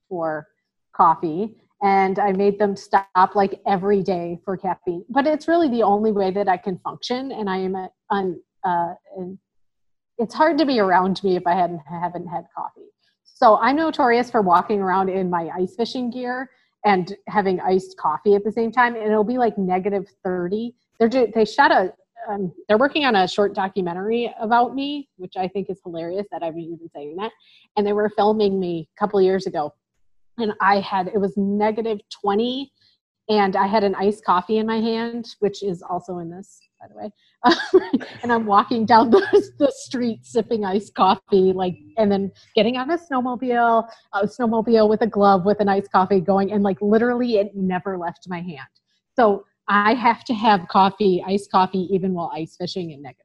for 0.09 0.47
coffee 0.95 1.55
and 1.83 2.17
I 2.17 2.31
made 2.31 2.57
them 2.57 2.75
stop 2.77 3.35
like 3.35 3.61
every 3.67 4.01
day 4.01 4.39
for 4.45 4.55
caffeine. 4.55 5.03
But 5.09 5.27
it's 5.27 5.49
really 5.49 5.69
the 5.69 5.83
only 5.83 6.13
way 6.13 6.31
that 6.31 6.47
I 6.47 6.57
can 6.57 6.79
function, 6.79 7.31
and 7.31 7.49
I 7.49 7.57
am 7.57 7.75
on. 8.09 8.39
Uh, 8.63 8.93
it's 10.17 10.33
hard 10.33 10.57
to 10.59 10.65
be 10.65 10.79
around 10.79 11.21
me 11.23 11.35
if 11.35 11.45
I 11.45 11.53
hadn't 11.53 11.81
haven't 11.87 12.27
had 12.27 12.45
coffee. 12.55 12.87
So 13.25 13.57
I'm 13.57 13.75
notorious 13.75 14.31
for 14.31 14.41
walking 14.41 14.79
around 14.79 15.09
in 15.09 15.29
my 15.29 15.49
ice 15.53 15.75
fishing 15.75 16.09
gear 16.09 16.49
and 16.85 17.13
having 17.27 17.59
iced 17.59 17.97
coffee 17.97 18.35
at 18.35 18.43
the 18.45 18.51
same 18.51 18.71
time, 18.71 18.95
and 18.95 19.03
it'll 19.03 19.23
be 19.25 19.37
like 19.37 19.57
negative 19.57 20.05
thirty. 20.23 20.75
They're 20.99 21.09
they 21.09 21.43
shot 21.43 21.71
a 21.71 21.93
um, 22.29 22.53
they're 22.69 22.77
working 22.77 23.03
on 23.03 23.17
a 23.17 23.27
short 23.27 23.53
documentary 23.53 24.33
about 24.39 24.73
me, 24.73 25.09
which 25.17 25.33
I 25.35 25.49
think 25.49 25.69
is 25.69 25.81
hilarious 25.83 26.25
that 26.31 26.41
I'm 26.41 26.57
even 26.57 26.89
saying 26.95 27.17
that. 27.17 27.31
And 27.75 27.85
they 27.85 27.91
were 27.91 28.09
filming 28.09 28.61
me 28.61 28.87
a 28.95 28.99
couple 28.99 29.21
years 29.21 29.45
ago, 29.45 29.73
and 30.37 30.53
I 30.61 30.79
had 30.79 31.07
it 31.07 31.19
was 31.19 31.33
negative 31.37 31.99
twenty, 32.09 32.71
and 33.29 33.55
I 33.55 33.67
had 33.67 33.83
an 33.83 33.95
iced 33.95 34.25
coffee 34.25 34.57
in 34.57 34.67
my 34.67 34.77
hand, 34.77 35.35
which 35.39 35.63
is 35.63 35.81
also 35.81 36.19
in 36.19 36.29
this, 36.29 36.59
by 36.79 36.87
the 36.87 36.95
way. 36.95 38.01
and 38.23 38.31
I'm 38.31 38.45
walking 38.45 38.85
down 38.85 39.09
the, 39.11 39.51
the 39.59 39.71
street 39.75 40.25
sipping 40.25 40.65
iced 40.65 40.93
coffee, 40.95 41.53
like, 41.53 41.75
and 41.97 42.11
then 42.11 42.31
getting 42.55 42.77
on 42.77 42.91
a 42.91 42.97
snowmobile, 42.97 43.87
a 44.13 44.27
snowmobile 44.27 44.89
with 44.89 45.01
a 45.01 45.07
glove 45.07 45.45
with 45.45 45.59
an 45.59 45.69
iced 45.69 45.91
coffee 45.91 46.19
going, 46.19 46.51
and 46.51 46.63
like 46.63 46.81
literally, 46.81 47.37
it 47.37 47.55
never 47.55 47.97
left 47.97 48.27
my 48.27 48.41
hand. 48.41 48.59
So 49.15 49.45
I 49.67 49.93
have 49.93 50.23
to 50.25 50.33
have 50.33 50.67
coffee, 50.67 51.23
iced 51.25 51.51
coffee, 51.51 51.87
even 51.91 52.13
while 52.13 52.31
ice 52.33 52.55
fishing 52.57 52.91
in 52.91 53.01
negative. 53.01 53.23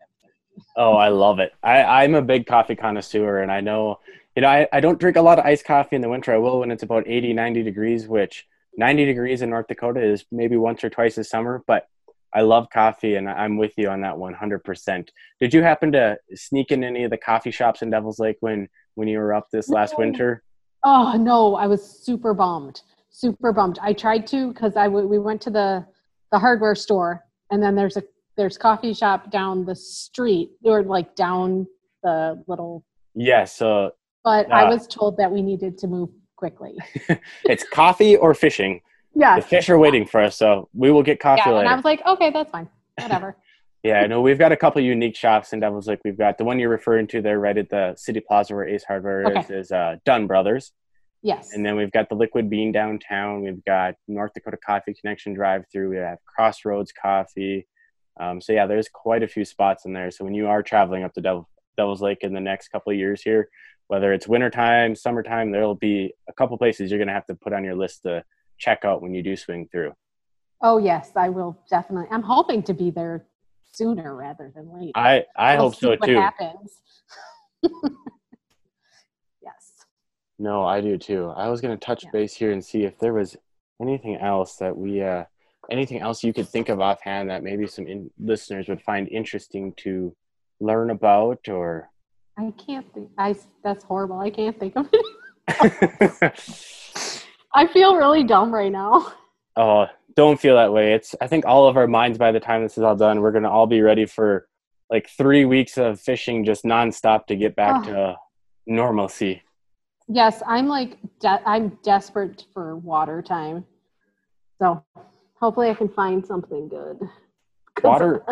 Oh, 0.77 0.95
I 0.95 1.09
love 1.09 1.39
it. 1.39 1.53
I, 1.63 1.83
I'm 1.83 2.15
a 2.15 2.23
big 2.23 2.47
coffee 2.47 2.77
connoisseur, 2.77 3.43
and 3.43 3.51
I 3.51 3.61
know, 3.61 3.99
you 4.39 4.43
know, 4.43 4.49
I, 4.51 4.69
I 4.73 4.79
don't 4.79 5.01
drink 5.01 5.17
a 5.17 5.21
lot 5.21 5.41
of 5.41 5.45
iced 5.45 5.65
coffee 5.65 5.97
in 5.97 6.01
the 6.01 6.09
winter. 6.09 6.33
I 6.33 6.37
will 6.37 6.61
when 6.61 6.71
it's 6.71 6.85
about 6.85 7.03
80, 7.09 7.33
90 7.33 7.65
degrees, 7.65 8.07
which 8.07 8.47
90 8.77 9.05
degrees 9.05 9.43
in 9.43 9.51
North 9.51 9.67
Dakota 9.67 10.01
is 10.01 10.27
maybe 10.31 10.57
once 10.57 10.85
or 10.85 10.91
twice 10.91 11.19
a 11.19 11.25
summer, 11.25 11.65
but 11.67 11.89
I 12.33 12.43
love 12.43 12.69
coffee, 12.73 13.17
and 13.17 13.29
I'm 13.29 13.57
with 13.57 13.73
you 13.77 13.89
on 13.89 14.01
that 14.03 14.15
100%. 14.15 15.09
Did 15.41 15.53
you 15.53 15.65
happen 15.65 15.91
to 15.91 16.19
sneak 16.37 16.71
in 16.71 16.85
any 16.85 17.03
of 17.03 17.11
the 17.11 17.17
coffee 17.17 17.51
shops 17.51 17.83
in 17.83 17.91
Devil's 17.91 18.21
Lake 18.21 18.37
when 18.39 18.69
when 18.95 19.09
you 19.09 19.19
were 19.19 19.35
up 19.35 19.49
this 19.51 19.69
last 19.69 19.95
no. 19.95 20.05
winter? 20.05 20.45
Oh 20.85 21.17
no, 21.19 21.57
I 21.57 21.67
was 21.67 21.83
super 21.83 22.33
bummed, 22.33 22.83
super 23.11 23.53
bummed. 23.53 23.81
I 23.83 23.93
tried 23.93 24.25
to 24.29 24.53
because 24.53 24.77
I 24.77 24.85
w- 24.85 25.09
we 25.09 25.19
went 25.19 25.43
to 25.43 25.51
the 25.51 25.85
the 26.31 26.39
hardware 26.39 26.77
store, 26.77 27.25
and 27.51 27.61
then 27.61 27.75
there's 27.75 27.97
a 27.97 28.05
there's 28.37 28.57
coffee 28.57 28.95
shop 28.95 29.33
down 29.33 29.65
the 29.65 29.75
street 29.75 30.51
or 30.63 30.85
like 30.85 31.17
down 31.17 31.67
the 32.05 32.41
little. 32.47 32.85
Yes. 33.17 33.61
Uh, 33.61 33.89
but 34.25 34.51
uh, 34.51 34.55
I 34.55 34.65
was 34.69 34.87
told 34.87 35.17
that 35.19 35.31
we 35.31 35.43
needed 35.43 35.79
to 35.79 35.87
move 35.87 36.11
quickly. 36.37 36.77
it's 37.45 37.65
coffee 37.69 38.17
or 38.17 38.35
fishing. 38.35 38.81
Yeah. 39.15 39.37
The 39.37 39.43
fish 39.43 39.69
are 39.69 39.79
waiting 39.79 40.07
for 40.07 40.21
us, 40.23 40.37
so 40.37 40.69
we 40.75 40.91
will 40.91 41.03
get 41.03 41.21
coffee 41.21 41.43
yeah, 41.45 41.53
later. 41.53 41.61
And 41.61 41.69
I 41.69 41.75
was 41.75 41.85
like, 41.85 42.01
okay, 42.07 42.31
that's 42.31 42.51
fine. 42.51 42.69
Whatever. 43.01 43.37
yeah, 43.83 44.07
no, 44.07 44.21
we've 44.21 44.39
got 44.39 44.53
a 44.53 44.57
couple 44.57 44.81
unique 44.81 45.17
shops 45.17 45.53
in 45.53 45.61
Devil's 45.61 45.89
Lake. 45.89 46.01
We've 46.05 46.19
got 46.19 46.39
the 46.39 46.45
one 46.45 46.59
you're 46.59 46.71
referring 46.71 47.07
to 47.09 47.23
there, 47.23 47.39
right 47.39 47.57
at 47.57 47.69
the 47.71 47.95
City 47.97 48.21
Plaza 48.21 48.55
where 48.55 48.69
Ace 48.69 48.85
Hardware 48.85 49.27
okay. 49.27 49.41
is, 49.41 49.51
is 49.51 49.73
uh, 49.73 49.97
Dunn 50.05 50.27
Brothers. 50.27 50.73
Yes. 51.23 51.53
And 51.53 51.67
then 51.67 51.77
we've 51.77 51.91
got 51.91 52.09
the 52.09 52.15
Liquid 52.15 52.49
Bean 52.49 52.71
downtown. 52.71 53.43
We've 53.43 53.65
got 53.65 53.95
North 54.07 54.35
Dakota 54.35 54.59
Coffee 54.65 54.95
Connection 54.95 55.35
drive 55.35 55.65
through. 55.73 55.91
We 55.91 55.97
have 55.97 56.19
Crossroads 56.25 56.93
Coffee. 56.93 57.67
Um, 58.21 58.41
so 58.41 58.53
yeah, 58.53 58.67
there's 58.67 58.89
quite 58.89 59.23
a 59.23 59.29
few 59.29 59.45
spots 59.45 59.85
in 59.85 59.93
there. 59.93 60.11
So 60.11 60.25
when 60.25 60.35
you 60.35 60.47
are 60.47 60.63
traveling 60.63 61.05
up 61.05 61.15
to 61.15 61.21
Devil, 61.21 61.49
Devil's 61.77 62.03
Lake 62.03 62.19
in 62.23 62.35
the 62.35 62.41
next 62.41 62.69
couple 62.69 62.93
of 62.93 62.99
years 62.99 63.23
here. 63.23 63.49
Whether 63.89 64.13
it's 64.13 64.29
wintertime, 64.29 64.95
summertime, 64.95 65.51
there'll 65.51 65.75
be 65.75 66.13
a 66.29 66.33
couple 66.35 66.57
places 66.59 66.91
you're 66.91 66.99
going 66.99 67.09
to 67.09 67.15
have 67.15 67.27
to 67.27 67.35
put 67.35 67.53
on 67.55 67.65
your 67.65 67.75
list 67.75 68.03
to 68.03 68.23
check 68.59 68.85
out 68.85 69.01
when 69.03 69.15
you 69.15 69.23
do 69.23 69.35
swing 69.35 69.67
through. 69.73 69.93
Oh 70.61 70.79
yes, 70.79 71.13
I 71.17 71.29
will 71.31 71.59
definitely. 71.71 72.09
I'm 72.11 72.23
hoping 72.23 72.63
to 72.65 72.75
be 72.75 72.91
there 72.91 73.25
sooner 73.73 74.15
rather 74.15 74.53
than 74.55 74.71
later. 74.75 74.93
I 74.95 75.25
I 75.37 75.55
We'll 75.55 75.71
hope 75.71 75.77
so 75.77 75.89
what 75.91 76.03
too. 76.03 76.17
happens. 76.17 76.81
yes. 79.43 79.73
No, 80.39 80.65
I 80.65 80.81
do 80.81 80.99
too. 80.99 81.33
I 81.37 81.49
was 81.49 81.61
going 81.61 81.77
to 81.79 81.85
touch 81.85 82.05
Yeah. 82.05 82.11
base 82.13 82.35
here 82.35 82.53
and 82.53 82.65
see 82.65 82.85
if 82.85 82.99
there 82.99 83.15
was 83.15 83.37
anything 83.81 84.17
else 84.17 84.57
that 84.57 84.77
we, 84.77 85.03
uh, 85.03 85.25
anything 85.71 86.01
else 86.01 86.23
you 86.25 86.33
could 86.33 86.49
think 86.49 86.69
of 86.69 86.81
offhand 86.81 87.31
that 87.31 87.43
maybe 87.43 87.67
some 87.67 87.87
in- 87.87 88.11
listeners 88.19 88.69
would 88.69 88.83
find 88.83 89.09
interesting 89.09 89.73
to 89.79 90.15
learn 90.61 90.91
about 90.91 91.49
or. 91.49 91.89
I 92.39 92.53
can't 92.53 92.87
think. 92.95 93.11
I 93.19 93.35
that's 93.65 93.85
horrible. 93.85 94.21
I 94.21 94.31
can't 94.31 94.59
think 94.59 94.75
of 94.77 94.89
it. 94.93 95.05
I 97.55 97.67
feel 97.67 97.97
really 97.97 98.23
dumb 98.25 98.53
right 98.55 98.71
now. 98.71 99.13
oh, 99.57 99.87
don't 100.15 100.39
feel 100.41 100.57
that 100.57 100.73
way. 100.73 100.93
It's, 100.95 101.15
I 101.21 101.27
think 101.27 101.47
all 101.47 101.67
of 101.67 101.77
our 101.77 101.87
minds 101.87 102.19
by 102.19 102.31
the 102.33 102.41
time 102.41 102.63
this 102.63 102.77
is 102.77 102.85
all 102.85 102.95
done, 102.97 103.21
we're 103.21 103.33
going 103.33 103.45
to 103.45 103.51
all 103.51 103.67
be 103.67 103.81
ready 103.81 104.05
for 104.07 104.47
like 104.91 105.09
three 105.09 105.45
weeks 105.45 105.79
of 105.79 106.01
fishing 106.01 106.45
just 106.45 106.65
nonstop 106.65 107.27
to 107.27 107.37
get 107.37 107.57
back 107.57 107.85
Oh. 107.87 107.91
to 107.91 108.17
normalcy. 108.67 109.43
Yes, 110.09 110.43
I'm 110.47 110.67
like 110.69 110.99
de- 111.21 111.43
I'm 111.47 111.79
desperate 111.83 112.45
for 112.55 112.77
water 112.77 113.21
time. 113.23 113.65
So 114.61 114.83
hopefully 115.41 115.71
I 115.71 115.75
can 115.75 115.89
find 115.89 116.25
something 116.27 116.69
good. 116.69 116.99
Water, 117.85 118.25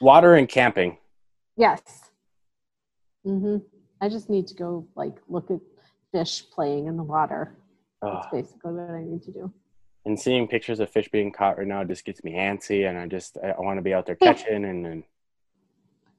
water 0.00 0.34
and 0.34 0.48
camping. 0.48 0.98
yes. 1.56 2.07
Mhm. 3.28 3.62
I 4.00 4.08
just 4.08 4.30
need 4.30 4.46
to 4.48 4.54
go 4.54 4.86
like 4.94 5.16
look 5.28 5.50
at 5.50 5.60
fish 6.12 6.44
playing 6.50 6.86
in 6.86 6.96
the 6.96 7.02
water. 7.02 7.56
Oh, 8.02 8.14
That's 8.14 8.26
ah. 8.26 8.30
basically 8.32 8.72
what 8.72 8.90
I 8.94 9.02
need 9.02 9.22
to 9.24 9.32
do. 9.32 9.52
and 10.06 10.18
seeing 10.18 10.48
pictures 10.48 10.80
of 10.80 10.88
fish 10.88 11.08
being 11.10 11.30
caught 11.30 11.58
right 11.58 11.66
now 11.66 11.84
just 11.84 12.04
gets 12.04 12.24
me 12.24 12.32
antsy 12.32 12.88
and 12.88 12.96
I 12.96 13.06
just, 13.06 13.36
I 13.36 13.54
want 13.58 13.76
to 13.76 13.82
be 13.82 13.92
out 13.92 14.06
there 14.06 14.14
catching 14.14 14.64
and, 14.64 14.86
and 14.86 15.02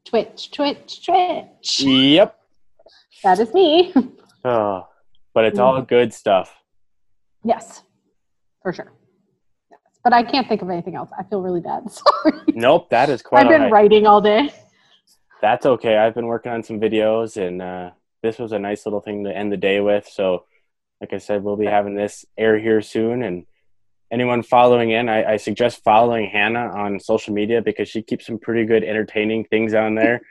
Twitch, 0.06 0.52
twitch, 0.52 1.06
twitch. 1.06 1.82
Yep. 1.82 2.40
That 3.24 3.40
is 3.40 3.54
me. 3.54 3.94
Oh, 4.44 4.88
but 5.34 5.46
it's 5.46 5.60
all 5.60 5.76
mm-hmm. 5.76 5.86
good 5.86 6.14
stuff. 6.14 6.56
yes, 7.44 7.84
for 8.64 8.74
sure. 8.74 8.92
Yes. 9.70 9.80
But 10.04 10.14
I 10.14 10.24
can't 10.24 10.48
think 10.48 10.62
of 10.62 10.70
anything 10.70 10.96
else. 10.96 11.10
I 11.18 11.24
feel 11.24 11.42
really 11.42 11.62
bad. 11.62 11.92
Sorry. 11.92 12.40
Nope, 12.48 12.90
that 12.90 13.10
is 13.10 13.22
quite 13.22 13.44
I've 13.46 13.50
been 13.50 13.64
right. 13.64 13.72
writing 13.72 14.08
all 14.08 14.22
day. 14.22 14.52
That's 15.42 15.66
okay. 15.66 15.98
I've 15.98 16.16
been 16.16 16.28
working 16.28 16.52
on 16.52 16.64
some 16.64 16.80
videos, 16.80 17.38
and 17.38 17.62
uh, 17.62 17.92
this 18.22 18.40
was 18.40 18.52
a 18.52 18.60
nice 18.60 18.86
little 18.86 19.00
thing 19.02 19.24
to 19.24 19.36
end 19.36 19.52
the 19.52 19.58
day 19.58 19.80
with. 19.80 20.08
So, 20.08 20.46
like 21.00 21.14
I 21.14 21.18
said, 21.18 21.44
we'll 21.44 21.56
be 21.56 21.66
having 21.66 21.96
this 21.96 22.26
air 22.38 22.58
here 22.60 22.82
soon, 22.82 23.24
and 23.24 23.46
anyone 24.12 24.44
following 24.44 24.92
in, 24.92 25.08
I, 25.08 25.34
I 25.34 25.38
suggest 25.38 25.84
following 25.84 26.30
Hannah 26.30 26.72
on 26.76 27.00
social 27.00 27.34
media 27.34 27.62
because 27.62 27.88
she 27.88 28.02
keeps 28.02 28.26
some 28.26 28.38
pretty 28.40 28.66
good, 28.66 28.84
entertaining 28.84 29.46
things 29.46 29.74
on 29.74 29.96
there. 29.96 30.22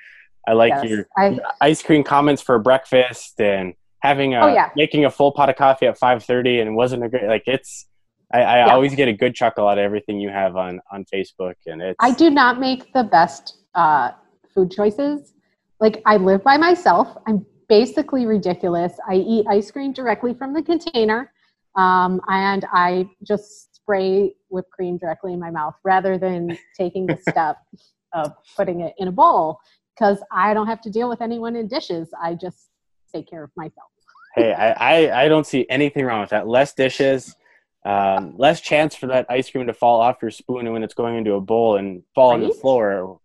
I 0.47 0.53
like 0.53 0.73
Yes. 0.83 0.85
your 0.85 1.07
I, 1.17 1.39
ice 1.61 1.83
cream 1.83 2.03
comments 2.03 2.43
for 2.43 2.59
breakfast 2.59 3.41
and 3.41 3.75
having 4.01 4.35
a 4.35 4.41
Oh, 4.41 4.47
yeah. 4.49 4.71
making 4.77 5.05
a 5.05 5.11
full 5.11 5.33
pot 5.33 5.49
of 5.51 5.57
coffee 5.57 5.87
at 5.87 5.99
5:30 5.99 6.61
and 6.63 6.75
wasn't 6.77 7.05
a 7.05 7.09
great 7.09 7.25
like 7.29 7.43
it's 7.47 7.87
I, 8.33 8.41
I 8.43 8.59
Yeah. 8.67 8.73
always 8.75 8.95
get 8.95 9.09
a 9.09 9.13
good 9.13 9.35
chuckle 9.35 9.67
out 9.69 9.79
of 9.79 9.83
everything 9.85 10.21
you 10.21 10.31
have 10.31 10.57
on 10.57 10.81
on 10.91 11.05
Facebook 11.13 11.55
and 11.67 11.83
it's 11.83 11.97
I 12.01 12.13
do 12.13 12.31
not 12.31 12.59
make 12.61 12.93
the 12.95 13.05
best 13.05 13.59
uh, 13.75 14.13
food 14.59 14.71
choices. 14.73 15.35
Like 15.81 16.03
I 16.05 16.17
live 16.17 16.43
by 16.43 16.57
myself. 16.57 17.17
I'm 17.27 17.47
basically 17.69 18.27
ridiculous. 18.27 18.93
I 19.09 19.15
eat 19.15 19.47
ice 19.49 19.71
cream 19.71 19.93
directly 19.93 20.35
from 20.35 20.53
the 20.53 20.63
container, 20.63 21.33
um, 21.77 22.21
and 22.29 22.67
I 22.73 23.09
just 23.23 23.77
spray 23.77 24.35
whipped 24.49 24.73
cream 24.73 24.99
directly 24.99 25.33
in 25.33 25.39
my 25.39 25.51
mouth 25.51 25.75
rather 25.85 26.19
than 26.19 26.59
taking 26.77 27.07
the 27.07 27.17
step 27.17 27.59
of 28.13 28.33
putting 28.57 28.81
it 28.81 28.95
in 28.99 29.07
a 29.07 29.13
bowl 29.13 29.61
because 29.95 30.19
I 30.33 30.55
don't 30.55 30.67
have 30.67 30.81
to 30.83 30.91
deal 30.91 31.09
with 31.09 31.21
anyone 31.21 31.55
in 31.55 31.69
dishes. 31.69 32.09
I 32.21 32.35
just 32.35 32.71
take 33.15 33.29
care 33.31 33.45
of 33.45 33.51
myself. 33.57 33.91
hey 34.35 34.53
I, 34.53 34.71
I 34.73 35.25
I 35.25 35.29
don't 35.29 35.47
see 35.47 35.67
anything 35.71 36.05
wrong 36.05 36.21
with 36.21 36.31
that 36.31 36.49
less 36.49 36.75
dishes 36.75 37.37
um, 37.85 38.35
less 38.37 38.61
chance 38.61 38.95
for 38.95 39.07
that 39.07 39.25
ice 39.31 39.49
cream 39.51 39.67
to 39.69 39.73
fall 39.73 40.01
off 40.01 40.17
your 40.21 40.33
spoon 40.33 40.71
when 40.73 40.83
it's 40.83 40.95
going 40.95 41.17
into 41.17 41.35
a 41.35 41.41
bowl 41.41 41.77
and 41.77 42.03
fall 42.15 42.33
on 42.33 42.43
the 42.43 42.51
floor 42.51 43.19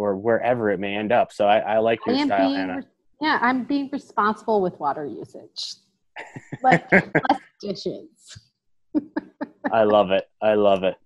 or, 0.00 0.16
wherever 0.16 0.70
it 0.70 0.80
may 0.80 0.96
end 0.96 1.12
up 1.12 1.32
so 1.32 1.46
I, 1.46 1.58
I 1.58 1.78
like 1.78 2.00
your 2.06 2.16
am 2.16 2.28
style 2.28 2.48
being, 2.48 2.56
Hannah 2.56 2.84
yeah, 3.20 3.38
I'm 3.42 3.64
being 3.64 3.90
responsible 3.92 4.62
with 4.62 4.78
water 4.80 5.04
usage. 5.04 5.74
Less, 6.62 6.82
less 6.92 7.40
dishes. 7.60 8.38
I 9.72 9.84
love 9.84 10.10
it. 10.10 10.24
I 10.42 10.54
love 10.54 10.84
it. 10.84 10.96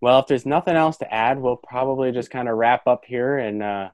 Well, 0.00 0.20
if 0.20 0.26
there's 0.26 0.46
nothing 0.46 0.76
else 0.76 0.96
to 0.98 1.12
add, 1.12 1.40
we'll 1.40 1.56
probably 1.56 2.12
just 2.12 2.30
kind 2.30 2.48
of 2.48 2.56
wrap 2.56 2.86
up 2.86 3.04
here. 3.06 3.38
And 3.38 3.62
uh, 3.62 3.90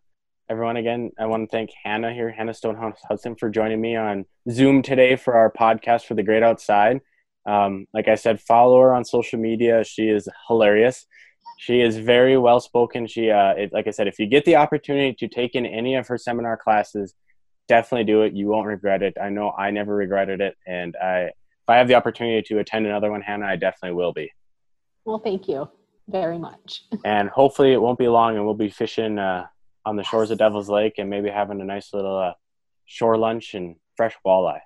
everyone, 0.51 0.76
again, 0.76 1.12
I 1.18 1.26
want 1.26 1.49
to 1.49 1.55
thank 1.55 1.70
Hannah 1.82 2.12
here, 2.12 2.30
Hannah 2.30 2.55
Stonehouse 2.55 3.01
Hudson, 3.09 3.36
for 3.36 3.51
joining 3.51 3.80
me 3.80 3.97
on 3.97 4.24
Zoom 4.51 4.82
today 4.82 5.16
for 5.16 5.34
our 5.34 5.53
podcast 5.53 6.05
for 6.05 6.14
the 6.14 6.22
Great 6.22 6.42
Outside. 6.42 7.01
Um, 7.47 7.86
like 7.92 8.09
I 8.09 8.14
said, 8.14 8.40
follow 8.40 8.80
her 8.80 8.95
on 8.95 9.05
social 9.05 9.38
media. 9.38 9.84
She 9.84 10.09
is 10.09 10.28
hilarious. 10.49 11.07
She 11.65 11.81
is 11.81 11.97
very 11.97 12.37
well 12.37 12.61
spoken. 12.61 13.07
She, 13.07 13.31
uh, 13.31 13.53
it, 13.53 13.73
like 13.73 13.87
I 13.87 13.91
said, 13.91 14.07
if 14.07 14.19
you 14.19 14.27
get 14.27 14.45
the 14.45 14.57
opportunity 14.57 15.15
to 15.15 15.29
take 15.29 15.55
in 15.55 15.65
any 15.65 15.95
of 15.95 16.07
her 16.09 16.19
seminar 16.19 16.59
classes, 16.59 17.15
definitely 17.69 18.05
do 18.05 18.21
it. 18.21 18.35
You 18.35 18.49
won't 18.49 18.67
regret 18.67 19.03
it. 19.03 19.15
I 19.19 19.31
know 19.31 19.51
I 19.53 19.71
never 19.71 19.95
regretted 19.95 20.43
it, 20.43 20.59
and 20.67 20.95
I, 21.03 21.21
if 21.23 21.69
I 21.69 21.77
have 21.77 21.89
the 21.89 21.95
opportunity 21.95 22.43
to 22.49 22.59
attend 22.59 22.85
another 22.85 23.11
one, 23.11 23.23
Hannah, 23.23 23.47
I 23.47 23.57
definitely 23.57 23.97
will 23.97 24.12
be. 24.12 24.31
Well, 25.07 25.21
thank 25.21 25.49
you 25.49 25.71
very 26.07 26.37
much. 26.37 26.83
And 27.07 27.31
hopefully, 27.31 27.73
it 27.73 27.81
won't 27.81 27.99
be 27.99 28.09
long, 28.09 28.37
and 28.37 28.45
we'll 28.45 28.53
be 28.53 28.69
fishing 28.69 29.19
uh, 29.19 29.47
on 29.87 29.97
the 29.97 30.05
shores 30.05 30.31
of 30.31 30.37
Devil's 30.37 30.69
Lake 30.69 30.99
and 30.99 31.09
maybe 31.09 31.31
having 31.31 31.62
a 31.62 31.65
nice 31.65 31.95
little 31.95 32.19
uh, 32.19 32.35
shore 32.85 33.17
lunch 33.17 33.55
and 33.55 33.77
fresh 33.97 34.15
walleye. 34.27 34.61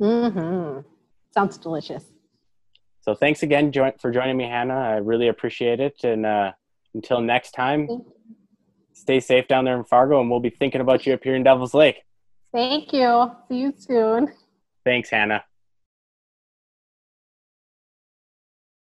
Mm-hmm. 0.00 0.88
Sounds 1.34 1.58
delicious. 1.58 2.04
So 3.02 3.14
thanks 3.14 3.42
again 3.42 3.72
jo- 3.72 3.92
for 3.98 4.10
joining 4.10 4.36
me, 4.36 4.44
Hannah. 4.44 4.74
I 4.74 4.96
really 4.96 5.28
appreciate 5.28 5.80
it. 5.80 6.04
And 6.04 6.26
uh, 6.26 6.52
until 6.94 7.20
next 7.20 7.52
time, 7.52 7.88
stay 8.92 9.20
safe 9.20 9.48
down 9.48 9.64
there 9.64 9.76
in 9.76 9.84
Fargo, 9.84 10.20
and 10.20 10.30
we'll 10.30 10.40
be 10.40 10.50
thinking 10.50 10.80
about 10.80 11.06
you 11.06 11.14
up 11.14 11.24
here 11.24 11.34
in 11.34 11.42
Devil's 11.42 11.74
Lake. 11.74 12.02
Thank 12.52 12.92
you. 12.92 13.30
See 13.48 13.56
you 13.56 13.72
soon. 13.76 14.32
Thanks, 14.84 15.10
Hannah. 15.10 15.44